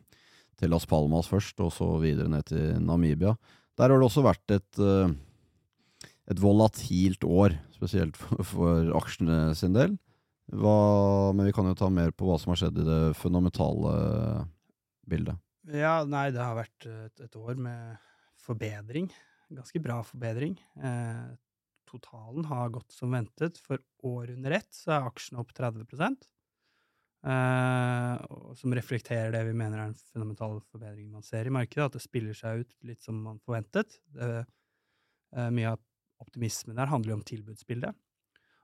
til 0.59 0.73
Las 0.73 0.87
Palmas 0.89 1.29
først, 1.31 1.61
og 1.63 1.71
så 1.75 1.87
videre 2.01 2.31
ned 2.31 2.49
til 2.49 2.81
Namibia. 2.83 3.35
Der 3.79 3.93
har 3.93 4.01
det 4.01 4.07
også 4.09 4.25
vært 4.25 4.51
et, 4.53 4.79
et 6.29 6.41
volatilt 6.41 7.23
år, 7.23 7.55
spesielt 7.73 8.19
for, 8.19 8.43
for 8.45 8.91
aksjene 8.99 9.55
sin 9.57 9.73
del. 9.77 9.95
Hva, 10.51 11.31
men 11.31 11.47
vi 11.47 11.53
kan 11.55 11.69
jo 11.69 11.77
ta 11.79 11.87
mer 11.87 12.11
på 12.11 12.27
hva 12.27 12.35
som 12.41 12.51
har 12.51 12.59
skjedd 12.59 12.81
i 12.81 12.87
det 12.87 12.99
fundamentale 13.17 13.93
bildet. 15.07 15.39
Ja, 15.69 16.01
nei, 16.09 16.29
det 16.33 16.41
har 16.41 16.57
vært 16.57 16.87
et, 16.89 17.21
et 17.21 17.37
år 17.37 17.59
med 17.61 17.97
forbedring. 18.41 19.11
Ganske 19.51 19.81
bra 19.83 19.99
forbedring. 20.05 20.55
Eh, 20.81 21.31
totalen 21.89 22.47
har 22.49 22.71
gått 22.73 22.93
som 22.95 23.11
ventet. 23.13 23.59
For 23.61 23.81
år 24.07 24.31
under 24.35 24.57
ett 24.57 24.71
så 24.73 24.95
er 24.95 25.09
aksjene 25.09 25.41
opp 25.43 25.51
30 25.57 25.83
eh, 27.27 28.27
Som 28.57 28.75
reflekterer 28.77 29.33
det 29.35 29.43
vi 29.49 29.57
mener 29.57 29.79
er 29.79 29.91
en 29.91 29.99
fundamental 30.13 30.61
forbedring 30.71 31.11
man 31.11 31.25
ser 31.25 31.47
i 31.47 31.53
markedet. 31.53 31.89
At 31.89 31.97
det 31.99 32.05
spiller 32.05 32.37
seg 32.37 32.63
ut 32.63 32.77
litt 32.87 33.03
som 33.03 33.19
man 33.27 33.41
forventet. 33.43 33.99
Det, 34.07 34.45
eh, 35.35 35.49
mye 35.51 35.75
av 35.75 35.81
optimismen 36.21 36.77
der 36.77 36.89
handler 36.89 37.15
jo 37.15 37.19
om 37.19 37.27
tilbudsbildet. 37.27 37.97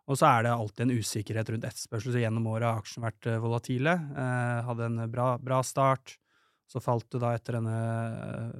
Og 0.07 0.15
så 0.15 0.29
er 0.29 0.45
det 0.45 0.53
alltid 0.53 0.85
en 0.85 0.99
usikkerhet 1.01 1.49
rundt 1.51 1.65
etterspørsel. 1.67 2.13
Så 2.15 2.21
gjennom 2.21 2.47
året 2.47 2.69
har 2.69 2.79
aksjene 2.79 3.09
vært 3.09 3.27
eh, 3.27 3.41
volatile. 3.43 3.97
Eh, 4.23 4.59
hadde 4.69 4.87
en 4.87 5.03
bra, 5.11 5.33
bra 5.41 5.59
start. 5.67 6.15
Så 6.67 6.81
falt 6.83 7.07
det 7.13 7.21
da 7.23 7.33
etter 7.35 7.57
denne 7.59 7.75
eh, 7.75 8.55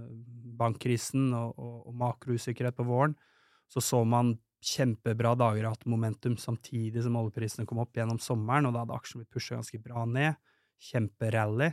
bankkrisen 0.57 1.29
og, 1.35 1.57
og, 1.59 1.79
og 1.89 1.97
makrousikkerhet 1.99 2.77
på 2.77 2.87
våren. 2.87 3.17
Så 3.67 3.83
så 3.83 4.03
man 4.07 4.37
kjempebra 4.63 5.33
dager 5.37 5.67
og 5.67 5.75
hatt 5.75 5.89
momentum 5.89 6.37
samtidig 6.39 7.03
som 7.05 7.17
oljeprisene 7.19 7.67
kom 7.69 7.81
opp 7.83 7.97
gjennom 7.97 8.19
sommeren, 8.21 8.67
og 8.67 8.73
da 8.73 8.83
hadde 8.83 8.95
aksjen 8.97 9.21
blitt 9.21 9.33
pusha 9.35 9.57
ganske 9.57 9.79
bra 9.83 10.05
ned. 10.09 10.39
Kjemperally. 10.89 11.71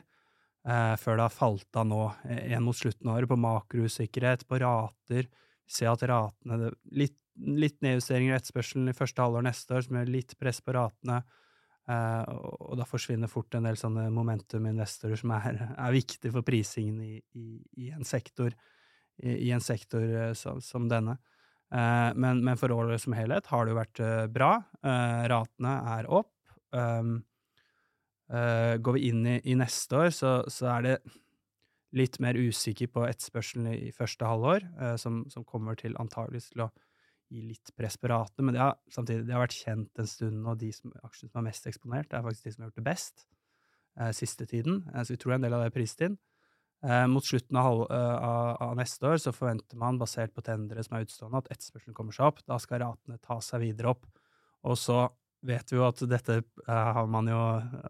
Eh, 0.65 0.95
før 1.01 1.19
det 1.19 1.27
har 1.27 1.35
falt 1.35 1.77
av 1.77 1.89
nå, 1.89 2.03
eh, 2.25 2.53
en 2.57 2.65
mot 2.65 2.77
slutten 2.77 3.09
av 3.11 3.19
året, 3.19 3.29
på 3.29 3.41
makrousikkerhet, 3.41 4.47
på 4.49 4.61
rater. 4.63 5.29
Vi 5.69 5.87
at 5.89 6.05
ratene 6.09 6.73
litt, 6.93 7.17
litt 7.37 7.81
nedjusteringer 7.85 8.33
i 8.33 8.37
etterspørselen 8.39 8.89
i 8.89 8.97
første 8.97 9.21
halvår 9.21 9.45
neste 9.45 9.75
år, 9.75 9.85
som 9.85 9.97
gjør 9.97 10.13
litt 10.13 10.37
press 10.39 10.61
på 10.61 10.77
ratene. 10.77 11.23
Eh, 11.85 12.29
og, 12.33 12.79
da 12.81 12.87
forsvinner 12.89 13.29
fort 13.29 13.53
en 13.57 13.67
del 13.69 13.77
sånne 13.77 14.07
momentum-investorer 14.15 15.21
som 15.21 15.35
er, 15.37 15.59
er 15.75 15.93
viktige 15.93 16.33
for 16.33 16.47
prisingen 16.47 17.03
i, 17.05 17.19
i, 17.37 17.49
i 17.85 17.91
en 17.93 18.07
sektor, 18.09 18.55
i, 19.21 19.51
en 19.55 19.63
sektor 19.63 20.03
uh, 20.03 20.31
som, 20.39 20.63
som 20.65 20.89
denne. 20.91 21.19
Uh, 21.75 22.11
men, 22.17 22.41
men 22.47 22.59
for 22.61 22.73
året 22.73 23.03
som 23.03 23.17
helhet 23.17 23.51
har 23.53 23.67
det 23.67 23.75
jo 23.75 23.79
vært 23.79 24.03
bra. 24.33 24.55
Ratene 25.31 25.75
er 25.99 26.09
opp. 26.09 26.33
Um, 26.75 27.21
går 28.25 28.97
vi 28.97 29.11
inn 29.11 29.27
i, 29.29 29.55
neste 29.55 29.99
år, 30.01 30.09
så, 30.17 30.31
så 30.51 30.71
er 30.73 30.87
det 30.87 30.95
litt 31.95 32.17
mer 32.25 32.35
usikker 32.41 32.89
på 32.91 33.05
etterspørselen 33.07 33.69
i, 33.71 33.93
første 33.95 34.27
halvår, 34.27 34.65
som, 34.99 35.21
som 35.31 35.45
kommer 35.47 35.77
til 35.79 35.95
antageligvis 36.01 36.49
til 36.55 36.65
å 36.65 36.71
gi 37.33 37.45
litt 37.49 37.73
press 37.79 37.97
på 38.01 38.11
ratene. 38.13 38.49
Men 38.49 38.57
det 38.57 38.63
har, 38.63 38.77
samtidig, 38.93 39.27
det 39.29 39.37
har 39.37 39.45
vært 39.45 39.57
kjent 39.57 40.03
en 40.03 40.11
stund, 40.11 40.45
og 40.47 40.61
de 40.61 40.71
som, 40.75 40.93
aksjene 41.07 41.33
som 41.33 41.41
er 41.41 41.49
mest 41.49 41.71
eksponert, 41.71 42.11
det 42.11 42.19
er 42.19 42.27
faktisk 42.27 42.49
de 42.49 42.55
som 42.55 42.65
har 42.65 42.71
gjort 42.71 42.83
det 42.83 42.89
best 42.91 43.27
eh, 43.99 44.13
siste 44.17 44.47
tiden. 44.51 44.85
Eh, 44.93 45.03
så 45.03 45.15
vi 45.15 45.21
tror 45.23 45.37
en 45.37 45.47
del 45.47 45.57
av 45.57 45.65
det 45.65 45.73
er 45.73 45.77
prist 45.79 46.05
inn. 46.05 46.19
Eh, 46.85 47.07
mot 47.09 47.25
slutten 47.25 47.57
av, 47.57 47.87
eh, 47.91 48.15
av, 48.29 48.57
av, 48.61 48.77
neste 48.77 49.09
år 49.09 49.21
så 49.23 49.33
forventer 49.33 49.79
man, 49.81 49.99
basert 50.01 50.35
på 50.37 50.45
tendere 50.45 50.83
som 50.85 50.99
er 50.99 51.07
utstående, 51.07 51.41
at 51.41 51.53
etterspørselen 51.55 51.97
kommer 51.97 52.17
seg 52.17 52.29
opp. 52.29 52.43
Da 52.45 52.59
skal 52.61 52.83
ratene 52.83 53.21
ta 53.25 53.39
seg 53.45 53.63
videre 53.65 53.95
opp. 53.95 54.05
Og 54.69 54.77
så 54.81 55.07
vet 55.45 55.73
vi 55.73 55.79
jo 55.79 55.85
at 55.85 56.01
dette 56.09 56.39
uh, 56.41 56.93
har 56.97 57.09
man 57.09 57.29
jo 57.29 57.41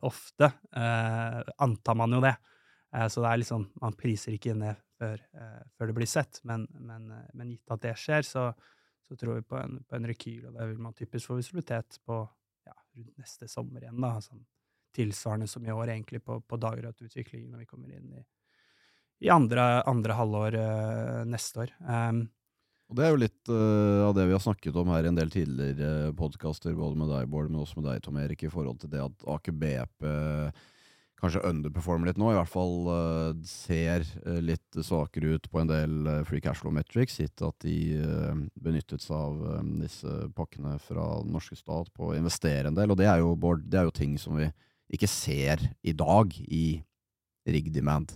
ofte. 0.06 0.50
Uh, 0.74 1.42
antar 1.62 1.98
man 1.98 2.16
jo 2.16 2.22
det. 2.24 2.34
Så 3.10 3.22
det 3.24 3.26
er 3.26 3.38
liksom 3.40 3.64
Man 3.82 3.94
priser 3.98 4.36
ikke 4.36 4.52
det 4.54 4.76
før, 5.02 5.18
før 5.74 5.88
det 5.90 5.94
blir 5.96 6.06
sett. 6.06 6.38
Men, 6.46 6.68
men, 6.78 7.08
men, 7.34 7.48
gitt 7.50 7.72
at 7.74 7.80
det 7.82 7.94
skjer, 7.98 8.22
så, 8.22 8.44
så 9.04 9.16
tror 9.20 9.38
vi 9.38 9.46
på 9.48 9.58
en, 9.60 9.78
på 9.84 9.96
en, 9.96 10.08
rekyl, 10.08 10.46
og 10.48 10.56
det 10.56 10.68
vil 10.70 10.82
man 10.82 10.96
typisk 10.96 11.30
få 11.30 11.38
visibilitet 11.38 11.98
på 12.06 12.20
ja, 12.66 12.76
rundt 12.96 13.18
neste 13.20 13.48
sommer 13.50 13.84
igjen. 13.84 14.00
da, 14.00 14.16
sånn, 14.24 14.44
Tilsvarende 14.94 15.48
som 15.50 15.64
i 15.66 15.72
år, 15.74 15.90
egentlig, 15.90 16.20
på, 16.22 16.38
på 16.46 16.56
dagratutviklingen 16.62 17.50
når 17.50 17.64
vi 17.64 17.66
kommer 17.66 17.90
inn 17.90 18.12
i, 18.14 18.20
i 19.26 19.30
andre, 19.34 19.82
andre 19.90 20.14
halvår 20.14 20.56
neste 21.26 21.64
år. 21.64 21.72
Um, 21.82 22.20
og 22.90 22.98
Det 22.98 23.04
er 23.04 23.10
jo 23.10 23.20
litt 23.22 23.50
uh, 23.50 24.04
av 24.06 24.14
det 24.14 24.28
vi 24.28 24.36
har 24.36 24.42
snakket 24.44 24.76
om 24.78 24.92
her 24.92 25.06
i 25.06 25.10
en 25.10 25.18
del 25.18 25.32
tidligere 25.34 26.12
podkaster, 26.14 26.76
både 26.78 27.00
med 27.00 27.10
deg, 27.10 27.26
Bård, 27.32 27.50
men 27.50 27.64
også 27.64 27.80
med 27.80 27.88
deg, 27.90 28.04
Tom 28.04 28.20
Erik, 28.22 28.44
i 28.46 28.52
forhold 28.52 28.78
til 28.82 28.92
det 28.92 29.02
at 29.02 29.26
Aker 29.34 29.56
BP 29.58 30.06
kanskje 31.24 31.42
underperformer 31.48 32.10
litt 32.10 32.20
nå. 32.20 32.30
I 32.30 32.38
hvert 32.38 32.52
fall 32.52 32.88
uh, 32.88 33.44
ser 33.48 34.04
uh, 34.26 34.38
litt 34.44 34.78
svakere 34.84 35.38
ut 35.38 35.48
på 35.50 35.62
en 35.62 35.70
del 35.70 36.10
free 36.28 36.44
cash 36.44 36.62
flow 36.62 36.74
metrics, 36.74 37.18
gitt 37.22 37.44
at 37.44 37.56
de 37.64 37.76
benyttet 38.60 39.02
seg 39.04 39.16
av 39.16 39.64
disse 39.80 40.16
pakkene 40.36 40.76
fra 40.82 41.08
den 41.24 41.32
norske 41.34 41.58
stat 41.58 41.90
på 41.96 42.10
å 42.10 42.18
investere 42.18 42.70
en 42.70 42.76
del. 42.78 42.92
Og 42.92 43.00
det 43.00 43.08
er 43.10 43.24
jo, 43.24 43.34
Bård, 43.40 43.64
det 43.70 43.80
er 43.80 43.88
jo 43.88 43.96
ting 43.96 44.18
som 44.20 44.38
vi 44.38 44.50
ikke 44.94 45.08
ser 45.10 45.62
i 45.82 45.94
dag 45.96 46.34
i 46.44 46.66
rig 47.48 47.72
demand. 47.74 48.14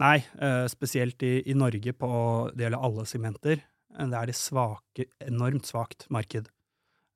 Nei, 0.00 0.18
uh, 0.42 0.66
spesielt 0.68 1.22
i, 1.24 1.38
i, 1.48 1.56
Norge 1.56 1.94
på 1.96 2.10
det 2.52 2.66
gjelder 2.66 2.84
alle 2.84 3.06
segmenter. 3.08 3.62
Det 3.96 4.18
er 4.18 4.28
det 4.28 5.06
enormt 5.24 5.68
svakt 5.68 6.04
marked. 6.12 6.50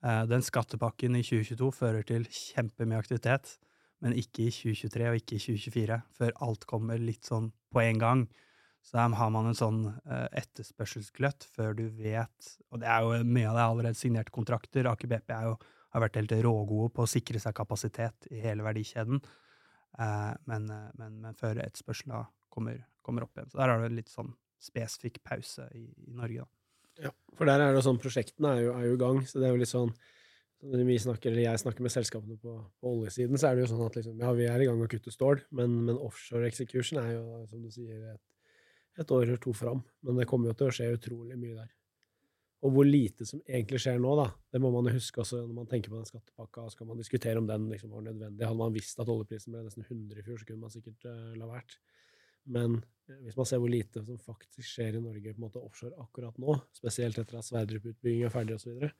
Uh, 0.00 0.24
den 0.24 0.44
skattepakken 0.44 1.18
i 1.18 1.24
2022 1.26 1.72
fører 1.76 2.06
til 2.08 2.24
kjempemye 2.24 3.02
aktivitet, 3.02 3.58
men 4.00 4.16
ikke 4.16 4.46
i 4.46 4.52
2023 4.54 5.08
og 5.10 5.18
ikke 5.20 5.36
i 5.36 5.42
2024, 5.42 5.98
før 6.16 6.38
alt 6.46 6.64
kommer 6.68 7.00
litt 7.00 7.28
sånn 7.28 7.50
på 7.72 7.82
en 7.82 8.00
gang. 8.00 8.22
Så 8.80 8.96
der 8.96 9.12
har 9.18 9.32
man 9.32 9.50
en 9.50 9.58
sånn 9.58 9.82
uh, 9.92 10.28
etterspørselsgløtt 10.40 11.44
før 11.52 11.74
du 11.76 11.82
vet 11.98 12.52
Og 12.72 12.80
det 12.80 12.88
er 12.88 13.04
jo 13.04 13.18
mye 13.28 13.50
av 13.50 13.58
det 13.58 13.60
er 13.60 13.66
allerede 13.66 13.98
signerte 14.00 14.32
kontrakter. 14.32 14.88
Aker 14.88 15.10
BP 15.10 15.34
jo, 15.44 15.58
har 15.92 16.04
vært 16.06 16.16
helt 16.16 16.32
rågode 16.46 16.94
på 16.96 17.04
å 17.04 17.10
sikre 17.10 17.42
seg 17.42 17.56
kapasitet 17.58 18.30
i 18.32 18.40
hele 18.40 18.64
verdikjeden. 18.64 19.20
Men, 20.48 20.70
men, 20.96 21.18
men, 21.18 21.34
før 21.36 21.58
etterspørselen 21.60 22.24
kommer, 22.48 22.78
kommer, 23.04 23.26
opp 23.26 23.36
igjen. 23.36 23.50
Så 23.50 23.58
der 23.58 23.72
har 23.72 23.82
du 23.82 23.88
en 23.88 23.98
litt 23.98 24.12
sånn 24.12 24.30
spesifikk 24.62 25.18
pause 25.26 25.66
i, 25.76 25.88
i 26.06 26.14
Norge, 26.14 26.46
da. 26.46 26.50
Ja, 27.08 27.12
for 27.36 27.48
der 27.48 27.62
er 27.64 27.74
det 27.74 27.82
sånn, 27.84 27.98
prosjektene 28.00 28.54
er 28.54 28.64
jo 28.64 28.94
i 28.94 28.96
gang, 29.00 29.22
så 29.26 29.40
det 29.40 29.48
er 29.48 29.54
jo 29.54 29.60
litt 29.60 29.72
sånn 29.72 29.92
når 30.60 30.84
vi 30.84 30.98
snakker, 31.00 31.32
eller 31.32 31.46
jeg 31.46 31.60
snakker 31.62 31.84
med 31.84 31.92
selskapene 31.94 32.36
på, 32.40 32.54
på 32.80 32.92
oljesiden, 32.94 33.38
så 33.40 33.48
er 33.48 33.56
det 33.56 33.64
jo 33.64 33.70
sånn 33.72 33.86
at 33.86 33.96
liksom, 33.96 34.20
ja, 34.20 34.32
vi 34.36 34.48
er 34.50 34.60
i 34.60 34.68
gang 34.68 34.76
med 34.78 34.90
å 34.90 34.92
kutte 34.92 35.12
stål, 35.14 35.44
men, 35.56 35.76
men, 35.88 35.98
offshore 35.98 36.48
execution 36.50 37.00
er 37.00 37.14
jo, 37.14 37.42
som 37.48 37.62
du 37.64 37.70
sier, 37.72 38.02
et, 38.12 38.56
et 39.00 39.14
år 39.16 39.24
eller 39.24 39.40
to 39.40 39.54
fram. 39.56 39.80
Men 40.04 40.20
det 40.20 40.28
kommer 40.28 40.50
jo 40.50 40.58
til 40.60 40.68
å 40.68 40.74
skje 40.76 40.90
utrolig 40.98 41.38
mye 41.40 41.56
der. 41.56 41.70
Og 42.60 42.74
hvor 42.74 42.84
lite 42.84 43.24
som 43.24 43.40
egentlig 43.48 43.80
skjer 43.80 44.00
nå, 44.02 44.10
da, 44.18 44.26
det 44.52 44.60
må 44.60 44.68
man 44.74 44.90
jo 44.90 44.98
huske 44.98 45.22
også 45.22 45.38
når 45.46 45.54
man 45.62 45.68
tenker 45.70 45.92
på 45.92 45.96
den 45.96 46.08
skattepakka. 46.10 46.66
så 46.68 46.82
kan 46.82 46.90
man 46.90 47.00
diskutere 47.00 47.40
om 47.40 47.48
den 47.48 47.70
liksom 47.70 47.94
var 47.94 48.04
nødvendig? 48.04 48.44
Hadde 48.44 48.60
man 48.60 48.74
visst 48.74 49.00
at 49.00 49.08
oljeprisen 49.08 49.54
ble 49.54 49.62
nesten 49.64 49.86
100 49.86 50.20
i 50.20 50.26
fjor, 50.26 50.42
så 50.42 50.48
kunne 50.48 50.66
man 50.66 50.74
sikkert 50.74 51.06
uh, 51.08 51.30
la 51.40 51.48
vært. 51.48 51.78
Men 52.52 52.76
eh, 53.08 53.16
hvis 53.24 53.38
man 53.38 53.48
ser 53.48 53.62
hvor 53.62 53.72
lite 53.72 54.04
som 54.04 54.20
faktisk 54.20 54.68
skjer 54.74 54.98
i 54.98 55.02
Norge 55.04 55.32
på 55.32 55.40
en 55.40 55.46
måte 55.46 55.62
offshore 55.62 55.96
akkurat 56.04 56.36
nå, 56.40 56.58
spesielt 56.76 57.20
etter 57.20 57.40
at 57.40 57.48
Sverdrup-utbygging 57.48 58.28
er 58.28 58.34
ferdig 58.34 58.58
osv., 58.58 58.90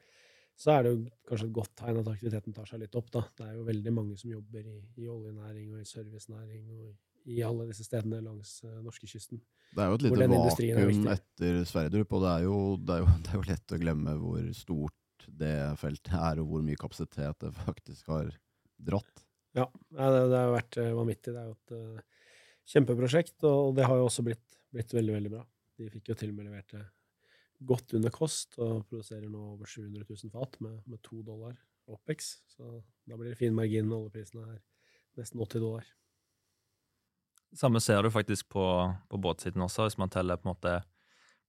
så, 0.57 0.73
er 0.75 0.83
det 0.85 0.93
jo 0.93 0.99
kanskje 1.29 1.47
et 1.49 1.55
godt 1.57 1.73
tegn 1.79 2.01
at 2.01 2.11
aktiviteten 2.13 2.57
tar 2.57 2.69
seg 2.69 2.83
litt 2.83 2.97
opp. 2.99 3.09
da. 3.15 3.23
Det 3.37 3.47
er 3.47 3.55
jo 3.57 3.69
veldig 3.69 3.93
mange 3.97 4.19
som 4.21 4.33
jobber 4.33 4.67
i, 4.67 4.81
i 5.01 5.09
oljenæring 5.09 5.71
og 5.75 5.81
i 5.81 5.89
servicenæring 5.89 6.67
og 6.77 6.91
i 7.31 7.41
alle 7.45 7.67
disse 7.69 7.85
stedene 7.85 8.21
langs 8.25 8.59
uh, 8.65 8.79
norskekysten. 8.85 9.41
Det 9.71 9.83
er 9.83 9.91
jo 9.91 9.99
et 9.99 10.05
lite 10.07 10.29
vakuum 10.33 11.09
etter 11.13 11.59
Sverdrup, 11.69 12.15
og 12.17 12.25
det 12.25 12.31
er, 12.31 12.45
jo, 12.47 12.61
det, 12.81 12.95
er 12.97 13.03
jo, 13.03 13.09
det 13.25 13.33
er, 13.33 13.39
jo, 13.39 13.49
lett 13.51 13.75
å 13.75 13.81
glemme 13.81 14.17
hvor 14.21 14.47
stort 14.57 15.27
det 15.41 15.57
feltet 15.81 16.15
er, 16.17 16.41
og 16.43 16.49
hvor 16.51 16.65
mye 16.65 16.81
kapasitet 16.81 17.45
det 17.45 17.53
faktisk 17.61 18.09
har 18.13 18.33
dratt. 18.81 19.27
Ja, 19.57 19.67
det, 19.67 20.23
det 20.31 20.41
har 20.41 20.55
vært 20.55 20.81
uh, 20.81 20.93
vanvittig. 20.99 21.35
Det 21.35 21.43
er 21.43 21.51
jo 21.51 21.59
et 21.59 21.77
uh, 21.77 22.25
kjempeprosjekt, 22.73 23.37
og 23.49 23.75
det 23.77 23.87
har 23.89 24.01
jo 24.01 24.09
også 24.09 24.25
blitt, 24.27 24.47
blitt, 24.73 24.95
veldig, 24.97 25.17
veldig 25.19 25.35
bra. 25.37 25.45
De 25.81 25.93
fikk 25.93 26.13
jo 26.13 26.19
til 26.19 26.33
og 26.33 26.41
med 26.41 26.51
levert 26.51 26.77
det 26.77 26.85
godt 27.61 27.95
under 27.99 28.13
kost, 28.15 28.57
og 28.59 28.87
produserer 28.89 29.29
nå 29.29 29.41
over 29.55 29.69
700 29.69 30.07
000 30.09 30.33
fat 30.33 30.57
med, 30.65 30.81
med 30.87 31.03
2 31.07 31.23
dollar 31.27 31.57
OPEX. 31.91 32.37
Så 32.49 32.83
da 33.07 33.19
blir 33.19 33.33
det 33.33 33.41
fin 33.41 33.57
margin 33.57 33.89
når 33.91 34.07
oljeprisene 34.07 34.47
er 34.55 34.61
nesten 35.21 35.43
80 35.43 35.65
dollar. 35.65 35.91
Samme 37.57 37.83
ser 37.83 38.03
du 38.03 38.11
faktisk 38.15 38.49
på, 38.55 38.65
på 39.11 39.19
båtsiden 39.19 39.63
også. 39.67 39.89
Hvis 39.89 39.99
man 39.99 40.13
teller 40.13 40.39
på 40.39 40.47
en 40.47 40.53
måte 40.55 40.77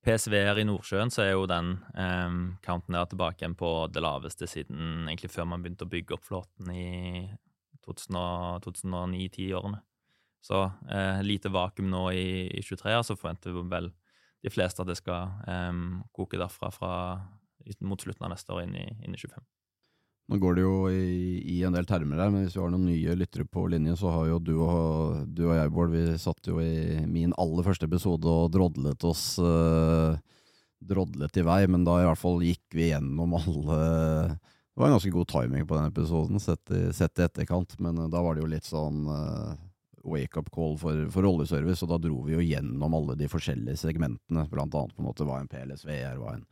PSV-er 0.02 0.58
i 0.58 0.66
Nordsjøen, 0.66 1.14
så 1.14 1.22
er 1.28 1.36
jo 1.36 1.46
den 1.50 1.76
eh, 1.94 2.38
counten 2.66 2.98
der 2.98 3.06
tilbake 3.12 3.44
igjen 3.44 3.58
på 3.58 3.70
det 3.94 4.02
laveste 4.02 4.50
siden 4.50 5.06
egentlig 5.06 5.30
før 5.30 5.46
man 5.52 5.62
begynte 5.62 5.86
å 5.86 5.94
bygge 5.94 6.18
opp 6.18 6.26
flåten 6.26 6.74
i 6.74 7.30
2009-10-årene. 7.86 9.82
Så 10.42 10.64
eh, 10.90 11.22
lite 11.22 11.54
vakuum 11.54 11.92
nå 11.94 12.08
i, 12.18 12.50
i 12.50 12.64
23, 12.66 12.98
så 13.06 13.18
forventer 13.18 13.54
vi 13.54 13.62
vel 13.70 13.92
de 14.42 14.52
fleste 14.54 14.82
at 14.82 14.90
det 14.90 14.98
skal 15.00 15.32
um, 15.48 16.02
koke 16.16 16.40
derfra 16.40 16.72
fra, 16.74 16.94
mot 17.86 18.02
slutten 18.02 18.26
av 18.26 18.34
neste 18.34 18.54
år 18.56 18.66
inn 18.66 18.78
i, 18.80 18.88
inn 19.06 19.16
i 19.16 19.20
25. 19.22 19.44
Nå 20.32 20.38
går 20.40 20.56
det 20.56 20.64
jo 20.64 20.76
i, 20.88 21.42
i, 21.44 21.58
en 21.68 21.76
del 21.76 21.88
termer 21.90 22.22
her, 22.22 22.30
men 22.32 22.46
hvis 22.46 22.56
vi 22.56 22.62
har 22.62 22.70
noen 22.72 22.88
nye 22.88 23.16
lyttere 23.20 23.44
på 23.44 23.66
linje, 23.68 23.98
så 24.00 24.14
har 24.14 24.30
jo 24.30 24.38
du 24.40 24.54
og, 24.64 25.26
du 25.28 25.44
og 25.50 25.58
jeg, 25.58 25.72
Bård, 25.76 25.92
vi 25.92 26.06
satt 26.22 26.48
jo 26.48 26.62
i 26.64 27.02
min 27.10 27.34
aller 27.42 27.68
første 27.68 27.90
episode 27.90 28.32
og 28.32 28.54
drodlet 28.54 29.04
oss 29.08 29.26
eh, 29.44 30.16
drodlet 30.82 31.38
i 31.38 31.44
vei, 31.46 31.66
men 31.68 31.84
da 31.86 32.00
i 32.00 32.08
hvert 32.08 32.22
fall 32.22 32.40
gikk 32.46 32.64
vi 32.74 32.90
gjennom 32.90 33.36
alle 33.38 33.82
Det 34.32 34.80
var 34.80 34.88
en 34.88 34.96
ganske 34.96 35.14
god 35.14 35.30
timing 35.30 35.68
på 35.68 35.78
den 35.78 35.92
episoden, 35.92 36.40
sett 36.40 36.72
i, 36.74 36.86
sett 36.96 37.20
i 37.20 37.26
etterkant, 37.28 37.76
men 37.84 38.00
uh, 38.00 38.08
da 38.10 38.24
var 38.24 38.38
det 38.38 38.46
jo 38.46 38.54
litt 38.54 38.70
sånn 38.70 39.04
uh, 39.12 39.52
wake-up 40.04 40.50
call 40.54 40.78
for, 40.80 41.06
for 41.14 41.28
oljeservice, 41.28 41.84
og 41.86 41.92
da 41.94 42.00
dro 42.02 42.22
vi 42.26 42.36
jo 42.36 42.44
gjennom 42.44 42.98
alle 42.98 43.16
de 43.20 43.30
forskjellige 43.32 43.80
segmentene, 43.84 44.48
blant 44.52 44.76
annet 44.76 44.96
på 44.96 45.04
en 45.04 45.10
måte 45.10 45.28
hva 45.28 45.42
en 45.42 45.52
PLSV 45.52 45.92
er, 45.94 46.18
hva 46.22 46.36
en, 46.38 46.44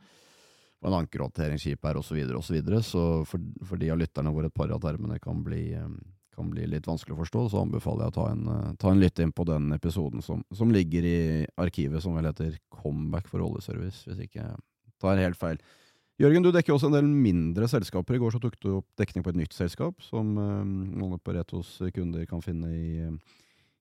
hva 0.80 0.90
en 0.90 0.98
ankerhåndteringsskip 1.02 1.84
er, 1.90 2.00
osv. 2.00 2.22
osv. 2.24 2.38
så, 2.46 2.56
videre. 2.56 2.82
så 2.86 3.04
for, 3.28 3.42
for, 3.66 3.80
de 3.80 3.90
av 3.92 4.00
lytterne 4.00 4.32
hvor 4.34 4.46
et 4.48 4.56
par 4.56 4.72
av 4.72 4.82
termene 4.84 5.18
kan 5.22 5.42
bli, 5.44 5.64
kan 6.36 6.50
bli 6.52 6.68
litt 6.70 6.88
vanskelig 6.88 7.16
å 7.16 7.20
forstå, 7.20 7.44
så 7.52 7.64
anbefaler 7.64 8.06
jeg 8.06 8.14
å 8.14 8.18
ta 8.20 8.28
en, 8.32 8.46
eh, 8.54 8.72
ta 8.80 8.94
en 8.94 9.02
lytt 9.02 9.20
inn 9.20 9.34
på 9.36 9.46
den 9.48 9.72
episoden 9.76 10.24
som, 10.24 10.44
som, 10.56 10.72
ligger 10.72 11.06
i 11.06 11.20
arkivet, 11.60 12.02
som 12.02 12.16
vel 12.16 12.30
heter 12.30 12.56
Comeback 12.80 13.28
for 13.28 13.44
oljeservice, 13.44 14.06
hvis 14.08 14.24
ikke 14.26 14.44
jeg 14.44 14.64
tar 15.02 15.20
helt 15.20 15.40
feil. 15.40 15.60
Jørgen, 16.20 16.44
du 16.44 16.50
dekker 16.52 16.74
også 16.74 16.90
en 16.90 16.98
del 16.98 17.06
mindre 17.08 17.64
selskaper. 17.70 18.12
I 18.12 18.20
går 18.20 18.34
så 18.34 18.38
tok 18.42 18.58
du 18.60 18.74
opp 18.76 18.88
dekning 19.00 19.24
på 19.24 19.32
et 19.32 19.38
nytt 19.40 19.54
selskap, 19.56 20.02
som 20.04 20.34
uh, 20.36 20.60
noen 20.68 21.16
på 21.24 21.32
Retos 21.32 21.78
kunder 21.96 22.26
kan 22.28 22.42
finne 22.44 22.68
i, 22.76 23.06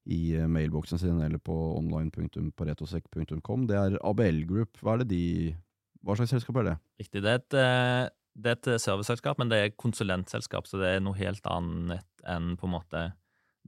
i 0.08 0.19
mailboksen 0.47 1.02
sin 1.02 1.19
eller 1.25 1.41
på 1.43 1.58
online.paretosek.com. 1.82 3.67
Det 3.67 3.75
er 3.75 3.97
ABL 4.08 4.45
Group. 4.47 4.80
Hva, 4.80 4.95
er 4.95 5.04
de, 5.10 5.52
hva 5.99 6.15
slags 6.15 6.32
selskap 6.38 6.62
er 6.62 6.69
det? 6.69 6.78
Riktig. 7.04 7.25
Det 7.28 7.34
er 7.34 7.41
et, 7.41 7.60
eh, 7.60 8.06
det 8.39 8.54
er 8.54 8.58
et 8.62 8.88
serviceselskap, 8.88 9.43
men 9.43 9.52
det 9.52 9.60
er 9.60 9.75
konsulentselskap, 9.75 10.71
så 10.71 10.80
det 10.80 10.93
er 10.93 11.04
noe 11.04 11.19
helt 11.19 11.52
annet 11.52 12.08
enn 12.23 12.54
på 12.56 12.69
en 12.69 12.75
måte 12.78 13.06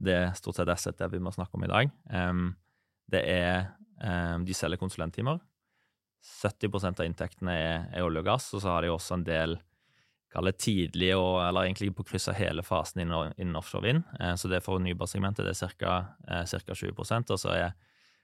det 0.00 0.20
stort 0.40 0.56
sett 0.56 0.72
asset 0.72 0.96
det 0.96 1.12
vi 1.12 1.20
må 1.20 1.34
snakke 1.34 1.60
om 1.60 1.68
i 1.68 1.72
dag. 1.74 1.92
Um, 2.08 2.54
det 3.12 3.20
er 3.28 3.66
um, 4.00 4.48
De 4.48 4.56
selger 4.56 4.80
konsulenttimer 4.80 5.44
70% 6.22 7.02
av 7.02 7.06
inntektene 7.06 7.54
er, 7.58 7.84
er, 7.90 8.06
olje 8.06 8.22
og 8.22 8.28
gass, 8.30 8.48
og 8.54 8.62
så 8.62 8.74
har 8.74 8.84
de 8.84 8.92
også 8.92 9.18
en 9.18 9.26
del 9.26 9.58
kall 10.32 10.48
tidlig, 10.56 11.10
og, 11.18 11.42
eller 11.44 11.66
egentlig 11.66 11.90
på 11.96 12.06
kryss 12.08 12.30
av 12.32 12.38
hele 12.38 12.64
fasen 12.64 13.02
innen, 13.04 13.34
innen 13.36 13.58
offshore 13.58 13.84
vind. 13.84 14.04
Eh, 14.20 14.34
så 14.40 14.48
det 14.48 14.62
fornybarsegmentet 14.64 15.44
det 15.44 15.56
er 15.56 15.74
ca. 15.82 15.96
Eh, 16.28 16.44
20% 16.46 17.34
og 17.34 17.40
så 17.42 17.52
er 17.52 17.74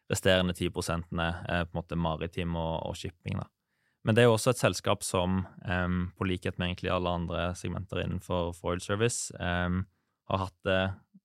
resterende 0.08 0.54
10 0.56 0.70
eh, 0.70 0.72
på 0.72 0.82
en 0.88 1.76
måte 1.76 1.98
maritim 2.00 2.56
og, 2.56 2.86
og 2.88 2.96
shipping. 2.96 3.42
da. 3.42 3.48
Men 4.06 4.16
det 4.16 4.22
er 4.22 4.30
jo 4.30 4.36
også 4.38 4.54
et 4.54 4.62
selskap 4.62 5.02
som, 5.04 5.42
um, 5.68 5.98
på 6.16 6.24
likhet 6.24 6.56
med 6.56 6.70
egentlig 6.70 6.92
alle 6.94 7.10
andre 7.12 7.42
segmenter 7.58 8.00
innenfor 8.00 8.54
oil 8.64 8.80
service, 8.80 9.34
um, 9.36 9.82
har 10.30 10.44
hatt 10.46 10.56
det 10.64 10.82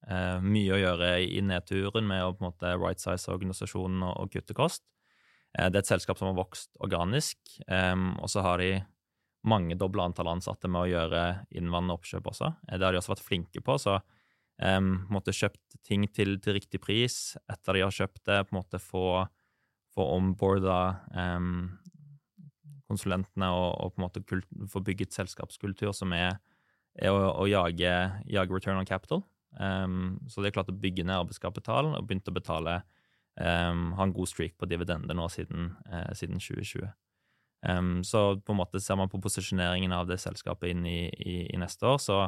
uh, 0.09 0.41
mye 0.43 0.73
å 0.73 0.81
gjøre 0.81 1.11
i 1.23 1.39
nedturen 1.45 2.09
med 2.09 2.25
å 2.25 2.33
på 2.33 2.43
en 2.43 2.49
måte 2.49 2.73
right 2.75 2.99
size 2.99 3.31
organisasjonen 3.31 4.03
og, 4.03 4.17
og 4.25 4.33
kutte 4.33 4.57
kost. 4.57 4.83
Eh, 5.59 5.69
det 5.69 5.79
er 5.79 5.83
et 5.83 5.91
selskap 5.93 6.19
som 6.19 6.31
har 6.31 6.39
vokst 6.39 6.73
organisk, 6.83 7.39
um, 7.67 8.13
og 8.17 8.31
så 8.31 8.43
har 8.45 8.61
de 8.61 8.71
mange 9.47 9.75
doble 9.75 10.05
antall 10.05 10.31
ansatte 10.31 10.69
med 10.71 10.85
å 10.85 10.89
gjøre 10.89 11.23
innvandrende 11.51 11.97
oppkjøp 11.97 12.29
også. 12.31 12.53
Det 12.69 12.85
har 12.85 12.95
de 12.95 13.01
også 13.01 13.13
vært 13.13 13.25
flinke 13.25 13.63
på. 13.63 13.77
så 13.77 13.97
um, 14.63 15.03
måtte 15.11 15.35
kjøpt 15.35 15.79
ting 15.83 16.07
til, 16.07 16.37
til, 16.39 16.55
riktig 16.57 16.79
pris 16.81 17.35
etter 17.51 17.75
de 17.75 17.83
har 17.83 17.91
kjøpt 17.93 18.23
det, 18.29 18.39
på 18.47 18.55
en 18.55 18.61
måte 18.61 18.79
få, 18.79 19.25
få 19.93 20.07
omboarda 20.15 20.79
um, 21.11 21.75
konsulentene 22.87 23.51
og, 23.51 23.69
og, 23.83 23.93
på 23.93 24.01
en 24.01 24.07
måte 24.07 24.23
kult, 24.23 24.49
få 24.71 24.81
bygget 24.85 25.15
selskapskultur 25.15 25.91
som 25.95 26.15
er, 26.15 26.39
er 26.95 27.11
å, 27.11 27.29
å 27.43 27.47
jage, 27.49 27.93
jage, 28.23 28.49
return 28.53 28.79
on 28.79 28.89
capital. 28.89 29.25
Um, 29.59 30.17
så 30.31 30.41
de 30.41 30.49
har 30.49 30.55
klart 30.55 30.71
å 30.71 30.79
bygge 30.79 31.05
ned 31.05 31.19
arbeidskapital 31.19 31.93
og 31.93 32.07
begynt 32.07 32.31
å 32.31 32.35
betale 32.35 32.79
um, 33.39 33.91
har 33.97 34.07
en 34.07 34.13
god 34.13 34.29
streak 34.29 34.57
på 34.57 34.69
dividender 34.69 35.17
nå 35.17 35.27
siden, 35.31 35.73
uh, 35.89 36.11
siden 36.17 36.41
2020. 36.41 36.87
Um, 37.67 38.03
så 38.03 38.23
på 38.43 38.53
en 38.53 38.59
måte 38.59 38.81
ser 38.83 38.99
man 38.99 39.11
på 39.11 39.21
posisjoneringen 39.23 39.93
av 39.95 40.07
det 40.09 40.19
selskapet 40.21 40.73
inn 40.73 40.85
i, 40.89 41.07
i, 41.07 41.35
i, 41.47 41.59
neste 41.59 41.87
år, 41.87 41.99
så 42.03 42.19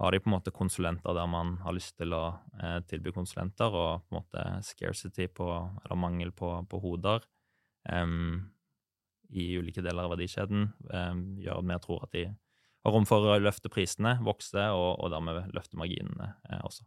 har 0.00 0.12
de 0.12 0.20
på 0.20 0.30
en 0.30 0.36
måte 0.36 0.52
konsulenter 0.52 1.16
der 1.16 1.28
man 1.28 1.56
har 1.64 1.76
lyst 1.76 1.96
til 2.00 2.14
å 2.16 2.24
uh, 2.60 2.78
tilby 2.88 3.12
konsulenter, 3.16 3.72
og 3.72 4.06
på 4.06 4.14
en 4.14 4.20
måte 4.20 4.46
scarcity 4.68 5.28
på, 5.32 5.48
eller 5.84 6.00
mangel 6.00 6.32
på, 6.36 6.54
på 6.68 6.82
hoder 6.82 7.26
i 9.32 9.44
ulike 9.56 9.80
deler 9.80 10.04
av 10.04 10.12
verdikjeden 10.12 10.66
gjør 11.40 11.62
at 11.62 11.68
vi 11.70 11.78
tror 11.80 12.02
at 12.04 12.12
de 12.12 12.24
har 12.84 12.94
rom 12.94 13.06
for 13.08 13.26
å 13.28 13.38
løfte 13.40 13.70
prisene, 13.72 14.16
vokse, 14.24 14.62
og, 14.72 14.90
og 15.00 15.12
dermed 15.12 15.52
løfte 15.56 15.78
marginene 15.80 16.34
eh, 16.48 16.62
også. 16.64 16.86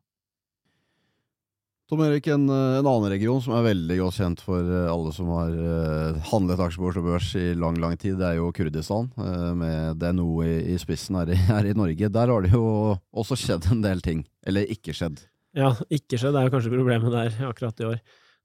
Tom 1.91 1.99
Erik, 1.99 2.27
en, 2.31 2.45
eh, 2.49 2.77
en, 2.79 2.87
annen 2.87 3.11
region 3.11 3.41
som 3.43 3.57
er 3.57 3.65
veldig 3.65 3.97
godt 3.99 4.15
kjent 4.15 4.41
for 4.43 4.63
eh, 4.63 4.87
alle 4.87 5.11
som 5.11 5.27
har 5.35 5.51
uh, 5.51 6.19
handlet 6.29 6.61
aksjer 6.63 6.79
på 6.79 6.87
Oslo 6.93 7.01
Børs 7.03 7.33
i 7.35 7.49
lang 7.59 7.75
lang 7.81 7.97
tid, 7.99 8.15
det 8.21 8.29
er 8.29 8.37
jo 8.37 8.53
Kurdistan, 8.55 9.09
uh, 9.19 9.51
med 9.59 9.99
DNO 9.99 10.29
i, 10.47 10.53
i 10.71 10.77
spissen 10.79 11.19
her 11.19 11.33
i, 11.33 11.35
her 11.51 11.67
i, 11.67 11.75
Norge. 11.75 12.07
Der 12.15 12.31
har 12.31 12.45
det 12.45 12.53
jo 12.53 12.63
også 13.11 13.35
skjedd 13.39 13.67
en 13.73 13.83
del 13.83 14.03
ting. 14.05 14.23
Eller 14.47 14.69
ikke 14.71 14.95
skjedd. 14.95 15.25
Ja, 15.59 15.73
ikke 15.91 16.17
skjedd 16.21 16.37
er 16.39 16.47
jo 16.47 16.53
kanskje 16.53 16.71
problemet 16.71 17.11
der 17.11 17.35
akkurat 17.49 17.83
i 17.83 17.89
år. 17.89 17.99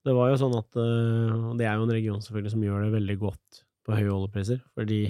Det 0.09 0.17
var 0.19 0.33
jo 0.33 0.43
sånn 0.43 0.59
at 0.59 0.81
uh, 0.81 1.55
Det 1.59 1.69
er 1.69 1.79
jo 1.79 1.87
en 1.87 1.95
region 1.95 2.21
selvfølgelig 2.25 2.57
som 2.57 2.67
gjør 2.67 2.85
det 2.89 2.93
veldig 2.97 3.19
godt 3.23 3.63
på 3.87 3.95
høye 4.01 4.17
oljepriser, 4.17 4.61
fordi 4.75 5.01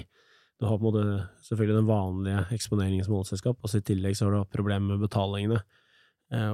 du 0.59 0.69
har 0.69 0.77
på 0.77 0.85
en 0.85 0.91
måte 0.91 1.17
selvfølgelig 1.49 1.79
den 1.81 1.89
vanlige 1.89 2.45
eksponeringen 2.53 3.09
som 3.09 3.17
oljeselskap, 3.17 3.57
og 3.57 3.73
så 3.73 3.81
i 3.81 3.89
tillegg 3.89 4.13
så 4.19 4.29
har 4.29 4.37
du 4.37 4.53
problemer 4.53 4.93
med 4.93 5.01
betalingene. 5.07 5.63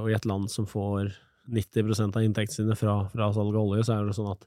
Og 0.00 0.06
i 0.08 0.14
et 0.16 0.24
land 0.24 0.46
som 0.48 0.64
får 0.64 1.10
90 1.52 2.16
av 2.16 2.22
inntektene 2.24 2.54
sine 2.54 2.76
fra, 2.78 2.98
fra 3.12 3.30
salg 3.34 3.54
av 3.54 3.70
olje, 3.70 3.86
så 3.86 3.96
er 3.96 4.08
det 4.08 4.16
sånn 4.16 4.32
at 4.32 4.44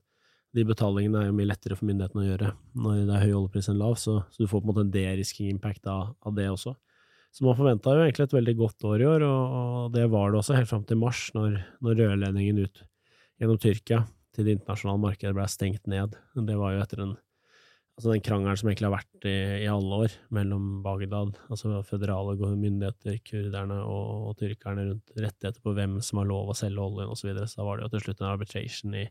de 0.57 0.65
betalingene 0.65 1.21
er 1.21 1.27
jo 1.29 1.37
mye 1.37 1.49
lettere 1.51 1.77
for 1.77 1.87
myndighetene 1.89 2.23
å 2.23 2.27
gjøre 2.27 2.51
når 2.81 3.01
det 3.05 3.15
er 3.15 3.25
høy 3.27 3.33
oljepris 3.37 3.69
enn 3.69 3.81
lav, 3.81 3.97
så, 4.01 4.19
så, 4.33 4.41
du 4.41 4.49
får 4.49 4.63
på 4.63 4.65
en 4.65 4.71
måte 4.71 4.85
en 4.87 4.93
derisking 4.93 5.51
impact 5.51 5.89
av, 5.91 6.15
av, 6.25 6.33
det 6.37 6.47
også. 6.49 6.73
Så 7.29 7.45
man 7.45 7.57
forventa 7.57 7.93
jo 7.93 8.05
egentlig 8.05 8.25
et 8.25 8.37
veldig 8.39 8.55
godt 8.57 8.87
år 8.89 9.03
i 9.03 9.09
år, 9.11 9.25
og, 9.27 9.57
og 9.59 9.91
det 9.93 10.07
var 10.09 10.31
det 10.31 10.39
også 10.41 10.57
helt 10.57 10.71
fram 10.71 10.87
til 10.89 11.01
mars, 11.01 11.27
når, 11.35 11.59
når 11.85 12.01
rørledningen 12.01 12.63
ut 12.65 12.83
gjennom 13.39 13.61
Tyrkia 13.61 14.03
til 14.35 14.47
det 14.47 14.57
internasjonale 14.57 15.03
markedet 15.05 15.35
ble 15.37 15.45
stengt 15.51 15.85
ned. 15.89 16.17
Det 16.33 16.57
var 16.57 16.73
jo 16.73 16.81
etter 16.81 17.03
en 17.05 17.15
altså 17.99 18.13
den 18.13 18.23
krangelen 18.23 18.55
som 18.55 18.69
egentlig 18.69 18.87
har 18.87 18.93
vært 18.93 19.25
i, 19.27 19.39
i 19.65 19.67
alle 19.67 19.97
år 20.05 20.13
mellom 20.31 20.67
Bagdad, 20.85 21.33
altså 21.51 21.81
føderale 21.83 22.37
myndigheter, 22.39 23.17
kurderne 23.27 23.81
og, 23.83 24.29
og 24.29 24.37
tyrkerne 24.39 24.85
rundt 24.87 25.11
rettigheter 25.17 25.59
på 25.65 25.73
hvem 25.75 25.97
som 26.05 26.21
har 26.21 26.29
lov 26.29 26.53
å 26.53 26.55
selge 26.55 26.79
oljen 26.79 27.11
osv. 27.11 27.19
Så, 27.19 27.27
videre. 27.27 27.49
så 27.51 27.59
da 27.59 27.67
var 27.67 27.77
det 27.77 27.85
jo 27.85 27.91
til 27.97 28.05
slutt 28.05 28.23
en 28.23 28.29
arbitration 28.29 28.95
i, 28.95 29.03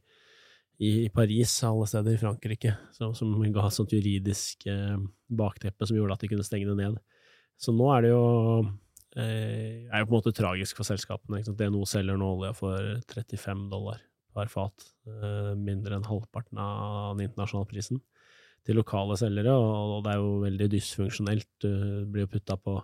i, 0.81 0.95
i 1.05 1.13
Paris, 1.13 1.59
alle 1.69 1.91
steder 1.93 2.17
i 2.17 2.23
Frankrike, 2.25 2.75
som, 2.97 3.13
som 3.19 3.37
ga 3.45 3.69
et 3.69 3.77
sånt 3.77 3.93
juridisk 3.93 4.65
eh, 4.73 4.97
bakteppe 5.29 5.91
som 5.91 6.01
gjorde 6.01 6.17
at 6.17 6.25
de 6.25 6.33
kunne 6.33 6.49
stenge 6.49 6.73
det 6.73 6.81
ned. 6.81 6.97
Så 7.61 7.77
nå 7.77 7.93
er 7.93 8.07
det 8.07 8.15
jo 8.15 8.27
eh, 9.21 9.85
er 9.85 10.01
jo 10.01 10.07
på 10.07 10.15
en 10.15 10.17
måte 10.17 10.33
tragisk 10.33 10.81
for 10.81 10.89
selskapene. 10.89 11.43
Ikke 11.43 11.53
sant? 11.53 11.61
DNO 11.61 11.85
selger 11.85 12.17
nå 12.17 12.33
olje 12.39 12.57
for 12.57 13.05
35 13.13 13.69
dollar 13.69 14.01
per 14.33 14.49
fat, 14.49 14.93
eh, 15.13 15.53
mindre 15.61 16.01
enn 16.01 16.09
halvparten 16.09 16.57
av 16.57 17.19
den 17.19 17.29
internasjonale 17.29 17.69
prisen 17.69 18.01
til 18.69 18.77
lokale 18.77 19.17
selgere, 19.17 19.55
og 19.57 20.03
det 20.05 20.13
er 20.13 20.21
jo 20.21 20.33
veldig 20.43 20.67
dysfunksjonelt. 20.75 21.49
Du 21.65 21.71
blir 22.13 22.27
jo 22.27 22.33
putta 22.35 22.59
på 22.61 22.77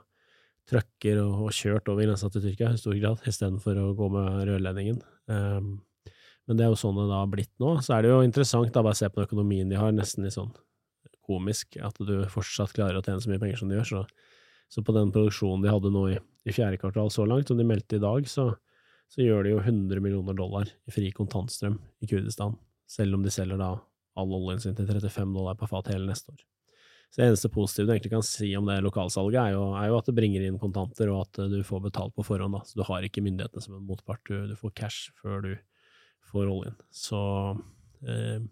trucker 0.70 1.18
og, 1.20 1.42
og, 1.44 1.50
kjørt 1.52 1.90
over 1.92 2.06
grensa 2.06 2.30
til 2.32 2.46
Tyrkia 2.46 2.70
i 2.72 2.80
stor 2.80 2.96
grad, 2.96 3.20
istedenfor 3.28 3.80
å 3.82 3.90
gå 3.98 4.08
med 4.14 4.46
rørledningen. 4.48 5.02
Um, 5.28 5.74
men 6.48 6.56
det 6.56 6.64
er 6.64 6.72
jo 6.72 6.80
sånn 6.80 6.96
det 6.96 7.04
da 7.10 7.20
har 7.20 7.28
blitt 7.32 7.52
nå. 7.60 7.76
Så 7.84 7.92
er 7.96 8.04
det 8.04 8.14
jo 8.14 8.22
interessant 8.24 8.72
da 8.72 8.84
bare 8.84 8.96
se 8.96 9.10
på 9.12 9.20
den 9.20 9.28
økonomien 9.28 9.68
de 9.68 9.76
har, 9.80 9.92
nesten 9.92 10.24
litt 10.24 10.36
sånn 10.36 10.52
komisk, 11.24 11.76
at 11.80 12.00
du 12.00 12.16
fortsatt 12.32 12.72
klarer 12.76 13.00
å 13.00 13.04
tjene 13.04 13.20
så 13.20 13.32
mye 13.32 13.40
penger 13.44 13.60
som 13.60 13.68
de 13.68 13.78
gjør. 13.78 13.90
Så, 13.90 14.02
så 14.72 14.84
på 14.84 14.96
den 14.96 15.12
produksjonen 15.12 15.64
de 15.64 15.72
hadde 15.72 15.92
nå 15.92 16.08
i, 16.12 16.18
i, 16.48 16.52
fjerde 16.52 16.80
kvartal 16.80 17.12
så 17.12 17.28
langt, 17.28 17.48
som 17.48 17.60
de 17.60 17.68
meldte 17.68 18.00
i 18.00 18.04
dag, 18.04 18.28
så, 18.28 18.50
så 19.12 19.24
gjør 19.24 19.44
de 19.44 19.54
jo 19.54 19.62
100 19.62 20.04
millioner 20.04 20.36
dollar 20.36 20.68
i 20.68 20.96
fri 20.96 21.12
kontantstrøm 21.16 21.76
i 22.00 22.08
Kurdistan, 22.08 22.56
selv 22.88 23.16
om 23.16 23.24
de 23.24 23.32
selger 23.32 23.60
da 23.60 23.74
all 24.18 24.34
oljen 24.36 24.62
sin 24.62 24.76
til 24.76 24.88
35 24.88 25.36
dollar 25.36 25.56
per 25.58 25.70
fat 25.70 25.90
hele 25.92 26.08
neste 26.08 26.34
år. 26.34 26.42
Så 27.10 27.20
Det 27.20 27.28
eneste 27.28 27.50
positive 27.54 27.86
du 27.86 27.92
egentlig 27.94 28.10
kan 28.10 28.24
si 28.26 28.48
om 28.58 28.66
det 28.66 28.80
lokalsalget, 28.82 29.38
er 29.38 29.52
jo, 29.54 29.68
er 29.78 29.86
jo 29.86 29.98
at 30.00 30.08
det 30.08 30.16
bringer 30.16 30.42
inn 30.42 30.58
kontanter, 30.58 31.12
og 31.14 31.28
at 31.28 31.44
du 31.52 31.60
får 31.62 31.84
betalt 31.84 32.14
på 32.16 32.24
forhånd. 32.26 32.56
Da. 32.56 32.64
Så 32.66 32.80
du 32.80 32.82
har 32.88 33.06
ikke 33.06 33.22
myndighetene 33.22 33.62
som 33.62 33.76
en 33.76 33.86
motpart, 33.86 34.24
du, 34.26 34.48
du 34.50 34.56
får 34.58 34.74
cash 34.74 35.12
før 35.22 35.44
du 35.44 35.52
får 36.32 36.50
oljen. 36.50 36.74
Så 36.90 37.20
eh, 38.02 38.42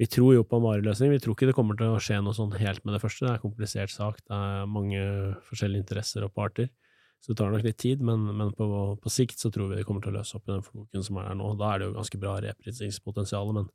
vi 0.00 0.08
tror 0.08 0.32
jo 0.32 0.46
på 0.48 0.56
en 0.56 0.64
vareløsning. 0.64 1.12
Vi 1.12 1.20
tror 1.24 1.36
ikke 1.36 1.50
det 1.50 1.56
kommer 1.56 1.76
til 1.76 1.92
å 1.92 2.00
skje 2.00 2.22
noe 2.24 2.36
sånn 2.36 2.56
helt 2.56 2.84
med 2.84 2.96
det 2.96 3.02
første. 3.04 3.26
Det 3.26 3.30
er 3.34 3.38
en 3.38 3.44
komplisert 3.44 3.92
sak, 3.92 4.24
det 4.24 4.40
er 4.40 4.68
mange 4.70 5.04
forskjellige 5.50 5.84
interesser 5.84 6.24
og 6.24 6.32
parter. 6.36 6.72
Så 7.20 7.32
det 7.32 7.38
tar 7.40 7.52
nok 7.52 7.64
litt 7.64 7.78
tid, 7.80 8.02
men, 8.04 8.24
men 8.36 8.52
på, 8.56 8.66
på, 9.02 9.12
sikt 9.12 9.40
så 9.40 9.50
tror 9.52 9.70
vi 9.70 9.80
det 9.80 9.86
kommer 9.88 10.04
til 10.04 10.12
å 10.12 10.18
løse 10.18 10.36
opp 10.36 10.48
i 10.48 10.52
den 10.52 10.64
floken 10.64 11.04
som 11.04 11.16
er 11.20 11.30
der 11.30 11.38
nå. 11.40 11.52
Da 11.58 11.72
er 11.72 11.80
det 11.80 11.88
jo 11.88 11.96
ganske 11.96 12.20
bra 12.22 12.36
reprisingspotensial, 12.44 13.52
men 13.56 13.70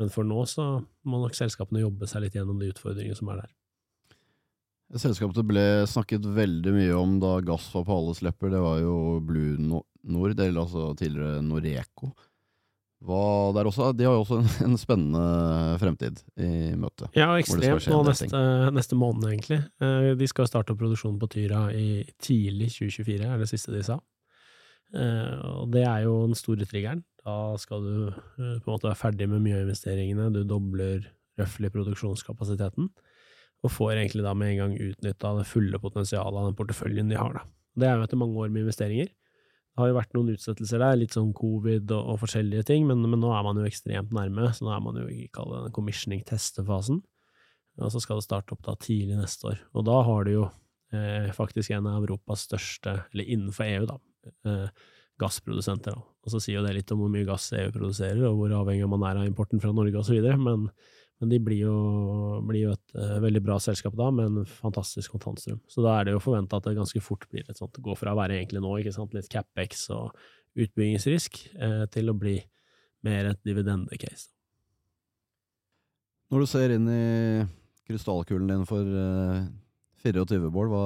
men 0.00 0.12
for 0.12 0.28
nå 0.28 0.42
så 0.50 0.66
må 1.08 1.20
nok 1.22 1.36
selskapene 1.36 1.84
jobbe 1.84 2.08
seg 2.10 2.26
litt 2.26 2.36
gjennom 2.36 2.58
de 2.60 2.70
utfordringene 2.72 3.16
som 3.18 3.30
er 3.32 3.44
der. 3.44 3.54
Selskapet 5.02 5.42
ble 5.48 5.64
snakket 5.90 6.26
veldig 6.36 6.72
mye 6.76 6.94
om 6.94 7.16
da 7.18 7.40
gass 7.42 7.66
var 7.74 7.88
på 7.88 7.96
alles 7.96 8.22
lepper. 8.22 8.52
Det 8.52 8.62
var 8.62 8.78
jo 8.78 9.18
Blue 9.26 9.56
Nord, 9.58 10.38
eller 10.38 10.60
altså 10.62 10.92
tidligere 10.98 11.42
Noreco. 11.42 12.12
Også, 13.06 13.90
de 13.92 14.06
har 14.06 14.14
jo 14.14 14.22
også 14.22 14.38
en, 14.40 14.46
en, 14.70 14.76
spennende 14.80 15.24
fremtid 15.82 16.22
i 16.40 16.72
møte. 16.78 17.10
Ja, 17.18 17.28
ekstremt 17.38 17.86
nå 17.92 17.98
neste, 18.06 18.40
neste, 18.74 18.98
måned, 18.98 19.26
egentlig. 19.30 19.60
Eh, 19.82 20.12
de 20.18 20.28
skal 20.30 20.48
starte 20.48 20.74
produksjonen 20.78 21.18
på 21.20 21.28
Tyra 21.34 21.66
i 21.76 22.06
tidlig 22.22 22.70
2024, 22.78 23.28
er 23.28 23.42
det 23.42 23.50
siste 23.50 23.74
de 23.74 23.82
sa. 23.86 23.98
Eh, 24.94 25.34
og 25.60 25.70
det 25.74 25.84
er 25.84 26.06
jo 26.06 26.22
den 26.24 26.38
store 26.38 26.66
triggeren. 26.66 27.04
Da 27.26 27.56
skal 27.58 27.82
du 27.82 27.94
eh, 28.06 28.56
på 28.62 28.68
en 28.68 28.72
måte 28.72 28.88
være 28.88 29.00
ferdig 29.00 29.26
med 29.30 29.42
mye 29.42 29.58
av 29.58 29.66
investeringene, 29.66 30.30
du 30.34 30.44
dobler 30.46 31.08
røftlig 31.40 31.72
produksjonskapasiteten, 31.74 32.88
og 33.64 33.72
får 33.72 33.96
egentlig 33.96 34.24
da 34.24 34.32
med 34.38 34.54
en 34.54 34.60
gang 34.62 34.74
utnytta 34.78 35.34
det 35.40 35.46
fulle 35.50 35.80
potensialet 35.82 36.38
av 36.38 36.48
den 36.48 36.58
porteføljen 36.58 37.10
de 37.10 37.18
har. 37.18 37.40
da. 37.40 37.46
Det 37.76 37.88
er 37.88 37.96
jo 37.98 38.06
etter 38.06 38.20
mange 38.20 38.38
år 38.40 38.52
med 38.52 38.64
investeringer. 38.64 39.10
Det 39.10 39.82
har 39.82 39.90
jo 39.90 39.98
vært 39.98 40.14
noen 40.16 40.32
utsettelser 40.32 40.80
der, 40.80 40.96
litt 40.96 41.12
sånn 41.12 41.34
covid 41.36 41.90
og, 41.92 42.12
og 42.14 42.20
forskjellige 42.22 42.64
ting, 42.70 42.86
men, 42.88 43.02
men, 43.04 43.20
nå 43.20 43.32
er 43.36 43.42
man 43.44 43.58
jo 43.60 43.66
ekstremt 43.68 44.14
nærme, 44.16 44.46
så 44.56 44.64
nå 44.64 44.72
er 44.72 44.84
man 44.86 45.00
jo 45.02 45.08
i 45.12 45.26
den 45.28 45.74
commissioning-testefasen. 45.76 47.02
Og 47.76 47.92
så 47.92 48.00
skal 48.00 48.22
det 48.22 48.24
starte 48.24 48.56
opp 48.56 48.62
da 48.64 48.72
tidlig 48.80 49.18
neste 49.18 49.50
år. 49.50 49.58
Og 49.76 49.84
da 49.84 49.98
har 50.06 50.24
du 50.24 50.32
jo 50.32 50.46
eh, 50.96 51.28
faktisk 51.36 51.74
en 51.76 51.90
av 51.90 52.06
Europas 52.06 52.46
største, 52.48 53.02
eller 53.12 53.28
innenfor 53.34 53.68
EU, 53.68 53.88
da, 53.90 53.98
eh, 54.48 54.86
gassprodusenter. 55.20 55.98
Da. 55.98 56.15
Og 56.26 56.34
så 56.34 56.42
sier 56.42 56.58
jo 56.58 56.66
det 56.66 56.74
litt 56.74 56.90
om 56.90 57.04
hvor 57.04 57.10
mye 57.12 57.26
gass 57.26 57.52
EU 57.54 57.70
produserer, 57.74 58.24
og 58.26 58.40
hvor 58.40 58.54
avhengig 58.58 58.88
man 58.90 59.04
er 59.06 59.20
av 59.20 59.28
importen 59.28 59.62
fra 59.62 59.70
Norge 59.74 60.00
osv., 60.00 60.18
men, 60.42 60.64
men 61.22 61.30
de 61.30 61.38
blir 61.42 61.60
jo, 61.62 61.76
blir 62.48 62.64
jo 62.64 62.72
et 62.74 62.96
uh, 62.98 63.20
veldig 63.22 63.44
bra 63.46 63.60
selskap 63.62 63.94
da, 63.98 64.08
med 64.14 64.26
en 64.32 64.48
fantastisk 64.50 65.14
kontantstrøm. 65.14 65.60
Så 65.70 65.84
da 65.86 65.94
er 65.94 66.08
det 66.08 66.16
jo 66.16 66.24
forventa 66.24 66.58
at 66.58 66.66
det 66.66 66.74
ganske 66.80 67.02
fort 67.04 67.28
blir 67.30 67.46
et 67.46 67.60
sånt, 67.60 67.78
gå 67.78 67.94
fra 67.98 68.10
å 68.10 68.18
være 68.18 68.40
egentlig 68.40 68.64
nå 68.64 68.74
ikke 68.82 68.96
sant, 68.96 69.14
litt 69.14 69.30
capex 69.30 69.86
og 69.94 70.10
utbyggingsrisk, 70.58 71.38
eh, 71.54 71.84
til 71.94 72.10
å 72.10 72.16
bli 72.18 72.40
mer 73.06 73.30
et 73.30 73.40
dividendecase. 73.46 74.32
Når 76.34 76.42
du 76.42 76.50
ser 76.50 76.74
inn 76.74 76.90
i 76.90 77.46
krystallkulen 77.86 78.50
din 78.50 78.66
for 78.66 78.82
eh, 78.82 79.46
24 80.02 80.50
bål, 80.50 80.74
hva, 80.74 80.84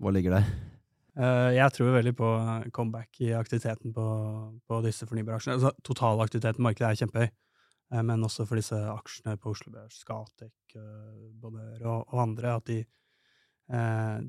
hva 0.00 0.16
ligger 0.16 0.38
der? 0.38 0.48
Eh, 1.18 1.52
jeg 1.56 1.74
tror 1.74 1.96
veldig 1.96 2.14
på 2.14 2.28
comeback 2.74 3.18
i 3.26 3.32
aktiviteten 3.34 3.94
på, 3.94 4.06
på 4.70 4.78
disse 4.84 5.06
fornybaraksjene. 5.08 5.56
Altså, 5.58 5.72
Totalaktiviteten 5.86 6.62
i 6.62 6.66
markedet 6.68 6.90
er 6.92 7.00
kjempehøy, 7.00 7.32
eh, 7.94 8.04
men 8.06 8.26
også 8.26 8.46
for 8.46 8.60
disse 8.60 8.78
aksjene 8.92 9.34
på 9.40 9.50
Oslo 9.50 9.72
Børs, 9.74 9.98
Scatec, 10.04 10.54
eh, 10.78 11.24
Bonheur 11.42 11.82
og, 11.82 12.04
og, 12.06 12.22
andre, 12.22 12.54
at 12.60 12.70
de, 12.70 12.78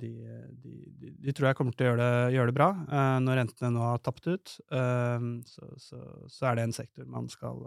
de, 0.02 0.10
de, 0.66 0.72
de, 1.14 1.32
tror 1.32 1.52
jeg 1.52 1.60
kommer 1.60 1.78
til 1.78 1.86
å 1.86 1.92
gjøre 1.92 2.02
det, 2.02 2.34
gjøre 2.36 2.50
det 2.50 2.56
bra. 2.58 2.66
Når 3.24 3.38
rentene 3.40 3.70
nå 3.72 3.86
har 3.86 4.02
tapt 4.04 4.26
ut, 4.28 4.52
så, 4.60 5.68
så, 5.80 6.00
så, 6.28 6.42
er 6.50 6.58
det 6.58 6.66
en 6.66 6.76
sektor 6.76 7.08
man 7.08 7.30
skal 7.32 7.62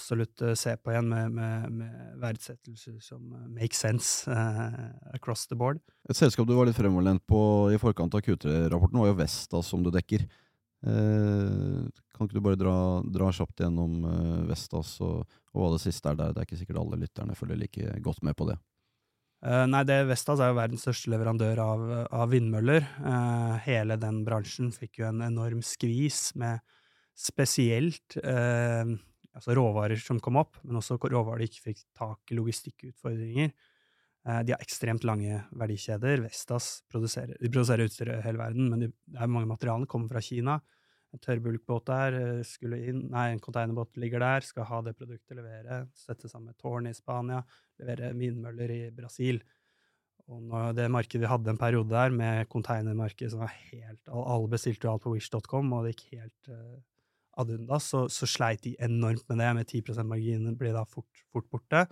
absolutt 0.00 0.42
eh, 0.42 0.54
se 0.54 0.76
på 0.76 0.92
igjen 0.92 1.08
med, 1.08 1.32
med, 1.36 1.72
med 1.72 2.20
verdsettelser 2.22 2.98
som 3.04 3.32
eh, 3.36 3.48
make 3.52 3.76
sense 3.76 4.30
uh, 4.30 4.88
across 5.16 5.46
the 5.50 5.58
board. 5.58 5.80
Et 6.08 6.16
selskap 6.16 6.48
du 6.48 6.54
var 6.56 6.68
litt 6.68 6.78
fremoverlent 6.78 7.24
på 7.28 7.42
i 7.74 7.80
forkant 7.80 8.14
av 8.16 8.24
Q3-rapporten, 8.24 9.00
var 9.00 9.12
jo 9.12 9.18
Vestas 9.20 9.68
som 9.70 9.84
du 9.84 9.92
dekker. 9.94 10.24
Uh, 10.80 11.84
kan 12.16 12.24
ikke 12.24 12.38
du 12.38 12.44
bare 12.44 12.58
dra, 12.60 12.74
dra 13.04 13.28
kjapt 13.36 13.60
gjennom 13.60 14.00
uh, 14.06 14.48
Vestas 14.48 14.96
og, 15.04 15.28
og 15.52 15.60
hva 15.60 15.74
det 15.74 15.82
siste 15.84 16.08
er 16.08 16.16
der? 16.16 16.32
Det 16.32 16.42
er 16.42 16.48
ikke 16.48 16.60
sikkert 16.62 16.80
alle 16.80 17.02
lytterne 17.02 17.36
følger 17.36 17.60
like 17.60 18.00
godt 18.04 18.24
med 18.24 18.38
på 18.38 18.48
det. 18.48 18.56
Uh, 19.44 19.64
nei, 19.68 19.84
det 19.88 20.02
Vestas 20.08 20.40
er 20.40 20.52
jo 20.52 20.58
verdens 20.58 20.84
største 20.84 21.12
leverandør 21.12 21.60
av, 21.64 21.86
av 22.08 22.32
vindmøller. 22.32 22.88
Hele 23.64 23.96
den 24.00 24.24
bransjen 24.24 24.72
fikk 24.72 25.02
jo 25.02 25.08
en 25.08 25.20
enorm 25.28 25.60
skvis 25.64 26.30
med 26.40 26.64
spesielt 27.20 28.16
altså 29.36 29.54
råvarer 29.56 30.00
som 30.02 30.20
kom 30.22 30.38
opp, 30.40 30.58
men 30.64 30.80
også 30.80 30.98
råvarer 31.00 31.44
de 31.44 31.50
ikke 31.50 31.66
fikk 31.68 31.84
tak 31.98 32.32
i 32.32 32.38
logistikkutfordringer. 32.38 33.52
Eh, 34.26 34.42
de 34.44 34.54
har 34.54 34.64
ekstremt 34.64 35.06
lange 35.08 35.42
verdikjeder. 35.56 36.24
Vestas 36.26 36.80
produserer, 36.90 37.38
de 37.40 37.52
produserer 37.52 37.86
utstyr 37.86 38.12
i 38.16 38.20
hele 38.24 38.42
verden, 38.42 38.68
men 38.72 38.84
det 38.88 38.92
er 39.16 39.30
mange 39.30 39.50
materialene 39.50 39.88
kommer 39.90 40.12
fra 40.12 40.24
Kina. 40.24 40.58
En 41.10 41.22
tørrbulkbåt 41.22 41.88
der 41.90 42.18
eh, 42.18 42.42
skulle 42.46 42.82
inn, 42.90 43.06
nei, 43.12 43.30
en 43.32 43.42
containerbåt 43.42 43.96
ligger 44.02 44.22
der, 44.22 44.46
skal 44.46 44.68
ha 44.68 44.82
det 44.86 44.96
produktet, 44.98 45.38
levere, 45.38 45.84
sette 45.98 46.30
sammen 46.30 46.52
med 46.52 46.60
tårn 46.60 46.90
i 46.90 46.94
Spania, 46.96 47.40
levere 47.80 48.12
vindmøller 48.18 48.76
i 48.76 48.82
Brasil. 48.94 49.40
Og 50.30 50.76
det 50.78 50.84
markedet 50.94 51.24
vi 51.24 51.30
hadde 51.30 51.50
en 51.50 51.58
periode 51.58 51.90
der, 51.90 52.12
med 52.14 52.46
containermarked 52.52 53.32
som 53.32 53.40
var 53.42 53.50
helt 53.72 54.12
Alle 54.14 54.50
bestilte 54.52 54.86
jo 54.86 54.92
alt 54.92 55.02
på 55.02 55.10
wish.com, 55.16 55.72
og 55.74 55.88
det 55.88 55.96
gikk 55.96 56.20
helt 56.20 56.50
ad 57.38 57.52
undas, 57.54 57.90
så, 57.92 58.06
så, 58.12 58.28
sleit 58.28 58.64
de 58.66 58.74
enormt 58.82 59.26
med 59.30 59.42
det. 59.42 59.50
Med 59.58 59.68
10 59.68 59.94
%-marginen 59.94 60.56
blir 60.58 60.74
da 60.76 60.86
fort, 60.88 61.26
fort, 61.32 61.50
borte. 61.52 61.84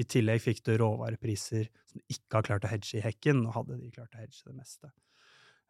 I 0.00 0.06
tillegg 0.08 0.42
fikk 0.42 0.64
du 0.66 0.74
råvarepriser 0.80 1.68
som 1.90 2.02
ikke 2.08 2.38
har 2.38 2.48
klart 2.48 2.66
å 2.66 2.72
hedge 2.72 2.98
i 2.98 3.04
hekken. 3.04 3.44
Nå 3.44 3.54
hadde 3.54 3.78
de 3.80 3.92
klart 3.94 4.16
å 4.16 4.22
hedge 4.22 4.42
det 4.46 4.56
meste. 4.56 4.90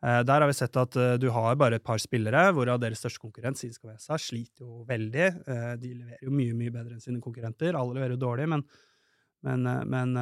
Eh, 0.00 0.22
der 0.24 0.40
har 0.40 0.48
vi 0.48 0.56
sett 0.56 0.76
at 0.80 0.96
eh, 0.96 1.16
du 1.20 1.28
har 1.34 1.58
bare 1.60 1.76
et 1.76 1.84
par 1.84 2.00
spillere, 2.00 2.46
hvorav 2.56 2.78
deres 2.80 3.02
største 3.02 3.20
konkurrent, 3.20 3.58
Sinska 3.60 3.90
Vesa, 3.90 4.16
sliter 4.16 4.64
jo 4.64 4.84
veldig. 4.88 5.26
Eh, 5.44 5.74
de 5.82 5.90
leverer 5.92 6.24
jo 6.24 6.32
mye 6.32 6.56
mye 6.56 6.72
bedre 6.72 6.96
enn 6.96 7.04
sine 7.04 7.20
konkurrenter. 7.20 7.76
Alle 7.76 7.98
leverer 7.98 8.16
jo 8.16 8.22
dårlig, 8.22 8.46
men, 8.48 8.64
men, 9.44 9.68
men, 9.92 10.16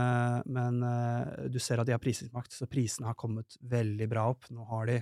men 0.46 0.82
du 1.50 1.58
ser 1.62 1.78
at 1.78 1.86
de 1.88 1.94
har 1.94 2.02
prisingsmakt, 2.02 2.54
så 2.54 2.66
prisene 2.70 3.10
har 3.10 3.18
kommet 3.18 3.58
veldig 3.70 4.10
bra 4.10 4.28
opp. 4.32 4.50
Nå 4.54 4.66
har 4.72 4.90
de, 4.90 4.98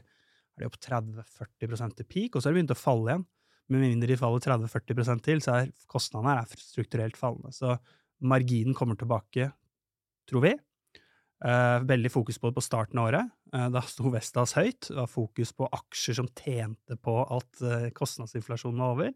er 0.57 0.65
de 0.65 0.69
opp 0.69 0.79
30-40 0.81 1.97
til 1.97 2.09
peak, 2.09 2.37
og 2.37 2.41
så 2.41 2.49
har 2.49 2.55
de 2.55 2.61
begynt 2.61 2.77
å 2.77 2.81
falle 2.81 3.13
igjen. 3.13 3.27
Med 3.73 3.83
mindre 3.83 4.13
de 4.13 4.19
faller 4.21 4.43
30-40% 4.45 5.25
til, 5.27 5.43
så 5.43 5.57
er 5.59 5.73
kostnadene 5.91 6.37
her 6.37 6.61
strukturelt 6.61 7.19
fallende. 7.19 7.51
Så 7.55 7.75
marginen 8.23 8.77
kommer 8.79 8.99
tilbake, 8.99 9.51
tror 10.31 10.45
vi. 10.45 10.55
Uh, 11.45 11.83
veldig 11.85 12.09
fokus 12.09 12.39
på 12.41 12.49
det 12.49 12.57
på 12.57 12.65
starten 12.65 13.01
av 13.03 13.11
året. 13.11 13.33
Uh, 13.53 13.67
da 13.75 13.83
sto 13.85 14.09
Vestas 14.15 14.55
høyt. 14.57 14.87
Det 14.89 14.97
var 14.97 15.11
fokus 15.11 15.53
på 15.53 15.69
aksjer 15.69 16.17
som 16.21 16.31
tjente 16.31 16.97
på 16.97 17.17
at 17.27 17.65
uh, 17.67 17.89
kostnadsinflasjonen 17.97 18.81
var 18.81 18.95
over. 18.95 19.11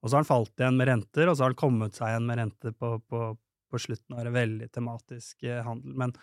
Og 0.00 0.08
så 0.08 0.16
har 0.16 0.24
den 0.24 0.30
falt 0.30 0.62
igjen 0.62 0.78
med 0.80 0.88
renter, 0.88 1.28
og 1.28 1.36
så 1.36 1.44
har 1.44 1.52
den 1.52 1.60
kommet 1.60 1.98
seg 1.98 2.14
igjen 2.14 2.30
med 2.30 2.40
renter 2.40 2.72
på, 2.72 2.94
på, 3.10 3.26
på 3.68 3.82
slutten 3.82 4.16
av 4.16 4.22
året. 4.22 4.36
Veldig 4.38 4.70
tematisk 4.72 5.44
handel. 5.66 5.98
Men 6.00 6.14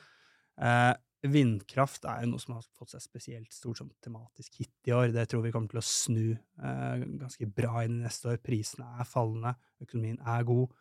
vindkraft 1.26 2.06
er 2.06 2.24
jo 2.24 2.32
noe 2.34 2.44
som 2.44 2.56
har 2.58 2.66
fått 2.78 2.94
seg 2.94 3.02
spesielt 3.04 3.54
stort 3.56 3.80
som 3.82 3.90
tematisk 4.04 4.60
hit 4.62 4.90
i 4.90 4.94
år. 4.96 5.10
Det 5.16 5.26
tror 5.32 5.46
vi 5.46 5.54
kommer 5.56 5.72
til 5.72 5.82
å 5.82 5.86
snu 5.86 6.26
ganske 6.58 7.48
bra 7.58 7.82
inn 7.86 8.00
i 8.00 8.04
neste 8.06 8.30
år. 8.34 8.42
Prisene 8.44 8.86
er 9.02 9.10
fallende, 9.10 9.56
økonomien 9.82 10.20
er 10.22 10.46
god, 10.48 10.76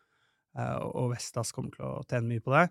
og 0.85 1.09
Vestas 1.15 1.53
kommer 1.55 1.73
til 1.73 1.87
å 1.87 2.05
tjene 2.05 2.29
mye 2.29 2.45
på 2.45 2.53
det 2.53 2.67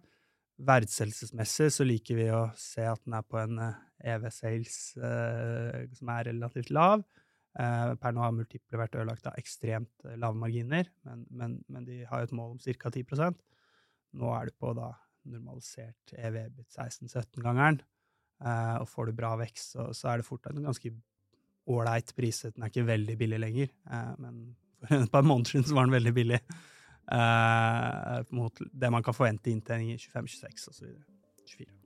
verdsettelsesmessig 0.57 1.69
så 1.75 1.85
liker 1.87 2.19
vi 2.19 2.27
å 2.33 2.47
se 2.59 2.87
at 2.89 3.03
den 3.05 3.17
er 3.19 3.25
på 3.29 3.39
en 3.41 3.61
EV-sales 3.61 4.79
eh, 4.97 5.05
uh, 5.05 5.83
eh, 5.83 5.89
som 5.97 6.13
er 6.15 6.29
relativt 6.31 6.73
lav. 6.75 7.05
Uh, 7.57 7.95
per 8.01 8.13
nå 8.13 8.21
har 8.21 8.35
multiple 8.37 8.81
vært 8.81 8.99
ødelagt 8.99 9.29
av 9.31 9.37
ekstremt 9.41 10.09
lave 10.21 10.37
marginer, 10.37 10.89
men, 11.09 11.25
men, 11.31 11.59
men, 11.73 11.87
de 11.89 12.03
har 12.09 12.23
jo 12.23 12.29
et 12.29 12.37
mål 12.37 12.57
om 12.57 12.61
ca. 12.61 12.93
10% 12.93 13.39
Nå 14.17 14.29
er 14.33 14.49
det 14.49 14.57
på 14.61 14.73
da 14.77 14.91
normalisert 15.33 16.15
EV-bit 16.17 16.79
16-17-gangeren, 16.79 17.81
eh, 18.45 18.77
og 18.81 18.89
får 18.91 19.11
du 19.11 19.19
bra 19.19 19.35
vekst, 19.41 19.75
så, 19.77 19.91
så 19.97 20.13
er 20.13 20.23
det 20.23 20.29
fort 20.29 20.49
en 20.51 20.65
ganske 20.69 20.93
ålreit 21.67 22.15
priset. 22.17 22.55
Den 22.55 22.65
er 22.65 22.73
ikke 22.73 22.87
veldig 22.87 23.19
billig 23.19 23.43
lenger, 23.43 23.71
men 24.23 24.57
for 24.81 25.03
et 25.03 25.13
par 25.13 25.27
måneder 25.27 25.51
siden 25.51 25.67
så 25.67 25.75
var 25.75 25.89
den 25.89 25.97
veldig 25.97 26.15
billig. 26.15 26.41
Eh, 27.13 28.23
mot 28.35 28.63
det 28.73 28.91
man 28.91 29.03
kan 29.03 29.15
forvente 29.15 29.51
inntjening 29.51 29.93
i 29.95 29.99
25, 29.99 30.29
26 30.29 30.69
osv. 30.73 30.95
24. 31.47 31.86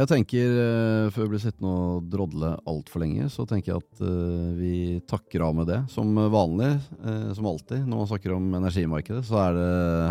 Jeg 0.00 0.08
tenker, 0.08 0.54
uh, 0.56 1.10
Før 1.12 1.26
vi 1.26 1.34
blir 1.34 1.42
sittende 1.42 1.70
og 1.70 2.06
drodle 2.08 2.54
altfor 2.70 3.02
lenge, 3.02 3.26
så 3.32 3.44
tenker 3.48 3.74
jeg 3.74 3.82
at 3.82 4.00
uh, 4.00 4.52
vi 4.56 4.74
takker 5.10 5.44
av 5.44 5.58
med 5.58 5.68
det. 5.68 5.80
Som 5.92 6.14
vanlig, 6.32 6.70
uh, 7.04 7.32
som 7.36 7.48
alltid, 7.50 7.84
når 7.84 8.00
man 8.00 8.08
snakker 8.08 8.32
om 8.32 8.46
energimarkedet, 8.62 9.20
så 9.28 9.44
det, 9.56 9.66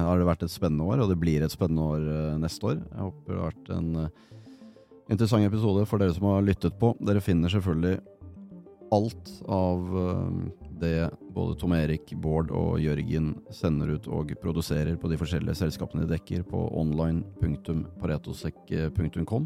har 0.06 0.22
det 0.22 0.28
vært 0.30 0.46
et 0.46 0.54
spennende 0.54 0.86
år, 0.86 1.02
og 1.02 1.10
det 1.10 1.18
blir 1.22 1.46
et 1.46 1.56
spennende 1.56 1.88
år 1.96 2.38
neste 2.44 2.70
år. 2.70 2.78
Jeg 2.84 3.08
håper 3.08 3.34
det 3.34 3.40
har 3.40 3.50
vært 3.50 3.74
en 3.80 3.90
interessant 5.10 5.48
episode 5.48 5.88
for 5.90 6.02
dere 6.02 6.14
som 6.14 6.30
har 6.30 6.46
lyttet 6.46 6.78
på. 6.78 6.94
Dere 7.02 7.26
finner 7.26 7.50
selvfølgelig 7.50 7.98
alt 8.94 9.34
av 9.50 9.90
det 10.82 11.10
både 11.36 11.58
Tom 11.60 11.74
Erik, 11.78 12.06
Bård 12.22 12.48
og 12.56 12.72
Jørgen 12.82 13.28
sender 13.54 13.88
ut 13.96 14.06
og 14.08 14.34
produserer 14.42 14.96
på 15.00 15.08
de 15.12 15.18
forskjellige 15.20 15.56
selskapene 15.62 16.06
de 16.06 16.14
dekker 16.16 16.42
på 16.50 16.60
online.paretosek.com. 16.82 19.44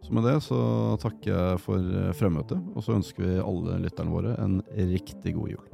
Så 0.00 0.08
med 0.16 0.24
det 0.24 0.38
så 0.46 0.60
takker 1.02 1.28
jeg 1.32 1.62
for 1.64 1.80
fremmøtet, 2.18 2.58
og 2.74 2.80
så 2.84 2.90
ønsker 2.98 3.20
vi 3.26 3.42
alle 3.42 3.72
lytterne 3.84 4.14
våre 4.14 4.32
en 4.42 4.54
riktig 4.74 5.32
god 5.36 5.48
jul. 5.56 5.66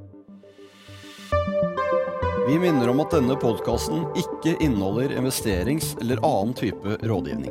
Vi 2.47 2.55
minner 2.63 2.87
om 2.93 3.01
at 3.03 3.11
denne 3.11 3.35
podkasten 3.43 4.05
ikke 4.21 4.53
inneholder 4.63 5.11
investerings- 5.19 5.97
eller 6.01 6.23
annen 6.23 6.55
type 6.55 6.99
rådgivning. 7.03 7.51